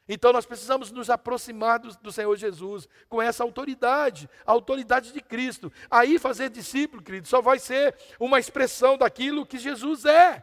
Então 0.08 0.32
nós 0.32 0.46
precisamos 0.46 0.89
nos 0.89 1.10
aproximar 1.10 1.80
do, 1.80 1.94
do, 1.98 2.14
Senhor 2.14 2.34
Jesus 2.38 2.88
com 3.10 3.22
essa 3.22 3.44
autoridade, 3.44 4.30
a 4.46 4.54
autoridade 4.54 5.12
de 5.12 5.20
Cristo. 5.20 5.70
Aí 5.89 6.18
fazer 6.18 6.50
discípulo, 6.50 7.04
querido, 7.04 7.28
só 7.28 7.42
vai 7.42 7.60
ser 7.60 7.94
uma 8.18 8.39
expressão 8.39 8.98
daquilo 8.98 9.46
que 9.46 9.58
Jesus 9.58 10.06
é. 10.06 10.42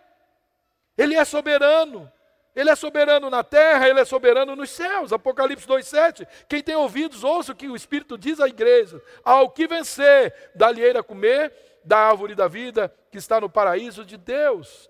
Ele 0.99 1.15
é 1.15 1.25
soberano. 1.25 2.13
Ele 2.55 2.69
é 2.69 2.77
soberano 2.77 3.31
na 3.31 3.43
terra, 3.43 3.89
ele 3.89 4.01
é 4.01 4.05
soberano 4.05 4.55
nos 4.55 4.69
céus. 4.69 5.15
Apocalipse 5.15 5.67
2:7. 5.67 6.29
Quem 6.47 6.63
tem 6.63 6.77
ouvidos, 6.77 7.25
ouça 7.25 7.53
o 7.53 7.57
que 7.57 7.69
o 7.69 7.77
Espírito 7.77 8.19
diz 8.19 8.39
à 8.39 8.49
igreja. 8.49 9.01
Ao 9.25 9.49
que 9.49 9.67
vencer, 9.67 10.51
dá-lhe 10.55 10.87
a 10.91 11.03
comer 11.03 11.55
da 11.83 12.01
árvore 12.01 12.35
da 12.35 12.47
vida 12.47 12.95
que 13.11 13.17
está 13.17 13.41
no 13.41 13.49
paraíso 13.49 14.05
de 14.05 14.19
Deus. 14.19 14.88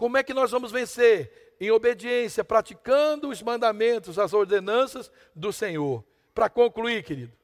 Como 0.00 0.16
é 0.16 0.22
que 0.24 0.34
nós 0.34 0.50
vamos 0.50 0.72
vencer? 0.72 1.50
em 1.60 1.70
obediência, 1.70 2.42
praticando 2.42 3.28
os 3.28 3.42
mandamentos, 3.42 4.18
as 4.18 4.32
ordenanças 4.32 5.12
do 5.36 5.52
Senhor. 5.52 6.02
Para 6.34 6.48
concluir, 6.48 7.04
querido, 7.04 7.36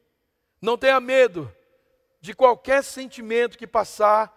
não 0.60 0.78
tenha 0.78 0.98
medo 0.98 1.54
de 2.18 2.32
qualquer 2.32 2.82
sentimento 2.82 3.58
que 3.58 3.66
passar 3.66 4.34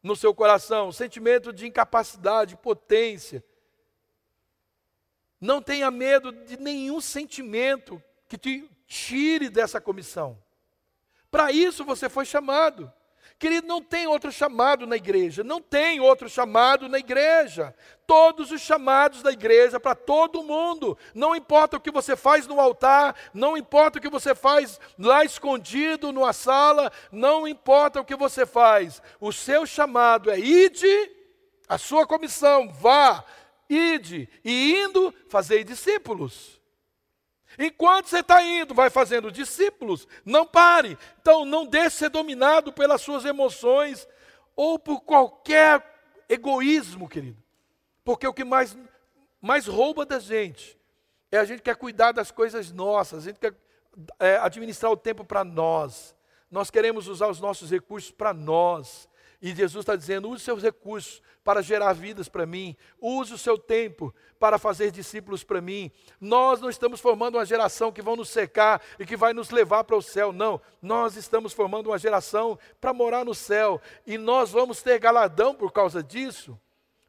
no 0.00 0.14
seu 0.14 0.32
coração, 0.32 0.92
sentimento 0.92 1.52
de 1.52 1.66
incapacidade, 1.66 2.56
potência. 2.56 3.42
Não 5.40 5.60
tenha 5.60 5.90
medo 5.90 6.30
de 6.30 6.56
nenhum 6.56 7.00
sentimento 7.00 8.00
que 8.28 8.38
te 8.38 8.70
tire 8.86 9.48
dessa 9.48 9.80
comissão. 9.80 10.38
Para 11.32 11.50
isso 11.50 11.84
você 11.84 12.08
foi 12.08 12.24
chamado. 12.24 12.92
Querido, 13.38 13.66
não 13.66 13.82
tem 13.82 14.06
outro 14.06 14.30
chamado 14.30 14.86
na 14.86 14.96
igreja, 14.96 15.42
não 15.42 15.60
tem 15.60 16.00
outro 16.00 16.28
chamado 16.28 16.88
na 16.88 16.98
igreja. 16.98 17.74
Todos 18.06 18.50
os 18.50 18.60
chamados 18.60 19.22
da 19.22 19.32
igreja 19.32 19.80
para 19.80 19.94
todo 19.94 20.42
mundo, 20.42 20.96
não 21.14 21.34
importa 21.34 21.76
o 21.76 21.80
que 21.80 21.90
você 21.90 22.14
faz 22.14 22.46
no 22.46 22.60
altar, 22.60 23.14
não 23.32 23.56
importa 23.56 23.98
o 23.98 24.00
que 24.00 24.08
você 24.08 24.34
faz 24.34 24.78
lá 24.98 25.24
escondido 25.24 26.12
numa 26.12 26.32
sala, 26.32 26.92
não 27.10 27.46
importa 27.46 28.00
o 28.00 28.04
que 28.04 28.14
você 28.14 28.46
faz. 28.46 29.02
O 29.20 29.32
seu 29.32 29.66
chamado 29.66 30.30
é 30.30 30.38
ide, 30.38 31.10
a 31.68 31.76
sua 31.76 32.06
comissão, 32.06 32.72
vá, 32.72 33.24
ide, 33.68 34.28
e 34.44 34.76
indo, 34.76 35.12
fazei 35.28 35.64
discípulos. 35.64 36.62
Enquanto 37.58 38.08
você 38.08 38.20
está 38.20 38.42
indo, 38.42 38.74
vai 38.74 38.90
fazendo 38.90 39.30
discípulos, 39.30 40.08
não 40.24 40.46
pare. 40.46 40.98
Então, 41.20 41.44
não 41.44 41.66
deixe 41.66 41.96
ser 41.96 42.08
dominado 42.08 42.72
pelas 42.72 43.00
suas 43.00 43.24
emoções 43.24 44.08
ou 44.56 44.78
por 44.78 45.00
qualquer 45.00 45.82
egoísmo, 46.28 47.08
querido. 47.08 47.42
Porque 48.04 48.26
o 48.26 48.34
que 48.34 48.44
mais, 48.44 48.76
mais 49.40 49.66
rouba 49.66 50.04
da 50.04 50.18
gente 50.18 50.78
é 51.30 51.38
a 51.38 51.44
gente 51.44 51.62
quer 51.62 51.76
cuidar 51.76 52.12
das 52.12 52.30
coisas 52.30 52.70
nossas, 52.70 53.24
a 53.24 53.30
gente 53.30 53.40
quer 53.40 53.54
é, 54.18 54.36
administrar 54.36 54.90
o 54.90 54.96
tempo 54.96 55.24
para 55.24 55.44
nós. 55.44 56.14
Nós 56.50 56.70
queremos 56.70 57.08
usar 57.08 57.28
os 57.28 57.40
nossos 57.40 57.70
recursos 57.70 58.10
para 58.10 58.32
nós. 58.32 59.08
E 59.44 59.54
Jesus 59.54 59.82
está 59.82 59.94
dizendo: 59.94 60.30
use 60.30 60.42
seus 60.42 60.62
recursos 60.62 61.20
para 61.44 61.60
gerar 61.60 61.92
vidas 61.92 62.30
para 62.30 62.46
mim, 62.46 62.74
use 62.98 63.34
o 63.34 63.36
seu 63.36 63.58
tempo 63.58 64.14
para 64.40 64.56
fazer 64.56 64.90
discípulos 64.90 65.44
para 65.44 65.60
mim. 65.60 65.90
Nós 66.18 66.62
não 66.62 66.70
estamos 66.70 66.98
formando 66.98 67.34
uma 67.34 67.44
geração 67.44 67.92
que 67.92 68.00
vão 68.00 68.16
nos 68.16 68.30
secar 68.30 68.80
e 68.98 69.04
que 69.04 69.18
vai 69.18 69.34
nos 69.34 69.50
levar 69.50 69.84
para 69.84 69.96
o 69.96 70.00
céu, 70.00 70.32
não. 70.32 70.58
Nós 70.80 71.14
estamos 71.14 71.52
formando 71.52 71.88
uma 71.88 71.98
geração 71.98 72.58
para 72.80 72.94
morar 72.94 73.22
no 73.22 73.34
céu 73.34 73.78
e 74.06 74.16
nós 74.16 74.50
vamos 74.50 74.80
ter 74.80 74.98
galadão 74.98 75.54
por 75.54 75.70
causa 75.72 76.02
disso. 76.02 76.58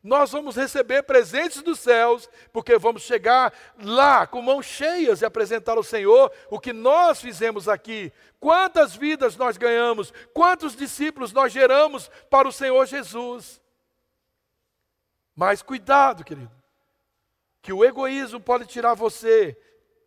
Nós 0.05 0.31
vamos 0.31 0.55
receber 0.55 1.01
presentes 1.01 1.63
dos 1.63 1.79
céus, 1.79 2.29
porque 2.53 2.77
vamos 2.77 3.01
chegar 3.01 3.51
lá 3.83 4.27
com 4.27 4.39
mãos 4.39 4.63
cheias 4.63 5.19
e 5.19 5.25
apresentar 5.25 5.77
ao 5.77 5.83
Senhor 5.83 6.31
o 6.47 6.59
que 6.59 6.71
nós 6.71 7.19
fizemos 7.19 7.67
aqui. 7.67 8.13
Quantas 8.39 8.95
vidas 8.95 9.35
nós 9.35 9.57
ganhamos, 9.57 10.13
quantos 10.31 10.75
discípulos 10.75 11.33
nós 11.33 11.51
geramos 11.51 12.11
para 12.29 12.47
o 12.47 12.51
Senhor 12.51 12.85
Jesus. 12.85 13.59
Mas 15.35 15.63
cuidado, 15.63 16.23
querido, 16.23 16.51
que 17.59 17.73
o 17.73 17.83
egoísmo 17.83 18.39
pode 18.39 18.67
tirar 18.67 18.93
você 18.93 19.57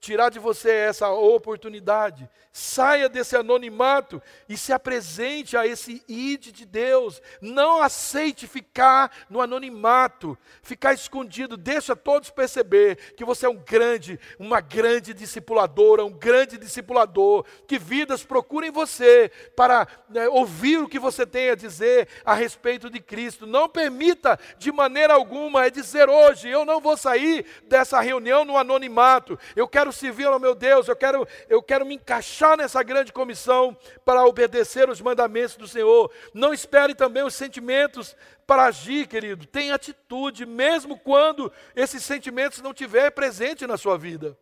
tirar 0.01 0.31
de 0.31 0.39
você 0.39 0.71
essa 0.71 1.11
oportunidade. 1.11 2.29
Saia 2.53 3.09
desse 3.09 3.37
anonimato 3.37 4.21
e 4.49 4.57
se 4.57 4.73
apresente 4.73 5.57
a 5.57 5.67
esse 5.67 6.03
id 6.09 6.51
de 6.51 6.65
Deus. 6.65 7.23
Não 7.41 7.83
aceite 7.83 8.47
ficar 8.47 9.13
no 9.31 9.41
anonimato, 9.41 10.37
ficar 10.63 10.93
escondido. 10.93 11.57
Deixa 11.57 11.95
todos 11.95 12.31
perceber 12.31 13.15
que 13.15 13.25
você 13.25 13.47
é 13.47 13.49
um 13.49 13.57
grande, 13.57 14.19
uma 14.39 14.61
grande 14.61 15.15
discipuladora, 15.15 16.05
um 16.05 16.13
grande 16.13 16.59
discipulador. 16.59 17.45
Que 17.67 17.79
vidas 17.79 18.25
procurem 18.25 18.71
você 18.71 19.31
para 19.55 19.87
né, 20.09 20.29
ouvir 20.29 20.79
o 20.79 20.89
que 20.89 20.99
você 20.99 21.27
tem 21.27 21.51
a 21.51 21.55
dizer 21.55 22.09
a 22.25 22.35
respeito 22.35 22.91
de 22.91 22.99
Cristo. 23.01 23.47
Não 23.47 23.69
permita 23.69 24.39
de 24.59 24.73
maneira 24.73 25.15
alguma 25.15 25.67
é 25.67 25.71
dizer 25.71 26.09
hoje, 26.09 26.49
eu 26.49 26.65
não 26.65 26.81
vou 26.81 26.97
sair 26.97 27.45
dessa 27.65 28.01
reunião 28.01 28.45
no 28.45 28.57
anonimato. 28.57 29.39
Eu 29.55 29.69
quero 29.69 29.88
servir 29.93 30.27
ao 30.27 30.39
meu 30.39 30.55
Deus, 30.55 30.89
eu 30.89 30.97
quero, 30.97 31.27
eu 31.49 31.63
quero 31.63 31.85
me 31.85 31.95
encaixar 31.95 32.57
nessa 32.57 32.83
grande 32.83 33.13
comissão 33.13 33.77
para 34.05 34.25
obedecer 34.25 34.89
os 34.89 35.01
mandamentos 35.01 35.57
do 35.57 35.67
Senhor. 35.69 36.11
Não 36.33 36.53
espere 36.53 36.95
também 36.95 37.23
os 37.23 37.35
sentimentos 37.35 38.17
para 38.47 38.65
agir, 38.65 39.07
querido. 39.07 39.47
Tenha 39.47 39.75
atitude, 39.75 40.47
mesmo 40.47 40.99
quando 40.99 41.53
esses 41.75 42.05
sentimentos 42.05 42.61
não 42.61 42.71
estiverem 42.71 43.11
presentes 43.11 43.69
na 43.69 43.77
sua 43.77 43.99
vida. 43.99 44.39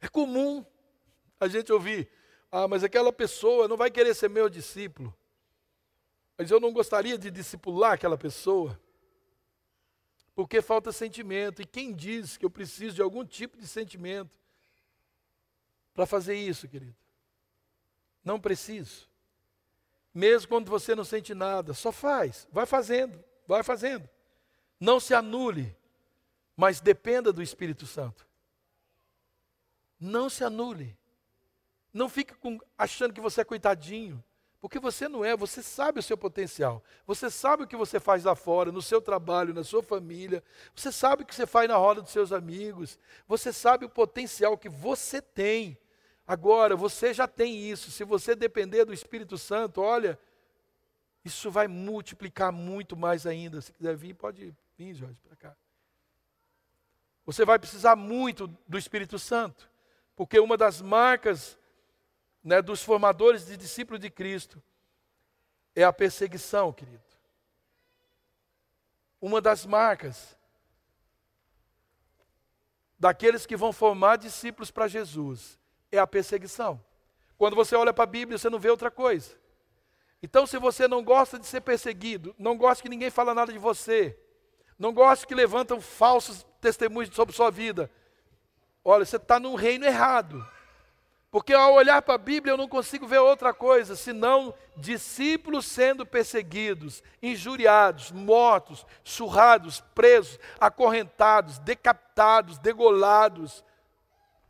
É 0.00 0.08
comum 0.08 0.64
a 1.40 1.48
gente 1.48 1.72
ouvir, 1.72 2.08
ah, 2.50 2.68
mas 2.68 2.84
aquela 2.84 3.12
pessoa 3.12 3.68
não 3.68 3.76
vai 3.76 3.90
querer 3.90 4.14
ser 4.14 4.30
meu 4.30 4.48
discípulo. 4.48 5.14
Mas 6.38 6.50
eu 6.50 6.60
não 6.60 6.72
gostaria 6.72 7.16
de 7.16 7.30
discipular 7.30 7.92
aquela 7.92 8.18
pessoa. 8.18 8.78
Porque 10.36 10.60
falta 10.60 10.92
sentimento. 10.92 11.62
E 11.62 11.66
quem 11.66 11.94
diz 11.94 12.36
que 12.36 12.44
eu 12.44 12.50
preciso 12.50 12.94
de 12.94 13.02
algum 13.02 13.24
tipo 13.24 13.56
de 13.56 13.66
sentimento 13.66 14.30
para 15.94 16.04
fazer 16.04 16.36
isso, 16.36 16.68
querido? 16.68 16.94
Não 18.22 18.38
preciso. 18.38 19.08
Mesmo 20.12 20.48
quando 20.48 20.68
você 20.68 20.94
não 20.94 21.04
sente 21.04 21.34
nada, 21.34 21.72
só 21.72 21.90
faz, 21.90 22.46
vai 22.52 22.66
fazendo, 22.66 23.18
vai 23.46 23.62
fazendo. 23.62 24.08
Não 24.78 25.00
se 25.00 25.14
anule, 25.14 25.74
mas 26.54 26.80
dependa 26.80 27.32
do 27.32 27.42
Espírito 27.42 27.86
Santo. 27.86 28.26
Não 29.98 30.28
se 30.28 30.44
anule. 30.44 30.96
Não 31.94 32.10
fique 32.10 32.34
com, 32.34 32.58
achando 32.76 33.14
que 33.14 33.20
você 33.22 33.40
é 33.40 33.44
coitadinho. 33.44 34.22
Porque 34.66 34.80
você 34.80 35.08
não 35.08 35.24
é, 35.24 35.36
você 35.36 35.62
sabe 35.62 36.00
o 36.00 36.02
seu 36.02 36.18
potencial. 36.18 36.82
Você 37.06 37.30
sabe 37.30 37.62
o 37.62 37.66
que 37.68 37.76
você 37.76 38.00
faz 38.00 38.24
lá 38.24 38.34
fora, 38.34 38.72
no 38.72 38.82
seu 38.82 39.00
trabalho, 39.00 39.54
na 39.54 39.62
sua 39.62 39.80
família. 39.80 40.42
Você 40.74 40.90
sabe 40.90 41.22
o 41.22 41.24
que 41.24 41.32
você 41.32 41.46
faz 41.46 41.68
na 41.68 41.76
roda 41.76 42.02
dos 42.02 42.10
seus 42.10 42.32
amigos. 42.32 42.98
Você 43.28 43.52
sabe 43.52 43.84
o 43.84 43.88
potencial 43.88 44.58
que 44.58 44.68
você 44.68 45.22
tem. 45.22 45.78
Agora, 46.26 46.74
você 46.74 47.14
já 47.14 47.28
tem 47.28 47.70
isso. 47.70 47.92
Se 47.92 48.02
você 48.02 48.34
depender 48.34 48.84
do 48.84 48.92
Espírito 48.92 49.38
Santo, 49.38 49.80
olha, 49.80 50.18
isso 51.24 51.48
vai 51.48 51.68
multiplicar 51.68 52.50
muito 52.50 52.96
mais 52.96 53.24
ainda. 53.24 53.60
Se 53.60 53.72
quiser 53.72 53.94
vir, 53.94 54.14
pode 54.14 54.52
vir, 54.76 54.94
Jorge, 54.94 55.20
para 55.22 55.36
cá. 55.36 55.56
Você 57.24 57.44
vai 57.44 57.60
precisar 57.60 57.94
muito 57.94 58.48
do 58.66 58.76
Espírito 58.76 59.16
Santo, 59.16 59.70
porque 60.16 60.40
uma 60.40 60.56
das 60.56 60.82
marcas 60.82 61.56
né, 62.46 62.62
dos 62.62 62.80
formadores 62.80 63.44
de 63.44 63.56
discípulos 63.56 64.00
de 64.00 64.08
Cristo 64.08 64.62
é 65.74 65.82
a 65.82 65.92
perseguição, 65.92 66.72
querido. 66.72 67.02
Uma 69.20 69.40
das 69.40 69.66
marcas 69.66 70.36
daqueles 72.96 73.44
que 73.46 73.56
vão 73.56 73.72
formar 73.72 74.14
discípulos 74.14 74.70
para 74.70 74.86
Jesus 74.86 75.58
é 75.90 75.98
a 75.98 76.06
perseguição. 76.06 76.80
Quando 77.36 77.56
você 77.56 77.74
olha 77.74 77.92
para 77.92 78.04
a 78.04 78.06
Bíblia, 78.06 78.38
você 78.38 78.48
não 78.48 78.60
vê 78.60 78.70
outra 78.70 78.92
coisa. 78.92 79.36
Então, 80.22 80.46
se 80.46 80.56
você 80.56 80.86
não 80.86 81.02
gosta 81.02 81.40
de 81.40 81.46
ser 81.46 81.62
perseguido, 81.62 82.32
não 82.38 82.56
gosta 82.56 82.80
que 82.80 82.88
ninguém 82.88 83.10
fala 83.10 83.34
nada 83.34 83.52
de 83.52 83.58
você, 83.58 84.16
não 84.78 84.92
gosta 84.92 85.26
que 85.26 85.34
levantam 85.34 85.80
falsos 85.80 86.46
testemunhos 86.60 87.12
sobre 87.12 87.34
sua 87.34 87.50
vida, 87.50 87.90
olha, 88.84 89.04
você 89.04 89.16
está 89.16 89.40
num 89.40 89.56
reino 89.56 89.84
errado. 89.84 90.55
Porque 91.36 91.52
ao 91.52 91.74
olhar 91.74 92.00
para 92.00 92.14
a 92.14 92.18
Bíblia 92.18 92.54
eu 92.54 92.56
não 92.56 92.66
consigo 92.66 93.06
ver 93.06 93.18
outra 93.18 93.52
coisa 93.52 93.94
senão 93.94 94.54
discípulos 94.74 95.66
sendo 95.66 96.06
perseguidos, 96.06 97.02
injuriados, 97.22 98.10
mortos, 98.10 98.86
surrados, 99.04 99.84
presos, 99.94 100.40
acorrentados, 100.58 101.58
decapitados, 101.58 102.58
degolados, 102.58 103.62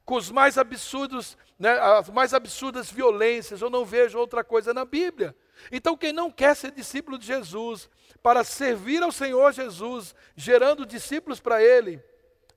com 0.05 0.15
os 0.15 0.31
mais 0.31 0.57
absurdos, 0.57 1.37
né, 1.59 1.77
as 1.77 2.09
mais 2.09 2.33
absurdas 2.33 2.89
violências. 2.89 3.61
Eu 3.61 3.69
não 3.69 3.85
vejo 3.85 4.17
outra 4.17 4.45
coisa 4.45 4.73
na 4.73 4.85
Bíblia. 4.85 5.35
Então, 5.73 5.97
quem 5.97 6.13
não 6.13 6.31
quer 6.31 6.55
ser 6.55 6.71
discípulo 6.71 7.19
de 7.19 7.27
Jesus, 7.27 7.91
para 8.23 8.45
servir 8.45 9.03
ao 9.03 9.11
Senhor 9.11 9.53
Jesus, 9.53 10.15
gerando 10.37 10.87
discípulos 10.87 11.41
para 11.41 11.61
Ele, 11.61 12.01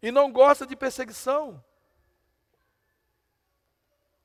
e 0.04 0.12
não 0.12 0.32
gosta 0.32 0.68
de 0.68 0.76
perseguição, 0.76 1.64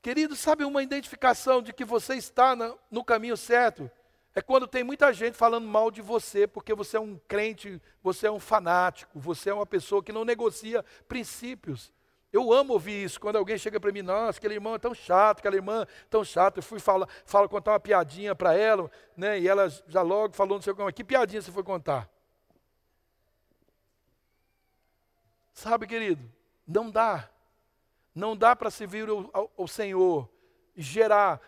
Querido, 0.05 0.37
sabe 0.37 0.67
uma 0.67 0.83
identificação 0.83 1.63
de 1.63 1.73
que 1.73 1.83
você 1.83 2.15
está 2.15 2.55
no 2.91 3.03
caminho 3.03 3.39
certo? 3.39 3.91
É 4.35 4.43
quando 4.43 4.67
tem 4.67 4.85
muita 4.85 5.11
gente 5.15 5.35
falando 5.35 5.67
mal 5.67 5.91
de 5.91 6.03
você, 6.03 6.47
porque 6.47 6.75
você 6.75 6.99
é 6.99 7.01
um 7.01 7.19
crente, 7.27 7.81
você 8.03 8.27
é 8.27 8.31
um 8.31 8.39
fanático, 8.39 9.19
você 9.19 9.49
é 9.49 9.55
uma 9.55 9.65
pessoa 9.65 10.03
que 10.03 10.13
não 10.13 10.23
negocia 10.23 10.85
princípios. 11.09 11.91
Eu 12.31 12.53
amo 12.53 12.75
ouvir 12.75 13.03
isso, 13.03 13.19
quando 13.19 13.37
alguém 13.37 13.57
chega 13.57 13.81
para 13.81 13.91
mim, 13.93 14.03
nossa, 14.03 14.39
aquele 14.39 14.53
irmão 14.53 14.75
é 14.75 14.79
tão 14.79 14.93
chato, 14.95 15.39
aquela 15.39 15.57
irmã 15.57 15.85
é 15.85 16.07
tão 16.11 16.23
chata. 16.23 16.59
Eu 16.59 16.63
fui 16.63 16.79
falar, 16.79 17.09
falo, 17.25 17.49
contar 17.49 17.73
uma 17.73 17.81
piadinha 17.81 18.35
para 18.35 18.53
ela, 18.53 18.91
né, 19.17 19.41
e 19.41 19.49
ela 19.49 19.71
já 19.87 20.03
logo 20.03 20.35
falou, 20.35 20.59
não 20.59 20.63
sei 20.63 20.75
como, 20.75 20.93
que 20.93 21.03
piadinha 21.03 21.41
você 21.41 21.51
foi 21.51 21.63
contar? 21.63 22.11
Sabe, 25.55 25.87
querido, 25.87 26.31
não 26.69 26.91
dá. 26.91 27.31
Não 28.15 28.37
dá 28.37 28.55
para 28.55 28.71
servir 28.71 29.09
ao, 29.09 29.51
ao 29.57 29.67
Senhor 29.67 30.29
e 30.77 30.83
gerar. 30.83 31.41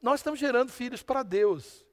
Nós 0.00 0.20
estamos 0.20 0.40
gerando 0.40 0.72
filhos 0.72 1.02
para 1.02 1.22
Deus. 1.22 1.84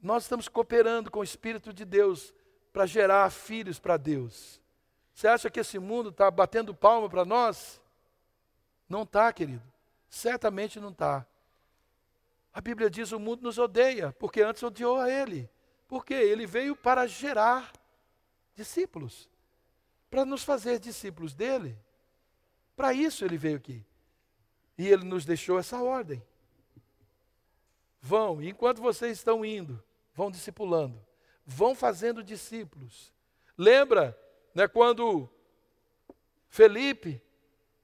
Nós 0.00 0.22
estamos 0.22 0.48
cooperando 0.48 1.10
com 1.10 1.20
o 1.20 1.24
Espírito 1.24 1.72
de 1.72 1.84
Deus 1.84 2.32
para 2.72 2.86
gerar 2.86 3.30
filhos 3.30 3.78
para 3.78 3.96
Deus. 3.96 4.60
Você 5.12 5.26
acha 5.26 5.50
que 5.50 5.60
esse 5.60 5.78
mundo 5.78 6.10
está 6.10 6.30
batendo 6.30 6.74
palma 6.74 7.08
para 7.08 7.24
nós? 7.24 7.82
Não 8.88 9.02
está, 9.02 9.32
querido. 9.32 9.62
Certamente 10.08 10.78
não 10.80 10.90
está. 10.90 11.26
A 12.54 12.60
Bíblia 12.60 12.88
diz: 12.88 13.12
o 13.12 13.18
mundo 13.18 13.42
nos 13.42 13.58
odeia, 13.58 14.12
porque 14.18 14.40
antes 14.40 14.62
odiou 14.62 14.98
a 14.98 15.10
Ele. 15.10 15.50
Porque 15.86 16.14
Ele 16.14 16.46
veio 16.46 16.76
para 16.76 17.06
gerar 17.06 17.72
discípulos 18.54 19.28
para 20.10 20.24
nos 20.24 20.42
fazer 20.42 20.78
discípulos 20.78 21.34
dele. 21.34 21.78
Para 22.76 22.92
isso 22.92 23.24
ele 23.24 23.36
veio 23.36 23.56
aqui. 23.56 23.84
E 24.76 24.86
ele 24.86 25.04
nos 25.04 25.24
deixou 25.24 25.58
essa 25.58 25.82
ordem. 25.82 26.22
Vão, 28.00 28.40
enquanto 28.40 28.80
vocês 28.80 29.18
estão 29.18 29.44
indo, 29.44 29.82
vão 30.14 30.30
discipulando, 30.30 31.04
vão 31.44 31.74
fazendo 31.74 32.22
discípulos. 32.22 33.12
Lembra, 33.56 34.16
né, 34.54 34.68
quando 34.68 35.28
Felipe 36.48 37.20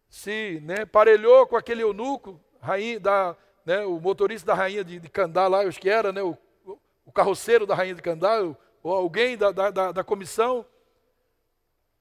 se 0.09 0.61
né, 0.63 0.87
parelhou 0.87 1.47
com 1.47 1.57
aquele 1.57 1.83
eunuco, 1.83 2.41
rainha 2.61 3.01
da, 3.01 3.37
né, 3.67 3.85
o 3.85 3.99
motorista 3.99 4.47
da 4.47 4.55
rainha 4.55 4.85
de, 4.85 5.01
de 5.01 5.09
Candá 5.09 5.49
lá, 5.49 5.65
eu 5.65 5.69
acho 5.69 5.81
que 5.81 5.91
era, 5.91 6.13
né, 6.13 6.23
o, 6.23 6.39
o 7.05 7.13
carroceiro 7.13 7.67
da 7.67 7.75
rainha 7.75 7.97
de 7.97 8.03
Candá, 8.03 8.41
ou 8.41 8.93
alguém 8.93 9.37
da, 9.37 9.51
da, 9.51 9.93
da 9.93 10.05
comissão, 10.05 10.65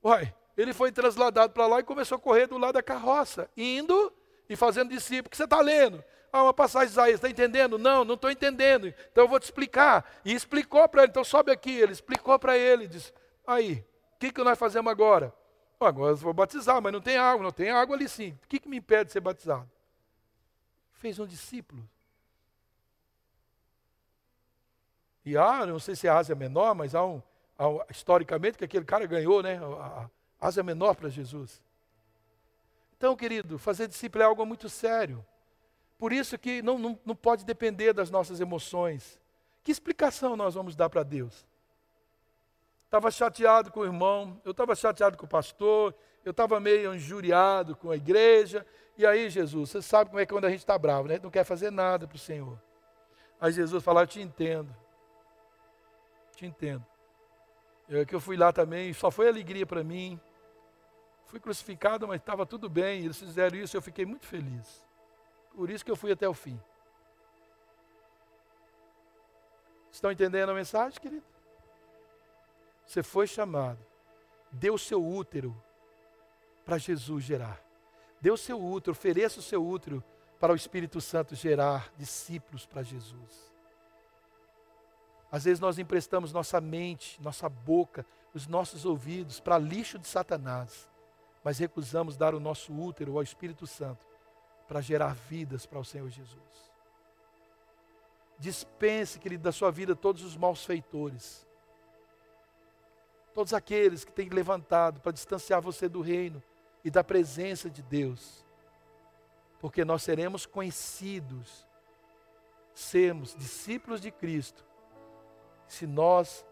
Uai, 0.03 0.33
ele 0.57 0.73
foi 0.73 0.91
trasladado 0.91 1.53
para 1.53 1.65
lá 1.65 1.79
e 1.79 1.83
começou 1.83 2.17
a 2.17 2.19
correr 2.19 2.47
do 2.47 2.57
lado 2.57 2.73
da 2.73 2.83
carroça, 2.83 3.49
indo 3.55 4.13
e 4.49 4.55
fazendo 4.55 4.89
discípulo. 4.89 5.27
O 5.27 5.29
que 5.29 5.37
você 5.37 5.45
está 5.45 5.61
lendo? 5.61 6.03
Ah, 6.31 6.43
uma 6.43 6.53
passagem 6.53 6.87
de 6.87 6.93
Isaías, 6.93 7.15
está 7.15 7.29
entendendo? 7.29 7.77
Não, 7.77 8.03
não 8.03 8.15
estou 8.15 8.29
entendendo. 8.29 8.87
Então 8.87 9.23
eu 9.23 9.27
vou 9.27 9.39
te 9.39 9.43
explicar. 9.43 10.03
E 10.25 10.33
explicou 10.33 10.87
para 10.89 11.03
ele, 11.03 11.11
então 11.11 11.23
sobe 11.23 11.51
aqui. 11.51 11.71
Ele 11.71 11.93
explicou 11.93 12.37
para 12.39 12.57
ele, 12.57 12.87
disse, 12.87 13.13
aí, 13.45 13.85
o 14.15 14.19
que, 14.19 14.31
que 14.31 14.43
nós 14.43 14.57
fazemos 14.57 14.91
agora? 14.91 15.33
Ah, 15.79 15.87
agora 15.87 16.13
eu 16.13 16.17
vou 16.17 16.33
batizar, 16.33 16.81
mas 16.81 16.91
não 16.91 17.01
tem 17.01 17.17
água, 17.17 17.43
não 17.43 17.51
tem 17.51 17.69
água 17.69 17.95
ali 17.95 18.09
sim. 18.09 18.37
O 18.43 18.47
que, 18.47 18.59
que 18.59 18.67
me 18.67 18.77
impede 18.77 19.05
de 19.05 19.11
ser 19.11 19.19
batizado? 19.19 19.69
Fez 20.93 21.19
um 21.19 21.27
discípulo. 21.27 21.87
E 25.25 25.37
há, 25.37 25.65
não 25.65 25.79
sei 25.79 25.95
se 25.95 26.07
a 26.07 26.17
Ásia 26.17 26.33
é 26.33 26.35
menor, 26.35 26.73
mas 26.73 26.95
há 26.95 27.05
um, 27.05 27.21
historicamente, 27.89 28.57
que 28.57 28.65
aquele 28.65 28.85
cara 28.85 29.05
ganhou, 29.05 29.41
né? 29.41 29.57
A 29.57 30.09
asa 30.39 30.63
menor 30.63 30.95
para 30.95 31.09
Jesus. 31.09 31.61
Então, 32.97 33.15
querido, 33.15 33.57
fazer 33.57 33.87
discípulo 33.87 34.23
é 34.23 34.25
algo 34.25 34.45
muito 34.45 34.69
sério. 34.69 35.25
Por 35.97 36.11
isso 36.11 36.37
que 36.37 36.61
não, 36.61 36.77
não, 36.77 36.99
não 37.05 37.15
pode 37.15 37.45
depender 37.45 37.93
das 37.93 38.09
nossas 38.09 38.39
emoções. 38.39 39.21
Que 39.63 39.71
explicação 39.71 40.35
nós 40.35 40.55
vamos 40.55 40.75
dar 40.75 40.89
para 40.89 41.03
Deus? 41.03 41.45
estava 42.93 43.09
chateado 43.09 43.71
com 43.71 43.79
o 43.79 43.85
irmão, 43.85 44.39
eu 44.45 44.51
estava 44.51 44.75
chateado 44.75 45.17
com 45.17 45.25
o 45.25 45.27
pastor, 45.27 45.95
eu 46.23 46.29
estava 46.29 46.59
meio 46.59 46.93
injuriado 46.93 47.75
com 47.75 47.89
a 47.89 47.95
igreja. 47.95 48.63
E 48.95 49.03
aí, 49.03 49.31
Jesus, 49.31 49.71
você 49.71 49.81
sabe 49.81 50.11
como 50.11 50.19
é 50.19 50.27
que 50.27 50.31
quando 50.31 50.45
a 50.45 50.49
gente 50.51 50.59
está 50.59 50.77
bravo, 50.77 51.07
né? 51.07 51.13
A 51.13 51.17
gente 51.17 51.23
não 51.23 51.31
quer 51.31 51.43
fazer 51.43 51.71
nada 51.71 52.07
para 52.07 52.15
o 52.15 52.19
Senhor. 52.19 52.61
Aí 53.41 53.51
Jesus 53.51 53.83
fala, 53.83 54.03
eu 54.03 54.07
te 54.07 54.21
entendo. 54.21 54.73
Te 56.35 56.45
entendo. 56.45 56.85
Eu 57.87 58.05
que 58.05 58.15
eu 58.15 58.19
fui 58.19 58.37
lá 58.37 58.51
também, 58.51 58.93
só 58.93 59.11
foi 59.11 59.27
alegria 59.27 59.65
para 59.65 59.83
mim. 59.83 60.19
Fui 61.25 61.39
crucificado, 61.39 62.07
mas 62.07 62.21
estava 62.21 62.45
tudo 62.45 62.69
bem. 62.69 63.03
Eles 63.03 63.17
fizeram 63.17 63.57
isso, 63.57 63.75
eu 63.75 63.81
fiquei 63.81 64.05
muito 64.05 64.25
feliz. 64.25 64.85
Por 65.55 65.69
isso 65.69 65.83
que 65.83 65.91
eu 65.91 65.95
fui 65.95 66.11
até 66.11 66.27
o 66.27 66.33
fim. 66.33 66.59
Estão 69.91 70.11
entendendo 70.11 70.49
a 70.49 70.55
mensagem, 70.55 70.99
querido? 70.99 71.25
Você 72.85 73.03
foi 73.03 73.27
chamado. 73.27 73.79
Deu 74.51 74.77
seu 74.77 75.03
útero 75.03 75.55
para 76.65 76.77
Jesus 76.77 77.23
gerar. 77.23 77.61
Deu 78.19 78.37
seu 78.37 78.63
útero, 78.63 78.91
ofereça 78.91 79.39
o 79.39 79.43
seu 79.43 79.65
útero 79.65 80.03
para 80.39 80.53
o 80.53 80.55
Espírito 80.55 80.99
Santo 80.99 81.35
gerar 81.35 81.91
discípulos 81.97 82.65
para 82.65 82.83
Jesus. 82.83 83.52
Às 85.33 85.45
vezes 85.45 85.59
nós 85.59 85.79
emprestamos 85.79 86.31
nossa 86.31 86.61
mente, 86.61 87.19
nossa 87.19 87.49
boca, 87.49 88.05
os 88.35 88.45
nossos 88.45 88.85
ouvidos 88.85 89.39
para 89.39 89.57
lixo 89.57 89.97
de 89.97 90.07
Satanás, 90.07 90.87
mas 91.43 91.57
recusamos 91.57 92.15
dar 92.15 92.35
o 92.35 92.39
nosso 92.39 92.71
útero 92.71 93.17
ao 93.17 93.23
Espírito 93.23 93.65
Santo 93.65 94.05
para 94.67 94.79
gerar 94.79 95.15
vidas 95.15 95.65
para 95.65 95.79
o 95.79 95.83
Senhor 95.83 96.07
Jesus. 96.07 96.71
Dispense, 98.37 99.17
querido, 99.17 99.41
da 99.41 99.51
sua 99.51 99.71
vida 99.71 99.95
todos 99.95 100.21
os 100.21 100.37
maus 100.37 100.63
feitores. 100.63 101.47
Todos 103.33 103.55
aqueles 103.55 104.05
que 104.05 104.11
têm 104.11 104.29
levantado 104.29 104.99
para 104.99 105.11
distanciar 105.11 105.59
você 105.63 105.89
do 105.89 106.01
reino 106.01 106.43
e 106.85 106.91
da 106.91 107.03
presença 107.03 107.71
de 107.71 107.81
Deus. 107.81 108.45
Porque 109.59 109.83
nós 109.83 110.03
seremos 110.03 110.45
conhecidos, 110.45 111.65
sermos 112.75 113.33
discípulos 113.33 113.99
de 113.99 114.11
Cristo, 114.11 114.63
se 115.73 115.87
nós 115.87 116.45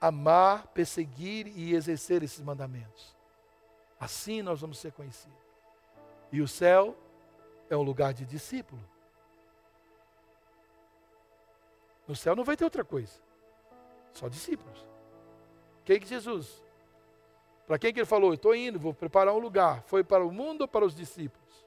amar, 0.00 0.66
perseguir 0.68 1.46
e 1.46 1.74
exercer 1.74 2.22
esses 2.22 2.40
mandamentos. 2.40 3.14
Assim 3.98 4.42
nós 4.42 4.60
vamos 4.60 4.78
ser 4.78 4.92
conhecidos. 4.92 5.38
E 6.32 6.40
o 6.40 6.48
céu 6.48 6.96
é 7.68 7.76
um 7.76 7.82
lugar 7.82 8.12
de 8.12 8.24
discípulo. 8.24 8.82
No 12.08 12.16
céu 12.16 12.34
não 12.34 12.44
vai 12.44 12.56
ter 12.56 12.64
outra 12.64 12.84
coisa. 12.84 13.20
Só 14.14 14.28
discípulos. 14.28 14.84
Quem 15.84 16.00
que 16.00 16.06
Jesus? 16.06 16.64
Para 17.66 17.78
quem 17.78 17.92
que 17.92 18.00
ele 18.00 18.06
falou? 18.06 18.34
Estou 18.34 18.54
indo, 18.54 18.80
vou 18.80 18.92
preparar 18.92 19.32
um 19.32 19.38
lugar. 19.38 19.82
Foi 19.82 20.02
para 20.02 20.24
o 20.24 20.32
mundo 20.32 20.62
ou 20.62 20.68
para 20.68 20.84
os 20.84 20.94
discípulos? 20.94 21.66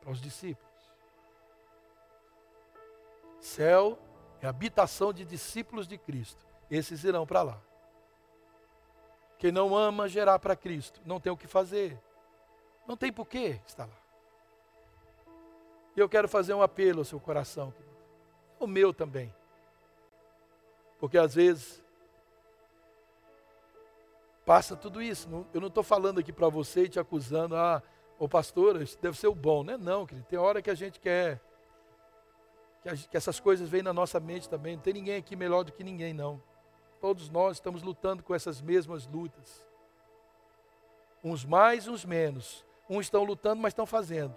Para 0.00 0.12
os 0.12 0.20
discípulos. 0.20 0.66
Céu 3.38 3.98
é 4.40 4.46
habitação 4.46 5.12
de 5.12 5.24
discípulos 5.24 5.86
de 5.86 5.98
Cristo. 5.98 6.46
Esses 6.70 7.04
irão 7.04 7.26
para 7.26 7.42
lá. 7.42 7.60
Quem 9.38 9.52
não 9.52 9.76
ama 9.76 10.08
gerar 10.08 10.38
para 10.38 10.56
Cristo, 10.56 11.00
não 11.04 11.20
tem 11.20 11.32
o 11.32 11.36
que 11.36 11.46
fazer. 11.46 11.98
Não 12.86 12.96
tem 12.96 13.12
porquê 13.12 13.60
estar 13.66 13.86
lá. 13.86 13.98
E 15.96 16.00
eu 16.00 16.08
quero 16.08 16.28
fazer 16.28 16.54
um 16.54 16.62
apelo 16.62 17.00
ao 17.00 17.04
seu 17.04 17.18
coração, 17.18 17.72
o 18.58 18.66
meu 18.66 18.92
também. 18.92 19.34
Porque 20.98 21.18
às 21.18 21.34
vezes 21.34 21.82
passa 24.44 24.74
tudo 24.74 25.02
isso. 25.02 25.28
eu 25.52 25.60
não 25.60 25.68
estou 25.68 25.82
falando 25.82 26.20
aqui 26.20 26.32
para 26.32 26.48
você 26.48 26.84
e 26.84 26.88
te 26.88 26.98
acusando, 26.98 27.54
ah, 27.54 27.82
ô 28.18 28.28
pastor, 28.28 28.80
isso 28.80 28.98
deve 29.00 29.18
ser 29.18 29.28
o 29.28 29.34
bom, 29.34 29.62
né? 29.62 29.76
Não, 29.76 30.06
querido, 30.06 30.26
tem 30.26 30.38
hora 30.38 30.62
que 30.62 30.70
a 30.70 30.74
gente 30.74 30.98
quer 30.98 31.40
que, 32.82 33.08
que 33.08 33.16
essas 33.16 33.40
coisas 33.40 33.68
vêm 33.68 33.82
na 33.82 33.92
nossa 33.92 34.18
mente 34.20 34.48
também. 34.48 34.76
Não 34.76 34.82
tem 34.82 34.94
ninguém 34.94 35.16
aqui 35.16 35.36
melhor 35.36 35.64
do 35.64 35.72
que 35.72 35.84
ninguém, 35.84 36.12
não. 36.12 36.42
Todos 37.00 37.30
nós 37.30 37.56
estamos 37.56 37.82
lutando 37.82 38.22
com 38.22 38.34
essas 38.34 38.60
mesmas 38.60 39.06
lutas. 39.06 39.64
Uns 41.22 41.44
mais, 41.44 41.88
uns 41.88 42.04
menos. 42.04 42.64
Uns 42.88 43.06
estão 43.06 43.24
lutando, 43.24 43.60
mas 43.60 43.72
estão 43.72 43.86
fazendo. 43.86 44.36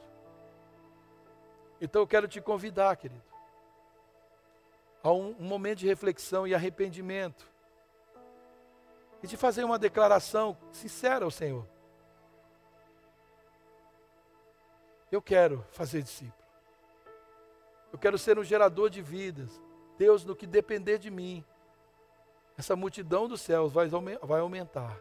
Então 1.79 2.01
eu 2.01 2.07
quero 2.07 2.27
te 2.27 2.39
convidar, 2.39 2.95
querido 2.95 3.31
a 5.03 5.11
um, 5.11 5.35
um 5.39 5.45
momento 5.45 5.79
de 5.79 5.87
reflexão 5.87 6.47
e 6.47 6.53
arrependimento. 6.53 7.49
E 9.23 9.27
de 9.27 9.37
fazer 9.37 9.63
uma 9.63 9.77
declaração 9.77 10.57
sincera 10.71 11.25
ao 11.25 11.31
Senhor. 11.31 11.67
Eu 15.11 15.21
quero 15.21 15.65
fazer 15.71 16.01
discípulo. 16.01 16.40
Eu 17.91 17.99
quero 17.99 18.17
ser 18.17 18.39
um 18.39 18.43
gerador 18.43 18.89
de 18.89 19.01
vidas. 19.01 19.61
Deus, 19.97 20.23
no 20.23 20.35
que 20.35 20.47
depender 20.47 20.97
de 20.97 21.11
mim, 21.11 21.43
essa 22.57 22.75
multidão 22.75 23.27
dos 23.27 23.41
céus 23.41 23.71
vai, 23.71 23.87
vai 23.87 24.39
aumentar. 24.39 24.97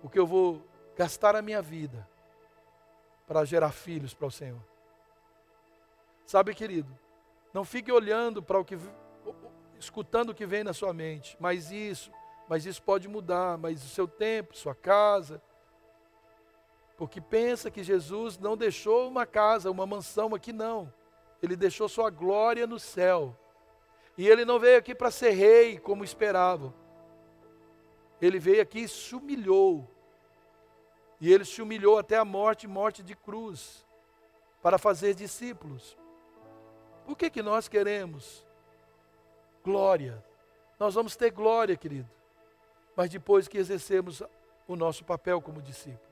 Porque 0.00 0.18
eu 0.18 0.26
vou 0.26 0.62
gastar 0.96 1.34
a 1.36 1.42
minha 1.42 1.60
vida 1.60 2.08
para 3.26 3.44
gerar 3.44 3.72
filhos 3.72 4.14
para 4.14 4.26
o 4.26 4.30
Senhor. 4.30 4.62
Sabe, 6.26 6.54
querido, 6.54 6.96
não 7.52 7.64
fique 7.64 7.90
olhando 7.90 8.42
para 8.42 8.58
o 8.58 8.64
que, 8.64 8.78
escutando 9.78 10.30
o 10.30 10.34
que 10.34 10.46
vem 10.46 10.64
na 10.64 10.72
sua 10.72 10.92
mente. 10.92 11.36
Mas 11.40 11.70
isso, 11.70 12.10
mas 12.48 12.66
isso 12.66 12.82
pode 12.82 13.08
mudar. 13.08 13.58
Mas 13.58 13.84
o 13.84 13.88
seu 13.88 14.06
tempo, 14.06 14.56
sua 14.56 14.74
casa. 14.74 15.42
Porque 16.96 17.20
pensa 17.20 17.70
que 17.70 17.82
Jesus 17.82 18.38
não 18.38 18.56
deixou 18.56 19.08
uma 19.08 19.26
casa, 19.26 19.70
uma 19.70 19.86
mansão 19.86 20.34
aqui, 20.34 20.52
não. 20.52 20.92
Ele 21.42 21.56
deixou 21.56 21.88
sua 21.88 22.08
glória 22.08 22.66
no 22.66 22.78
céu. 22.78 23.36
E 24.16 24.28
ele 24.28 24.44
não 24.44 24.58
veio 24.58 24.78
aqui 24.78 24.94
para 24.94 25.10
ser 25.10 25.30
rei, 25.30 25.78
como 25.78 26.04
esperavam. 26.04 26.72
Ele 28.20 28.38
veio 28.38 28.62
aqui 28.62 28.80
e 28.80 28.88
se 28.88 29.14
humilhou. 29.16 29.88
E 31.20 31.32
ele 31.32 31.44
se 31.44 31.60
humilhou 31.60 31.98
até 31.98 32.16
a 32.16 32.24
morte 32.24 32.68
morte 32.68 33.02
de 33.02 33.16
cruz 33.16 33.86
para 34.62 34.78
fazer 34.78 35.14
discípulos. 35.14 35.98
Por 37.04 37.16
que, 37.16 37.28
que 37.28 37.42
nós 37.42 37.68
queremos 37.68 38.46
glória? 39.64 40.24
Nós 40.78 40.94
vamos 40.94 41.16
ter 41.16 41.30
glória, 41.30 41.76
querido, 41.76 42.08
mas 42.94 43.10
depois 43.10 43.48
que 43.48 43.58
exercemos 43.58 44.22
o 44.66 44.76
nosso 44.76 45.04
papel 45.04 45.40
como 45.40 45.60
discípulo. 45.60 46.11